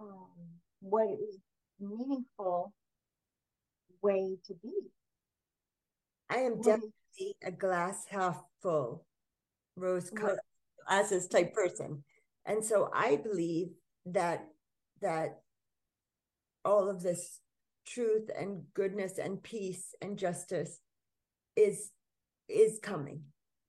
um, 0.00 0.28
what 0.80 1.08
is 1.08 1.38
meaningful 1.80 2.72
way 4.02 4.36
to 4.46 4.54
be. 4.62 4.72
I 6.30 6.38
am 6.38 6.60
definitely 6.60 7.36
a 7.44 7.50
glass 7.50 8.04
half 8.08 8.40
full, 8.62 9.04
rose 9.76 10.10
colored 10.10 10.38
glasses 10.86 11.26
type 11.28 11.54
person, 11.54 12.04
and 12.44 12.64
so 12.64 12.90
I 12.94 13.16
believe 13.16 13.68
that 14.06 14.46
that 15.02 15.40
all 16.64 16.88
of 16.88 17.02
this 17.02 17.40
truth 17.86 18.28
and 18.36 18.62
goodness 18.74 19.18
and 19.18 19.42
peace 19.42 19.94
and 20.02 20.18
justice 20.18 20.80
is 21.56 21.90
is 22.48 22.78
coming. 22.82 23.22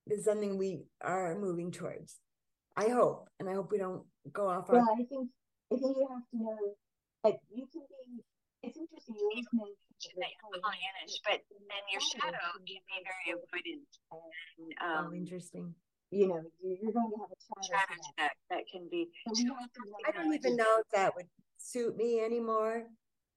Is 0.09 0.23
something 0.25 0.57
we 0.57 0.83
are 1.01 1.35
moving 1.35 1.71
towards. 1.71 2.19
I 2.77 2.89
hope, 2.89 3.27
and 3.39 3.49
I 3.49 3.53
hope 3.53 3.71
we 3.71 3.77
don't 3.77 4.03
go 4.31 4.47
off. 4.47 4.69
Well, 4.69 4.81
our- 4.81 4.93
I 4.93 5.03
think 5.03 5.29
I 5.71 5.75
think 5.75 5.97
you 5.97 6.07
have 6.09 6.23
to 6.31 6.37
know 6.37 6.75
that 7.23 7.39
you 7.51 7.65
can 7.71 7.81
be 7.89 8.23
it's 8.63 8.77
interesting. 8.77 9.15
You 9.19 9.29
always 9.29 9.45
mention 9.53 10.61
Pollyannish, 10.63 11.19
but 11.23 11.41
then 11.51 11.83
your 11.91 12.01
shadow 12.01 12.37
can 12.55 12.63
be 12.65 12.81
very 13.03 13.37
avoidant. 13.37 13.83
And, 14.59 14.73
Oh, 14.81 15.05
um, 15.07 15.13
interesting. 15.13 15.75
You 16.11 16.27
know, 16.29 16.41
you- 16.61 16.77
you're 16.81 16.91
going 16.93 17.11
to 17.11 17.17
have 17.19 17.31
a 17.31 17.35
shadow. 17.35 17.67
shadow 17.67 17.93
to 17.95 18.01
to 18.01 18.13
that. 18.17 18.31
that, 18.49 18.55
that 18.57 18.63
can 18.71 18.87
be. 18.89 19.11
So 19.27 19.33
to 19.35 19.55
I 20.07 20.11
don't 20.11 20.33
even 20.33 20.55
know 20.55 20.77
if 20.79 20.87
that 20.93 21.15
would 21.15 21.27
suit 21.57 21.95
me 21.97 22.19
anymore. 22.21 22.87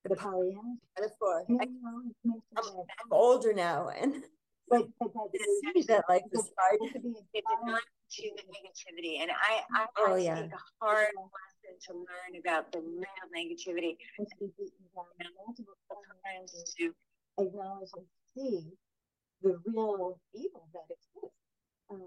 The 0.05 0.16
Pollyanna. 0.16 0.76
metaphor. 0.98 1.44
No, 1.48 1.59
I, 1.61 1.64
no, 1.66 2.03
it's 2.07 2.18
meant 2.24 2.42
to 2.57 2.62
I'm. 2.62 2.78
I'm 2.78 3.12
older 3.12 3.53
now, 3.53 3.88
and 3.88 4.24
But, 4.71 4.87
but 5.01 5.12
that 5.14 5.29
it 5.35 5.43
is. 5.43 5.61
seems 5.61 5.87
that 5.87 6.05
like 6.09 6.23
the 6.31 6.39
could 6.39 7.03
be 7.03 7.11
It 7.35 7.43
did 7.43 7.61
not 7.66 7.83
to 7.83 8.23
the 8.39 8.45
negativity. 8.55 9.21
And 9.23 9.31
I, 9.31 9.62
I 9.75 9.87
Oh, 9.99 10.16
yeah. 10.16 10.43
take 10.43 10.53
a 10.55 10.62
hard 10.81 11.11
lesson 11.14 11.75
to 11.87 11.93
learn 11.95 12.33
about 12.39 12.71
the 12.73 12.79
real 12.79 13.27
negativity 13.35 13.99
and 14.18 14.27
to 14.31 14.35
be 14.39 14.47
beaten 14.59 14.87
down 14.95 15.07
multiple 15.47 15.75
times 16.23 16.53
to 16.79 16.87
to 16.87 16.95
acknowledge 17.43 17.91
and 17.97 18.07
see 18.35 18.62
the 19.43 19.59
real 19.66 20.18
evil 20.35 20.68
that 20.75 20.87
exists. 20.91 21.37
Um, 21.91 22.01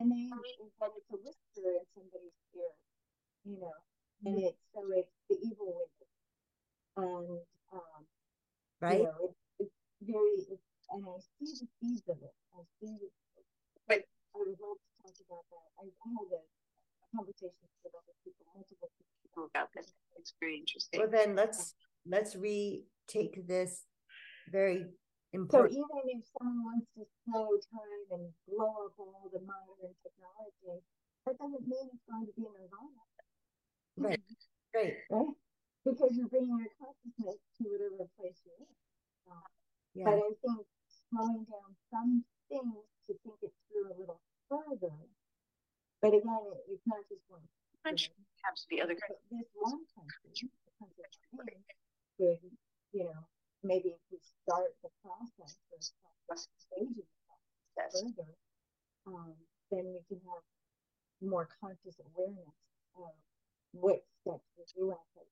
and 0.00 0.10
then 0.10 0.30
it's 0.34 0.74
a 0.82 1.16
whisper 1.16 1.70
in 1.78 1.86
somebody's 1.94 2.38
ear, 2.56 2.74
you 3.44 3.60
know, 3.60 3.72
and 4.26 4.36
Mm-hmm. 4.36 4.46
it's 4.52 4.58
so 4.74 4.82
it's 4.92 5.08
the 5.30 5.36
evil 5.46 5.78
within. 5.80 6.10
And 6.96 7.40
um, 7.72 8.00
right? 8.80 8.98
you 8.98 9.04
know, 9.04 9.14
it's, 9.24 9.38
it's 9.60 9.76
very 10.02 10.44
it's, 10.50 10.69
and 10.92 11.02
I 11.06 11.16
see 11.38 11.50
the 11.60 11.68
seeds 11.80 12.02
of 12.08 12.18
it. 12.22 12.34
I 12.54 12.62
see 12.80 12.92
the 13.00 13.08
But- 13.88 14.04
I 14.34 14.38
would 14.38 14.58
love 14.62 14.78
to 14.78 14.90
talk 15.02 15.16
about 15.26 15.44
that. 15.50 15.66
I, 15.82 15.84
I 15.90 16.08
had 16.14 16.28
a, 16.38 16.42
a 16.42 17.06
conversation 17.16 17.66
with 17.82 17.94
other 17.98 18.14
people, 18.22 18.46
multiple 18.54 18.90
people. 19.22 19.50
about 19.50 19.70
this. 19.74 19.90
It's 20.18 20.34
very 20.38 20.58
interesting. 20.62 21.00
Well, 21.00 21.10
then 21.10 21.34
let's 21.34 21.74
let's 22.06 22.36
retake 22.36 23.42
this 23.50 23.86
very 24.52 24.86
important. 25.34 25.74
So 25.74 25.82
even 25.82 25.98
if 26.14 26.22
someone 26.38 26.62
wants 26.62 26.86
to 26.94 27.02
slow 27.26 27.58
time 27.74 28.02
and 28.14 28.30
blow 28.46 28.86
up 28.86 28.94
all 29.02 29.26
the 29.34 29.42
modern 29.42 29.94
technology, 30.04 30.78
that 31.26 31.34
doesn't 31.38 31.66
mean 31.66 31.86
it's 31.90 32.06
going 32.06 32.26
to 32.30 32.34
be 32.38 32.46
nirvana, 32.46 33.02
Right, 33.98 34.22
right. 34.74 34.94
right? 35.10 35.34
Because 35.84 36.14
you're 36.14 36.28
bringing 36.30 36.54
your 36.56 36.70
consciousness 36.78 37.36
to 37.58 37.62
whatever 37.66 38.06
place 38.14 38.38
you're 38.46 38.62
in. 38.62 38.70
Um, 39.26 39.42
Yeah. 39.94 40.04
But 40.06 40.16
I 40.22 40.30
think 40.38 40.62
slowing 41.10 41.44
down 41.50 41.70
some 41.90 42.22
things 42.48 42.84
to 43.08 43.12
think 43.24 43.36
it 43.42 43.52
through 43.68 43.90
a 43.92 43.94
little 43.98 44.20
further. 44.48 44.94
But 46.02 46.14
again, 46.16 46.42
it, 46.52 46.58
it's 46.72 46.86
not 46.86 47.04
just 47.08 47.22
one. 47.28 47.44
Country 47.84 48.08
country. 48.08 48.42
has 48.44 48.60
to 48.64 48.68
be 48.68 48.79
other 48.90 48.98
But 48.98 49.06
countries. 49.06 49.30
This 49.30 49.50
one 49.54 49.86
country, 49.94 50.50
the 50.66 50.72
country 50.78 51.04
we're 51.32 51.46
in, 51.46 51.62
could, 52.18 52.42
you 52.92 53.04
know, 53.04 53.22
maybe 53.62 53.94
if 53.94 54.02
we 54.10 54.18
start 54.42 54.74
the 54.82 54.90
process 55.02 55.56
or 55.70 56.36
stages 56.36 57.06
Yes. 57.76 57.94
further, 57.94 58.28
um, 59.06 59.34
then 59.70 59.94
we 59.94 60.02
can 60.08 60.20
have 60.26 60.42
more 61.22 61.48
conscious 61.60 61.96
awareness 62.12 62.54
of 62.96 63.14
what 63.72 64.02
steps 64.20 64.44
we 64.58 64.64
do 64.74 64.90
have 64.90 65.06
to. 65.14 65.22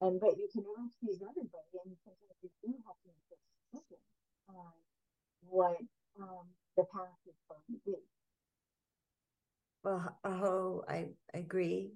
And 0.00 0.20
but 0.20 0.38
you 0.38 0.48
can 0.52 0.62
never 0.62 0.88
please 1.00 1.20
everybody, 1.20 1.72
and 1.84 1.96
sometimes 2.04 2.36
you 2.42 2.50
do 2.62 2.72
have 2.86 2.96
to 3.02 3.08
make 3.08 3.28
a 3.32 3.38
decision 3.76 4.00
on 4.48 4.72
what 5.48 5.80
um, 6.20 6.46
the 6.76 6.84
path 6.84 7.18
is 7.26 7.34
going 7.48 7.60
to 7.68 7.78
be. 7.84 7.96
Well, 9.82 10.16
oh, 10.24 10.84
I 10.88 11.08
agree. 11.34 11.92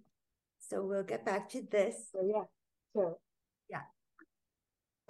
So 0.59 0.83
we'll 1.53 1.63
get 1.63 1.71
back 1.71 1.91
to 1.91 1.93
this. 1.93 2.09
So 2.13 2.21
yeah, 2.27 2.45
so 2.95 3.19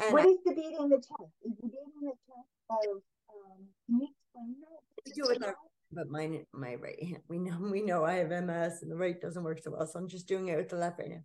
And 0.03 0.12
what 0.12 0.22
I 0.22 0.28
is 0.28 0.38
the 0.45 0.55
beating 0.55 0.88
the 0.88 0.97
chest? 0.97 1.30
Is 1.45 1.53
the 1.61 1.68
beating 1.68 2.01
the 2.03 2.12
chest 2.26 2.49
of 2.70 3.03
um, 3.30 3.66
can 3.86 4.01
you 4.01 4.09
explain 4.09 4.57
that? 4.61 4.80
we 5.07 5.12
do 5.12 5.30
it 5.30 5.38
with 5.38 5.49
our, 5.49 5.57
but 5.93 6.09
mine, 6.09 6.45
my 6.53 6.74
right 6.76 7.03
hand. 7.03 7.22
We 7.28 7.38
know, 7.38 7.57
we 7.61 7.82
know 7.82 8.05
I 8.05 8.14
have 8.14 8.30
MS, 8.30 8.82
and 8.82 8.91
the 8.91 8.97
right 8.97 9.20
doesn't 9.20 9.43
work 9.43 9.61
so 9.62 9.72
well. 9.72 9.86
So 9.86 9.99
I'm 9.99 10.09
just 10.09 10.28
doing 10.28 10.49
it 10.49 10.57
with 10.57 10.68
the 10.68 10.76
left 10.76 10.99
right 10.99 11.11
now. 11.11 11.24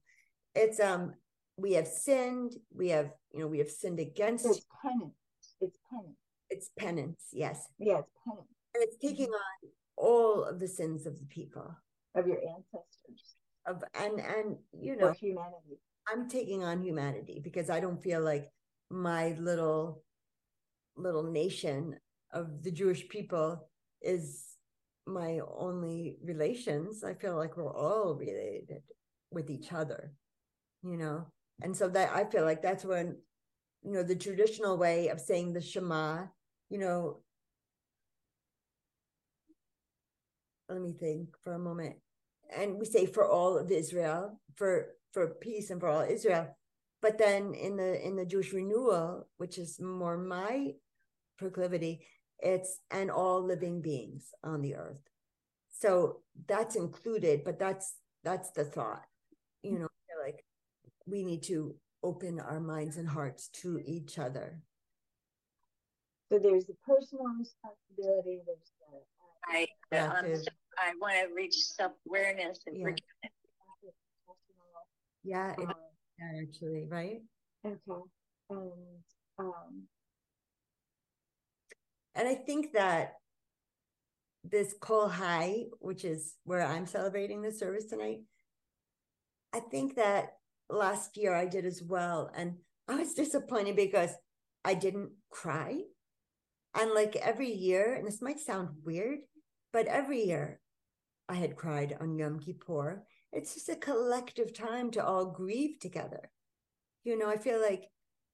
It's 0.55 0.80
um, 0.80 1.13
we 1.57 1.74
have 1.74 1.88
sinned. 1.88 2.55
We 2.74 2.89
have, 2.89 3.11
you 3.34 3.41
know, 3.41 3.47
we 3.47 3.59
have 3.59 3.70
sinned 3.70 3.99
against. 3.99 4.45
It's 4.45 4.66
penance. 4.82 5.13
It's 5.61 5.78
penance. 5.89 6.18
It's 6.49 6.70
penance, 6.78 7.22
yes, 7.32 7.68
Yeah, 7.80 7.99
it's 7.99 8.11
penance 8.24 8.47
and 8.76 8.84
it's 8.84 8.97
taking 8.97 9.30
on 9.30 9.70
all 9.97 10.43
of 10.43 10.59
the 10.59 10.68
sins 10.68 11.05
of 11.05 11.18
the 11.18 11.26
people 11.26 11.76
of 12.13 12.28
your 12.28 12.38
ancestors 12.38 13.36
of, 13.66 13.84
and 13.93 14.20
and 14.20 14.57
you 14.74 14.93
or 14.93 14.97
know, 14.97 15.11
humanity. 15.13 15.80
I'm 16.07 16.30
taking 16.30 16.63
on 16.63 16.82
humanity 16.82 17.39
because 17.43 17.70
I 17.70 17.80
don't 17.80 18.01
feel 18.01 18.22
like 18.22 18.49
my 18.89 19.36
little 19.39 20.03
little 20.95 21.24
nation 21.24 21.97
of 22.32 22.63
the 22.63 22.72
Jewish 22.72 23.07
people 23.09 23.68
is 24.01 24.43
my 25.07 25.39
only 25.57 26.18
relations. 26.24 27.03
I 27.03 27.13
feel 27.13 27.36
like 27.36 27.57
we're 27.57 27.74
all 27.74 28.16
related 28.16 28.82
with 29.32 29.49
each 29.49 29.74
other, 29.74 30.13
you 30.84 30.97
know. 30.97 31.28
And 31.61 31.76
so 31.76 31.88
that 31.89 32.11
I 32.13 32.26
feel 32.26 32.43
like 32.43 32.61
that's 32.61 32.86
when 32.86 33.18
you 33.84 33.93
know 33.93 34.03
the 34.03 34.16
traditional 34.16 34.78
way 34.78 35.07
of 35.09 35.20
saying 35.22 35.53
the 35.53 35.61
Shema, 35.61 36.26
you 36.70 36.80
know, 36.80 37.20
let 40.70 40.82
me 40.82 40.93
think 40.93 41.30
for 41.43 41.53
a 41.53 41.59
moment. 41.59 41.95
And 42.56 42.80
we 42.80 42.86
say 42.86 43.06
for 43.06 43.28
all 43.28 43.58
of 43.58 43.72
Israel, 43.72 44.39
for 44.56 44.96
for 45.12 45.28
peace 45.28 45.70
and 45.70 45.80
for 45.80 45.88
all 45.88 46.02
Israel. 46.02 46.56
But 47.02 47.18
then 47.18 47.54
in 47.54 47.78
the 47.78 48.06
in 48.06 48.16
the 48.16 48.26
Jewish 48.26 48.54
renewal, 48.54 49.28
which 49.38 49.58
is 49.58 49.80
more 49.80 50.18
my 50.18 50.74
proclivity, 51.38 52.06
it's 52.39 52.80
and 52.91 53.12
all 53.12 53.43
living 53.43 53.82
beings 53.82 54.30
on 54.43 54.62
the 54.62 54.76
earth. 54.76 55.02
So 55.70 56.22
that's 56.48 56.76
included, 56.76 57.43
but 57.43 57.60
that's 57.60 57.96
that's 58.24 58.52
the 58.52 58.64
thought. 58.64 59.04
You 59.64 59.80
know, 59.80 59.88
like 60.24 60.43
we 61.06 61.24
need 61.24 61.43
to 61.43 61.76
open 62.04 62.39
our 62.39 62.60
minds 62.60 62.98
and 62.98 63.08
hearts 63.08 63.50
to 63.62 63.80
each 63.86 64.20
other. 64.20 64.60
So 66.32 66.39
there's 66.39 66.66
the 66.66 66.76
personal 66.86 67.26
responsibility. 67.38 68.41
There's 68.46 68.72
the 68.80 68.98
uh, 68.98 69.02
I, 69.48 69.68
Collective. 69.91 70.48
I 70.78 70.94
want 71.00 71.16
to 71.28 71.34
reach 71.34 71.56
self 71.56 71.94
awareness 72.08 72.60
and 72.68 72.78
Yeah. 72.78 72.84
forgiveness. 72.84 73.32
Yeah, 75.24 75.54
it, 75.58 75.68
Um, 75.68 75.76
yeah, 76.20 76.42
actually, 76.44 76.86
right? 76.88 77.22
okay, 77.66 78.02
and 78.50 79.04
um, 79.40 79.88
And 82.14 82.28
I 82.28 82.36
think 82.36 82.74
that 82.74 83.20
this 84.44 84.76
Kol 84.80 85.10
High, 85.10 85.66
which 85.80 86.06
is 86.06 86.38
where 86.44 86.62
I'm 86.62 86.86
celebrating 86.86 87.42
the 87.42 87.52
service 87.52 87.86
tonight, 87.86 88.22
I 89.52 89.60
think 89.60 89.96
that 89.96 90.38
last 90.70 91.18
year 91.18 91.34
I 91.34 91.46
did 91.46 91.66
as 91.66 91.82
well. 91.82 92.30
And 92.36 92.58
I 92.88 92.96
was 92.96 93.14
disappointed 93.16 93.76
because 93.76 94.12
I 94.64 94.76
didn't 94.76 95.12
cry. 95.30 95.82
And 96.76 96.92
like 96.92 97.16
every 97.16 97.52
year, 97.52 97.96
and 97.96 98.06
this 98.06 98.22
might 98.22 98.40
sound 98.40 98.70
weird, 98.84 99.20
but 99.74 99.88
every 99.88 100.24
year 100.24 100.60
I 101.28 101.36
had 101.36 101.56
cried 101.56 101.98
on 102.00 102.18
Yom 102.18 102.40
Kippur. 102.40 103.04
It's 103.32 103.54
just 103.54 103.70
a 103.70 103.76
collective 103.76 104.54
time 104.54 104.92
to 104.92 105.06
all 105.06 105.26
grieve 105.26 105.80
together. 105.80 106.32
You 107.04 107.18
know, 107.18 107.30
I 107.30 107.38
feel 107.38 107.62
like 107.62 107.90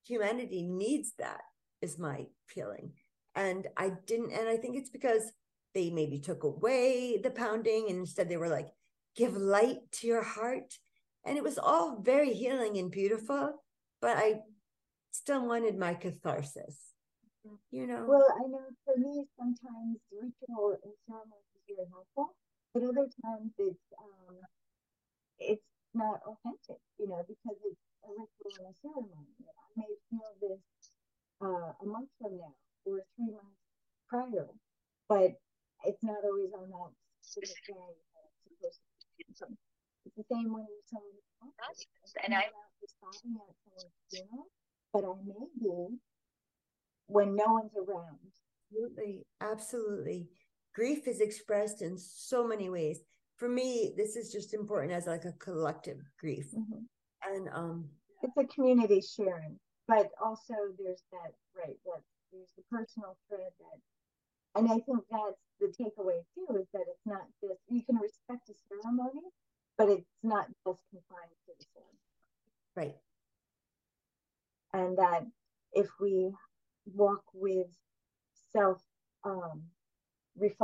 humanity 0.05 0.63
needs 0.63 1.13
that, 1.17 1.41
is 1.81 1.97
my 1.97 2.27
feeling 2.47 2.93
and 3.35 3.67
I 3.77 3.93
didn't, 4.05 4.31
and 4.31 4.47
I 4.47 4.57
think 4.57 4.77
it's 4.77 4.89
because 4.89 5.31
they 5.73 5.89
maybe 5.89 6.19
took 6.19 6.43
away 6.43 7.19
the 7.21 7.31
pounding 7.31 7.85
and 7.89 7.99
instead 7.99 8.29
they 8.29 8.37
were 8.37 8.49
like, 8.49 8.67
give 9.15 9.35
light 9.35 9.79
to 9.93 10.07
your 10.07 10.23
heart. 10.23 10.77
And 11.25 11.37
it 11.37 11.43
was 11.43 11.57
all 11.57 12.01
very 12.01 12.33
healing 12.33 12.77
and 12.77 12.91
beautiful, 12.91 13.63
but 14.01 14.17
I 14.17 14.41
still 15.11 15.47
wanted 15.47 15.77
my 15.77 15.93
catharsis, 15.93 16.93
you 17.69 17.87
know? 17.87 18.05
well, 18.07 18.27
I 18.35 18.47
know 18.47 18.65
for 18.85 18.97
me 18.97 19.25
sometimes 19.37 19.99
ritual 20.11 20.77
and 20.83 20.93
ceremony 21.07 21.45
is 21.55 21.75
very 21.75 21.87
helpful, 21.89 22.35
but 22.73 22.83
other 22.83 23.07
times 23.23 23.51
it's 23.59 23.85
um, 23.99 24.37
it's 25.39 25.65
not 25.93 26.21
authentic, 26.25 26.79
you 26.99 27.07
know, 27.07 27.23
because 27.27 27.57
it's 27.67 27.83
a 28.05 28.09
ritual 28.09 28.53
and 28.59 28.67
a 28.71 28.75
ceremony. 28.79 29.35
I 29.43 29.67
may 29.75 29.91
feel 30.09 30.31
this 30.41 30.63
uh, 31.41 31.71
a 31.81 31.85
month 31.85 32.09
from 32.21 32.37
now 32.37 32.53
or 32.85 33.03
three 33.15 33.31
months 33.31 33.61
prior, 34.09 34.47
but 35.09 35.35
it's 35.85 36.03
not 36.03 36.23
always 36.23 36.51
on 36.53 36.69
that 36.69 36.91
specific 37.21 37.57
day 37.67 37.95
that 38.13 38.29
it's 38.67 38.77
supposed 38.79 39.01
to 39.01 39.07
be. 39.17 39.25
So 39.35 39.45
It's 40.05 40.15
the 40.17 40.25
same 40.31 40.53
when 40.53 40.67
someone 40.87 41.21
That's- 41.59 41.85
It's 42.03 42.13
and 42.23 42.33
I'm 42.35 42.51
just 42.81 42.95
stopping 42.97 43.35
at 43.37 43.55
someone's 43.65 43.95
funeral, 44.09 44.47
but 44.93 45.03
I 45.05 45.13
may 45.25 45.45
be 45.59 45.99
when 47.07 47.35
no 47.35 47.45
one's 47.53 47.71
around. 47.75 48.19
Absolutely, 48.71 49.25
absolutely. 49.41 50.29
Grief 50.73 51.07
is 51.07 51.19
expressed 51.19 51.81
in 51.81 51.97
so 51.97 52.47
many 52.47 52.69
ways. 52.69 52.99
For 53.37 53.49
me, 53.49 53.93
this 53.97 54.15
is 54.15 54.31
just 54.31 54.53
important 54.53 54.93
as 54.93 55.07
like 55.07 55.25
a 55.25 55.33
collective 55.33 55.99
grief. 56.19 56.47
And 57.23 57.49
um 57.53 57.89
It's 58.23 58.37
a 58.37 58.45
community 58.45 59.01
sharing. 59.01 59.59
but 59.87 60.11
also 60.23 60.53
there's 60.77 61.03
that 61.11 61.33
right 61.57 61.77
that 61.85 62.01
there's 62.31 62.53
the 62.55 62.63
personal 62.71 63.17
thread 63.27 63.51
that 63.59 63.79
and 64.55 64.67
I 64.69 64.79
think 64.85 64.99
that's 65.09 65.41
the 65.59 65.67
takeaway 65.67 66.19
too 66.35 66.47
is 66.57 66.67
that 66.73 66.85
it's 66.87 67.05
not 67.05 67.25
just 67.41 67.59
you 67.69 67.83
can 67.83 67.97
respect 67.97 68.49
a 68.49 68.53
ceremony, 68.69 69.21
but 69.77 69.89
it's 69.89 70.09
not 70.23 70.45
just 70.65 70.81
confined 70.89 71.35
to 71.45 71.51
the 71.57 71.65
ceremony. 71.73 71.97
Right. 72.75 72.95
And 74.73 74.97
that 74.97 75.25
if 75.73 75.87
we 75.99 76.31
walk 76.85 77.23
with 77.33 77.67
self 78.53 78.81
um, 79.23 79.63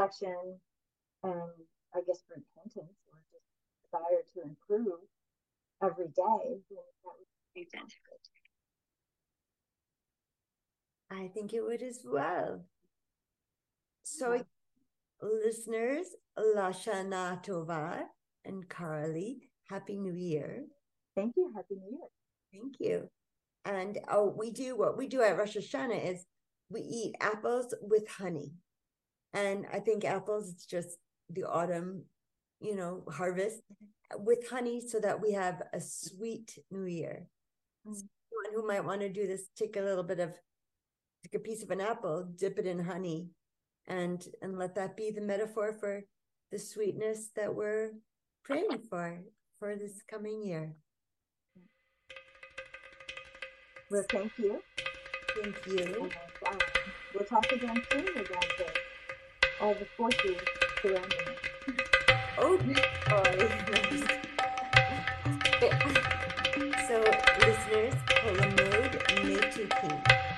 reflection 0.08 0.60
and 1.24 1.52
I 1.96 2.00
guess 2.06 2.24
repentance 2.30 2.98
or 3.08 3.20
just 3.32 3.46
desire 3.84 4.24
to 4.36 4.50
improve 4.50 5.00
every 5.84 6.08
day, 6.08 6.60
then 6.70 6.86
that 7.04 7.14
would 7.18 7.28
be 7.54 7.68
fantastic. 7.72 8.02
I 11.10 11.30
think 11.34 11.54
it 11.54 11.62
would 11.62 11.82
as 11.82 12.02
well. 12.06 12.66
So, 14.04 14.34
Yeah. 14.34 14.44
listeners, 15.22 16.16
Lashana 16.38 17.44
Tova 17.44 18.10
and 18.44 18.70
Carly, 18.70 19.50
Happy 19.70 19.98
New 19.98 20.14
Year. 20.14 20.68
Thank 21.16 21.36
you. 21.36 21.52
Happy 21.56 21.76
New 21.76 21.98
Year. 21.98 22.10
Thank 22.52 22.80
you. 22.80 23.10
And 23.66 24.00
oh, 24.10 24.30
we 24.30 24.52
do 24.52 24.78
what 24.78 24.98
we 24.98 25.08
do 25.08 25.22
at 25.22 25.38
Rosh 25.38 25.58
Hashanah 25.58 26.06
is 26.06 26.26
we 26.70 26.82
eat 26.82 27.16
apples 27.20 27.74
with 27.82 28.08
honey. 28.08 28.57
And 29.34 29.66
I 29.72 29.80
think 29.80 30.06
apples, 30.06 30.50
it's 30.50 30.66
just 30.66 30.98
the 31.30 31.44
autumn, 31.44 32.04
you 32.60 32.76
know, 32.76 33.04
harvest 33.10 33.62
with 34.18 34.50
honey 34.50 34.82
so 34.82 35.00
that 35.00 35.22
we 35.22 35.34
have 35.34 35.62
a 35.74 35.82
sweet 35.82 36.58
new 36.72 36.86
year. 36.86 37.28
Mm. 37.88 37.96
So 37.96 38.06
anyone 38.48 38.62
who 38.62 38.68
might 38.68 38.86
want 38.86 39.02
to 39.02 39.10
do 39.10 39.28
this, 39.28 39.50
take 39.56 39.76
a 39.76 39.82
little 39.82 40.04
bit 40.04 40.20
of, 40.20 40.32
take 41.24 41.36
a 41.36 41.44
piece 41.44 41.64
of 41.64 41.72
an 41.72 41.82
apple, 41.82 42.28
dip 42.36 42.58
it 42.58 42.66
in 42.66 42.80
honey, 42.80 43.30
and 43.88 44.26
and 44.42 44.58
let 44.58 44.76
that 44.76 44.98
be 44.98 45.12
the 45.12 45.22
metaphor 45.22 45.74
for 45.74 46.04
the 46.52 46.60
sweetness 46.60 47.30
that 47.36 47.54
we're 47.54 47.92
praying 48.44 48.80
for 48.90 49.20
for 49.60 49.76
this 49.76 50.02
coming 50.10 50.44
year. 50.44 50.76
Well, 53.90 54.04
thank 54.10 54.38
you. 54.38 54.62
Thank 55.42 55.66
you. 55.68 55.86
And 55.86 55.96
um, 55.96 56.58
we'll 57.14 57.26
talk 57.26 57.50
again 57.52 57.82
soon 57.90 58.08
about 58.10 58.46
the, 58.58 58.66
all 59.60 59.74
the 59.74 59.86
forces 59.98 60.38
surrounding 60.82 61.12
it. 61.12 61.38
Oh 62.40 62.56
boy. 62.56 62.76
so 66.88 66.96
listeners, 67.42 67.96
Halomot 68.22 68.94
Metuki. 69.24 70.37